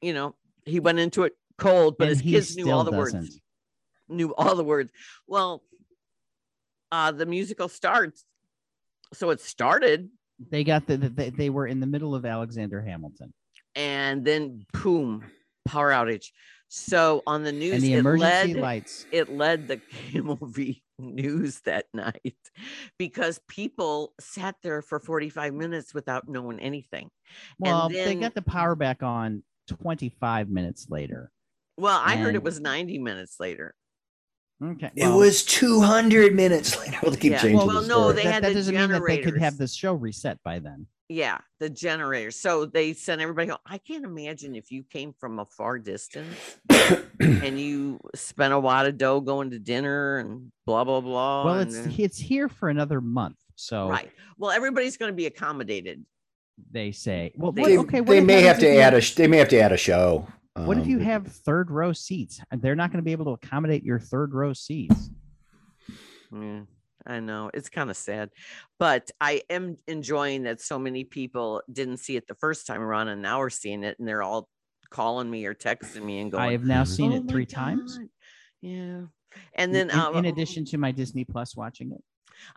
[0.02, 0.34] you know,
[0.66, 3.14] he went into it cold, but And his kids knew all the words.
[3.14, 3.34] doesn't.
[4.08, 4.92] Knew all the words.
[5.28, 5.64] Well,
[6.92, 8.26] uh the musical starts.
[9.14, 10.10] So it started
[10.52, 13.34] They got the, the they, they were in the middle of Alexander Hamilton,
[13.76, 15.24] and then boom,
[15.66, 16.28] power outage.
[16.72, 19.06] So on the news, the it emergency led, lights.
[19.12, 22.36] it led the KMOV news that night
[23.00, 27.10] because people sat there for 45 minutes without knowing anything.
[27.58, 31.32] Well, then- they got the power back on 25 minutes later.
[31.80, 33.74] Well, I heard it was 90 minutes later.
[34.62, 36.98] Okay, It was 200 minutes later.
[37.04, 37.42] We'll keep Yeah.
[37.42, 39.58] changing Well, the no, they that, had that the doesn't mean that they could have
[39.58, 40.86] the show reset by then.
[41.08, 42.30] Yeah, the generator.
[42.32, 43.58] So they sent everybody home.
[43.66, 46.36] I can't imagine if you came from a far distance
[47.22, 51.46] and you spent a lot of dough going to dinner and blah blah blah.
[51.46, 54.12] well, and it's then- it's here for another month, so right.
[54.38, 56.06] Well, everybody's going to be accommodated.
[56.70, 57.32] they say.
[57.38, 59.60] Well, They- what- okay, what they may have to add a they may have to
[59.60, 60.28] add a show.
[60.56, 62.42] What if Um, you have third row seats?
[62.52, 65.10] They're not going to be able to accommodate your third row seats.
[66.32, 66.62] Yeah,
[67.06, 68.30] I know it's kind of sad,
[68.78, 73.08] but I am enjoying that so many people didn't see it the first time around,
[73.08, 74.50] and now we're seeing it, and they're all
[74.90, 77.46] calling me or texting me and going, I have now seen "Oh it my three
[77.46, 78.00] times.
[78.62, 79.06] Yeah,
[79.56, 82.04] and then in, uh, in addition to my Disney Plus watching it.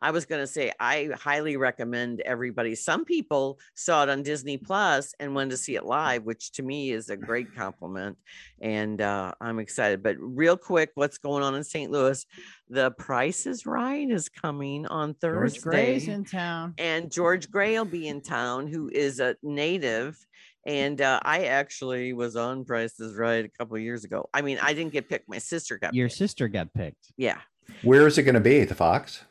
[0.00, 2.74] I was going to say, I highly recommend everybody.
[2.74, 6.62] Some people saw it on Disney Plus and wanted to see it live, which to
[6.62, 8.16] me is a great compliment.
[8.60, 10.02] And uh, I'm excited.
[10.02, 11.90] But real quick, what's going on in St.
[11.90, 12.24] Louis?
[12.68, 16.12] The Price is Right is coming on George Gray's Thursday.
[16.12, 16.74] in town.
[16.78, 20.16] And George Gray will be in town, who is a native.
[20.64, 24.28] And uh, I actually was on Price is Right a couple of years ago.
[24.32, 25.28] I mean, I didn't get picked.
[25.28, 26.18] My sister got Your picked.
[26.18, 27.12] sister got picked.
[27.16, 27.38] Yeah.
[27.82, 28.64] Where is it going to be?
[28.64, 29.24] The Fox?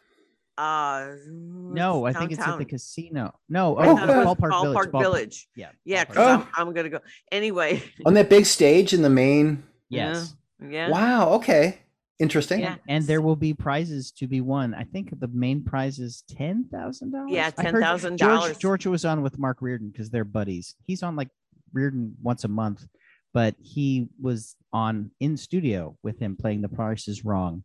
[0.57, 3.34] Uh, No, I think it's at the casino.
[3.49, 4.78] No, I oh, thought it it Ballpark, Village.
[4.78, 5.48] Ballpark Ballpark- Village.
[5.56, 5.69] Yeah.
[5.86, 6.48] Yeah, Ballpark because Oh.
[6.56, 6.99] I'm, I'm gonna go
[7.32, 7.82] anyway.
[8.06, 9.64] On that big stage in the main.
[9.90, 10.36] Yes.
[10.68, 10.90] Yeah.
[10.90, 11.30] Wow.
[11.34, 11.80] Okay.
[12.19, 12.60] Interesting.
[12.60, 12.76] Yeah.
[12.88, 14.76] And there will be prizes to be won.
[14.76, 17.32] I think the main prize is ten thousand dollars.
[17.32, 18.18] Yeah, I heard $10,000.
[18.18, 20.76] George Georgia was on with Mark Reardon because they're buddies.
[20.86, 21.30] He's on like
[21.73, 22.86] Reardon once a month,
[23.34, 27.64] but he was on in studio with him playing The Price is Wrong.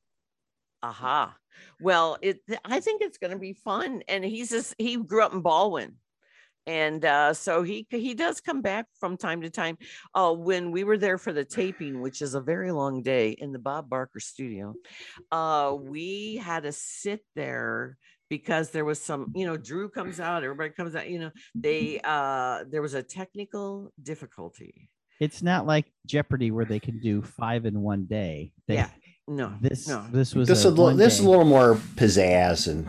[0.82, 1.36] Aha.
[1.80, 2.40] Well, it.
[2.64, 5.94] I think it's gonna be fun, and he's just he grew up in Ballwin,
[6.66, 9.78] and uh, so he he does come back from time to time.
[10.14, 13.52] Oh, when we were there for the taping, which is a very long day in
[13.52, 14.74] the Bob Barker studio,
[15.32, 17.96] uh, we had to sit there
[18.28, 22.00] because there was some you know drew comes out everybody comes out you know they
[22.02, 24.90] uh there was a technical difficulty
[25.20, 28.52] It's not like Jeopardy where they can do five in one day.
[28.66, 28.90] They, Yeah.
[29.28, 30.06] No This no.
[30.10, 32.86] this was This a is a little, this a little more pizzazz and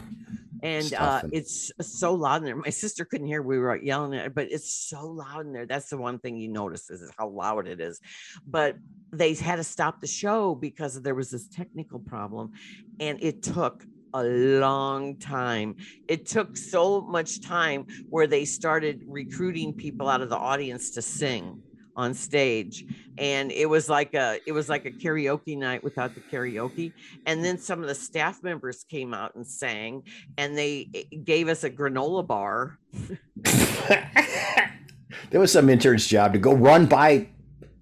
[0.63, 2.55] and uh and- it's so loud in there.
[2.55, 3.41] My sister couldn't hear.
[3.41, 5.65] We were yelling at it but it's so loud in there.
[5.65, 7.99] That's the one thing you notice is how loud it is.
[8.45, 8.77] But
[9.11, 12.51] they had to stop the show because there was this technical problem
[12.99, 13.83] and it took
[14.13, 15.75] a long time.
[16.07, 21.01] It took so much time where they started recruiting people out of the audience to
[21.01, 21.61] sing
[21.97, 22.85] on stage
[23.17, 26.93] and it was like a it was like a karaoke night without the karaoke
[27.25, 30.03] and then some of the staff members came out and sang
[30.37, 32.77] and they eh, gave us a granola bar
[35.31, 37.27] there was some intern's job to go run by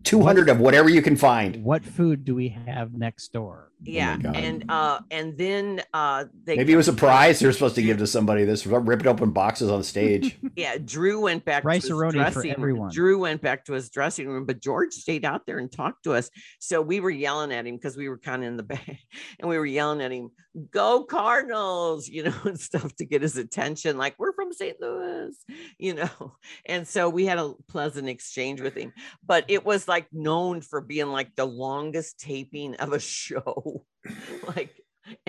[0.06, 1.64] 200 of whatever you can find.
[1.64, 3.72] What food do we have next door?
[3.84, 4.36] Yeah God.
[4.36, 7.98] and uh and then uh they Maybe it was a prize they're supposed to give
[8.00, 10.38] to somebody this ripped open boxes on stage.
[10.56, 12.56] yeah drew went back Rice to his aroni for dressing room.
[12.58, 12.92] everyone.
[12.92, 16.14] drew went back to his dressing room but george stayed out there and talked to
[16.14, 16.30] us
[16.60, 19.00] so we were yelling at him because we were kind of in the back
[19.40, 20.30] and we were yelling at him
[20.72, 25.36] go cardinals you know and stuff to get his attention like we're from st louis
[25.78, 26.36] you know
[26.66, 28.94] and so we had a pleasant exchange with him
[29.26, 33.65] but it was like known for being like the longest taping of a show
[34.56, 34.76] like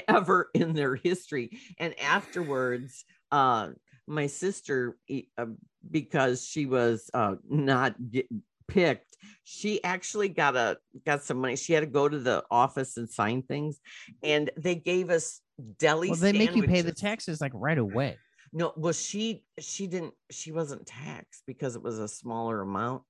[0.08, 3.68] ever in their history and afterwards uh
[4.06, 4.96] my sister
[5.36, 5.46] uh,
[5.90, 8.26] because she was uh not get
[8.68, 12.96] picked she actually got a got some money she had to go to the office
[12.96, 13.80] and sign things
[14.22, 15.40] and they gave us
[15.78, 18.18] deli Well, they make you pay the taxes like right away.
[18.52, 23.02] No, well, she she didn't she wasn't taxed because it was a smaller amount,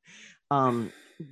[0.51, 0.91] um,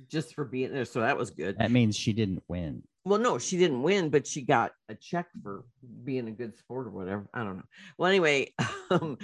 [0.09, 0.85] just for being there.
[0.85, 1.57] So that was good.
[1.57, 2.83] That means she didn't win.
[3.05, 5.63] Well, no, she didn't win, but she got a check for
[6.03, 7.27] being a good sport or whatever.
[7.33, 7.63] I don't know.
[7.99, 8.53] Well, anyway,
[8.89, 9.19] um,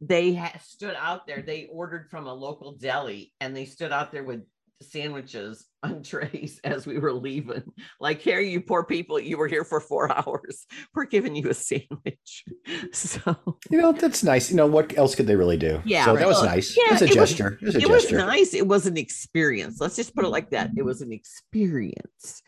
[0.00, 1.42] they had stood out there.
[1.42, 4.42] They ordered from a local deli, and they stood out there with
[4.82, 7.62] sandwiches on trays as we were leaving.
[8.00, 10.66] Like, here, you poor people, you were here for four hours.
[10.94, 12.44] We're giving you a sandwich.
[12.92, 13.36] So
[13.70, 14.50] You know, that's nice.
[14.50, 15.80] You know, what else could they really do?
[15.84, 16.76] Yeah, So that was nice.
[16.76, 17.58] Yeah, it was a it was- gesture.
[17.60, 18.54] it was a it was nice.
[18.54, 19.80] It was an experience.
[19.80, 20.70] Let's just put it like that.
[20.76, 22.42] It was an experience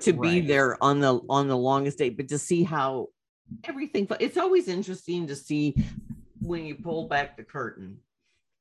[0.00, 3.08] to be there on the on the longest day, but to see how
[3.64, 4.06] everything.
[4.20, 5.74] It's always interesting to see
[6.40, 7.98] when you pull back the curtain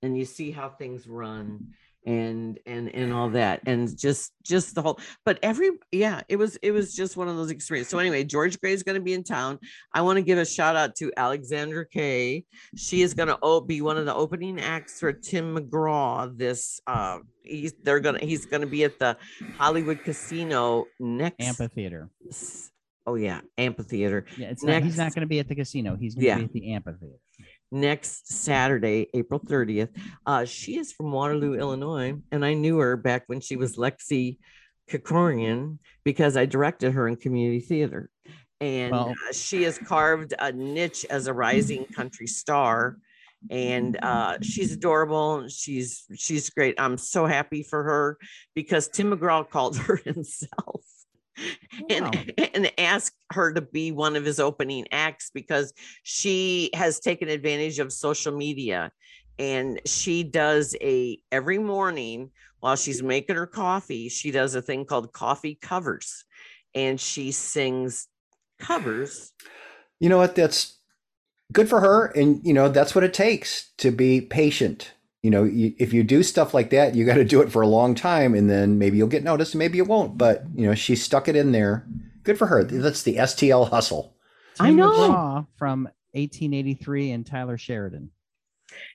[0.02, 1.74] and you see how things run
[2.08, 6.56] and and and all that and just just the whole but every yeah it was
[6.64, 9.12] it was just one of those experiences so anyway george gray is going to be
[9.14, 9.60] in town
[9.94, 12.44] i want to give a shout out to alexandra kay
[12.78, 17.20] she is going to be one of the opening acts for tim mcgraw this uh
[17.44, 19.18] he's they're gonna he's gonna be at the
[19.58, 22.10] hollywood casino next Amphitheater.
[23.06, 25.98] oh yeah amphitheater Yeah, it's not, he's not going to be at the casino.
[25.98, 26.38] He's going to Yeah.
[26.38, 27.20] be at the amphitheater.
[27.72, 29.90] Next Saturday, April 30th.
[30.26, 34.38] Uh, she is from Waterloo, Illinois, and I knew her back when she was Lexi
[34.90, 38.10] Kikorian because I directed her in community theater.
[38.60, 42.98] And uh, she has carved a niche as a rising country star.
[43.52, 45.48] And uh, she's adorable.
[45.48, 46.74] She's she's great.
[46.80, 48.18] I'm so happy for her
[48.56, 50.84] because Tim McGraw called her himself
[51.90, 52.12] Wow.
[52.54, 55.74] and asked her to be one of his opening acts because
[56.04, 58.92] she has taken advantage of social media
[59.40, 64.84] and she does a every morning while she's making her coffee she does a thing
[64.84, 66.26] called coffee covers
[66.74, 68.08] and she sings
[68.60, 69.32] covers
[70.00, 70.36] You know what?
[70.36, 70.78] That's
[71.52, 72.08] good for her.
[72.08, 74.94] And, you know, that's what it takes to be patient.
[75.28, 77.62] You know, you, if you do stuff like that, you got to do it for
[77.62, 80.18] a long time and then maybe you'll get noticed and maybe you won't.
[80.18, 81.86] But, you know, she stuck it in there.
[82.24, 82.64] Good for her.
[82.64, 84.16] That's the STL hustle.
[84.58, 85.46] I know.
[85.58, 85.84] From
[86.14, 88.10] 1883 and Taylor Sheridan.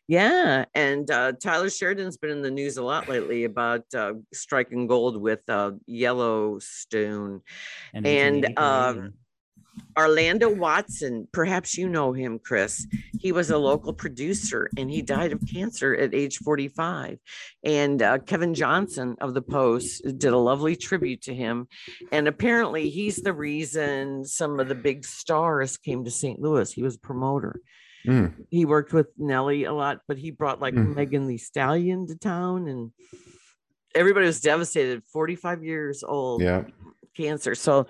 [0.08, 4.86] yeah and uh, taylor sheridan's been in the news a lot lately about uh, striking
[4.86, 7.42] gold with uh, yellowstone
[7.94, 9.12] And, And, 1888 um, and-
[9.98, 12.86] Orlando Watson, perhaps you know him, Chris.
[13.18, 17.18] He was a local producer and he died of cancer at age 45.
[17.64, 21.68] And uh, Kevin Johnson of the Post did a lovely tribute to him.
[22.10, 26.40] And apparently, he's the reason some of the big stars came to St.
[26.40, 26.72] Louis.
[26.72, 27.60] He was a promoter.
[28.06, 28.34] Mm.
[28.50, 30.96] He worked with Nelly a lot, but he brought like Mm.
[30.96, 32.90] Megan Thee Stallion to town and
[33.94, 35.02] everybody was devastated.
[35.12, 36.64] 45 years old Yeah.
[37.16, 37.54] cancer.
[37.54, 37.86] So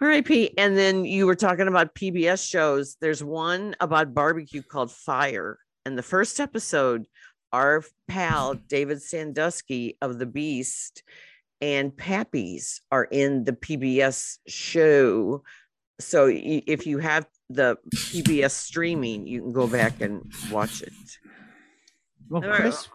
[0.00, 0.52] RIP.
[0.56, 2.96] And then you were talking about PBS shows.
[3.00, 5.58] There's one about barbecue called Fire.
[5.84, 7.06] And the first episode,
[7.52, 11.02] our pal David Sandusky of The Beast
[11.60, 15.42] and Pappy's are in the PBS show.
[15.98, 20.92] So if you have the PBS streaming, you can go back and watch it.
[22.28, 22.88] Well, All right.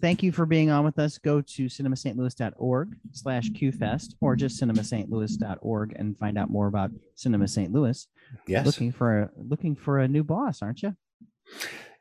[0.00, 1.18] Chris, thank you for being on with us.
[1.18, 7.72] Go to cinemastlouis.org slash qfest or just cinemastlouis.org and find out more about Cinema St.
[7.72, 8.06] Louis.
[8.46, 8.66] Yes.
[8.66, 10.94] Looking for a looking for a new boss, aren't you?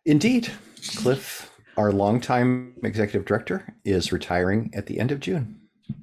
[0.06, 0.50] Indeed.
[0.96, 5.60] Cliff, our longtime executive director, is retiring at the end of June.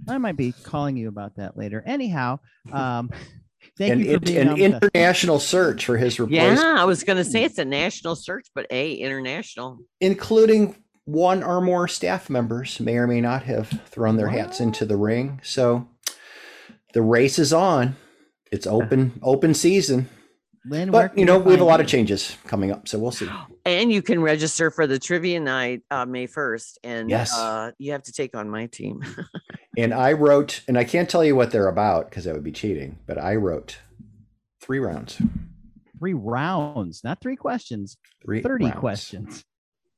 [0.09, 1.83] I might be calling you about that later.
[1.87, 2.41] Anyhow,
[2.73, 3.11] um,
[3.79, 4.83] thank An, you for int- being an on with us.
[4.83, 8.49] international search for his replacement, Yeah, I was going to say it's a national search,
[8.55, 9.79] but A, international.
[10.01, 10.75] including
[11.07, 14.97] one or more staff members may or may not have thrown their hats into the
[14.97, 15.41] ring.
[15.43, 15.89] So
[16.93, 17.97] the race is on.
[18.53, 20.09] It's open open season.
[20.69, 23.29] Lynn, But you know, we have a lot of changes coming up, so we'll see.
[23.65, 26.79] And you can register for the trivia night uh, May 1st.
[26.83, 27.33] And Yes.
[27.33, 29.03] uh, you have to take on my team.
[29.79, 32.51] And I wrote, and I can't tell you what they're about because that would be
[32.51, 32.99] cheating.
[33.07, 33.77] But I wrote
[34.63, 35.21] three rounds,
[35.99, 37.99] Three rounds, not three questions.
[38.25, 38.79] three 30 rounds.
[38.81, 39.45] questions.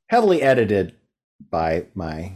[0.07, 0.95] heavily edited
[1.49, 2.33] by my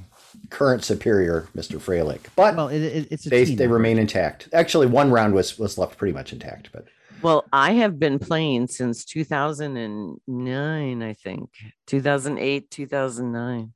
[0.49, 1.79] current superior, Mr.
[1.79, 2.21] Froehlich.
[2.35, 3.73] But Well, it, it, it's a they team they effort.
[3.73, 4.49] remain intact.
[4.53, 6.85] Actually, one round was was left pretty much intact, but
[7.23, 11.49] well, I have been playing since 2009, I think.
[11.87, 13.73] 2008, 2009.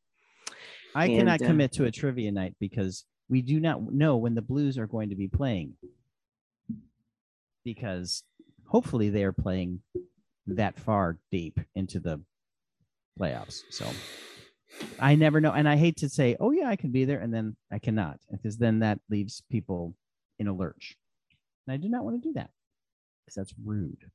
[0.94, 4.42] I cannot uh, commit to a trivia night because we do not know when the
[4.42, 5.76] Blues are going to be playing.
[7.64, 8.24] Because
[8.66, 9.82] hopefully they are playing
[10.48, 12.22] that far deep into the
[13.18, 13.62] playoffs.
[13.70, 13.86] So
[15.00, 15.52] I never know.
[15.52, 17.20] And I hate to say, oh, yeah, I can be there.
[17.20, 19.96] And then I cannot, because then that leaves people
[20.40, 20.96] in a lurch.
[21.68, 22.50] And I do not want to do that
[23.26, 24.10] because that's rude.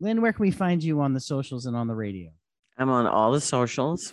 [0.00, 2.30] Lynn, where can we find you on the socials and on the radio?
[2.78, 4.12] I'm on all the socials.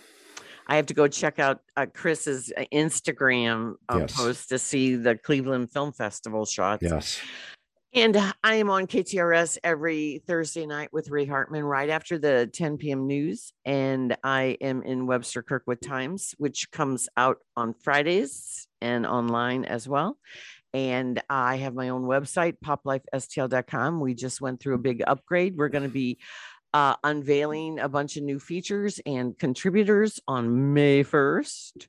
[0.66, 4.16] I have to go check out uh, Chris's uh, Instagram uh, Yes.
[4.16, 6.82] post to see the Cleveland Film Festival shots.
[6.82, 7.20] yes,
[7.92, 12.48] And uh, I am on KTRS every Thursday night with Ray Hartman right after the
[12.52, 13.08] 10 p.m.
[13.08, 13.52] news.
[13.64, 19.88] And I am in Webster Kirkwood Times, which comes out on Fridays and online as
[19.88, 20.18] well.
[20.72, 23.98] And I have my own website, poplifestl.com.
[23.98, 25.56] We just went through a big upgrade.
[25.56, 26.18] We're going to be
[26.72, 31.88] uh, unveiling a bunch of new features and contributors on May 1st.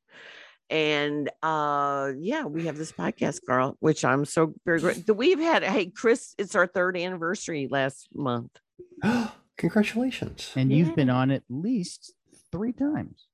[0.72, 5.14] And uh yeah, we have this podcast, Carl, which I'm so very grateful.
[5.16, 8.58] We've had hey Chris, it's our third anniversary last month.
[9.58, 10.52] congratulations.
[10.56, 12.14] And you've been on at least
[12.52, 13.28] three times.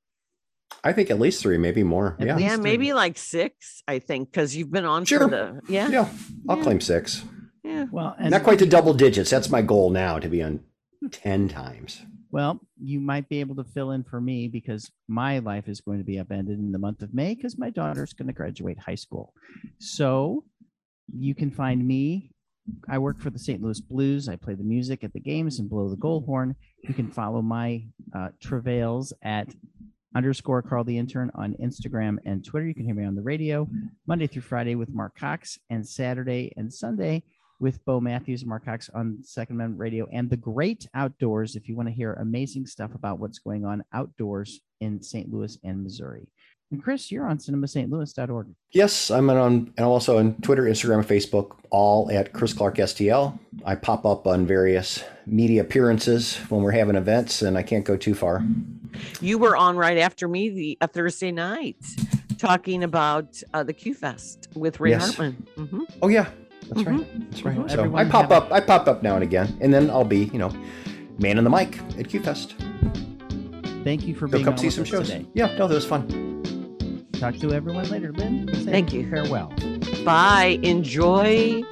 [0.84, 2.18] I think at least three, maybe more.
[2.20, 5.20] At Yeah, yeah, maybe like six, I think, because you've been on Sure.
[5.22, 6.10] for the yeah, yeah,
[6.50, 6.64] I'll Yeah.
[6.64, 7.24] claim six.
[7.64, 7.86] yeah.
[7.92, 9.30] Well, and Not quite to double digits.
[9.30, 10.62] That's my goal now to be on
[11.12, 12.02] ten times.
[12.32, 16.00] Well, you might be able to fill in for me because my life is going
[16.00, 18.96] to be upended in the month of May because my daughter's going to graduate high
[18.96, 19.34] school.
[19.80, 20.44] So
[21.14, 22.32] you can find me.
[22.90, 23.62] I work for the St.
[23.62, 24.28] Louis Blues.
[24.28, 26.56] I play the music at the games and blow the goal horn.
[26.84, 29.48] You can follow my uh, travails at
[30.16, 32.66] underscore Carl the Intern on Instagram and Twitter.
[32.66, 33.70] You can hear me on the radio
[34.06, 37.24] Monday through Friday with Mark Cox and Saturday and Sunday
[37.60, 41.56] with Bo Matthews and Mark Cox on Second Amendment Radio and the Great Outdoors.
[41.56, 45.32] If you want to hear amazing stuff about what's going on outdoors in St.
[45.32, 46.28] Louis and Missouri.
[46.70, 48.48] And Chris, you're on cinemastlouis.org.
[48.74, 52.76] Yes, I'm on, and I'm also on Twitter, Instagram, and Facebook, all at Chris Clark
[52.76, 53.40] STL.
[53.66, 57.96] I pop up on various media appearances when we're having events, and I can't go
[57.96, 58.44] too far.
[59.22, 61.78] You were on right after me the a Thursday night
[62.38, 65.06] talking about uh, the Q Fest with Ray Yes.
[65.16, 65.48] Hartman.
[65.58, 65.86] Mhm.
[66.02, 66.30] Oh yeah,
[66.70, 67.30] that's right.
[67.32, 67.58] That's right.
[67.58, 67.70] Mhm.
[67.70, 68.52] So Everyone I pop have a- up.
[68.52, 70.52] I pop up now and again, and then I'll be, you know,
[71.20, 72.54] man on the mic at QFest.
[73.84, 75.10] Thank you for Go being come on see with some us shows.
[75.10, 75.26] today.
[75.34, 76.08] Yeah, no, that was fun.
[77.14, 78.12] Talk to everyone later.
[78.14, 79.10] Lynn, say Thank you.
[79.10, 79.52] Farewell.
[80.06, 80.60] Bye.
[80.62, 81.64] Enjoy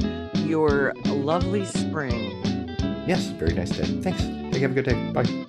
[0.45, 2.31] your lovely spring.
[3.07, 3.83] Yes, very nice day.
[4.01, 4.21] Thanks.
[4.51, 5.11] Take have a good day.
[5.11, 5.45] Bye.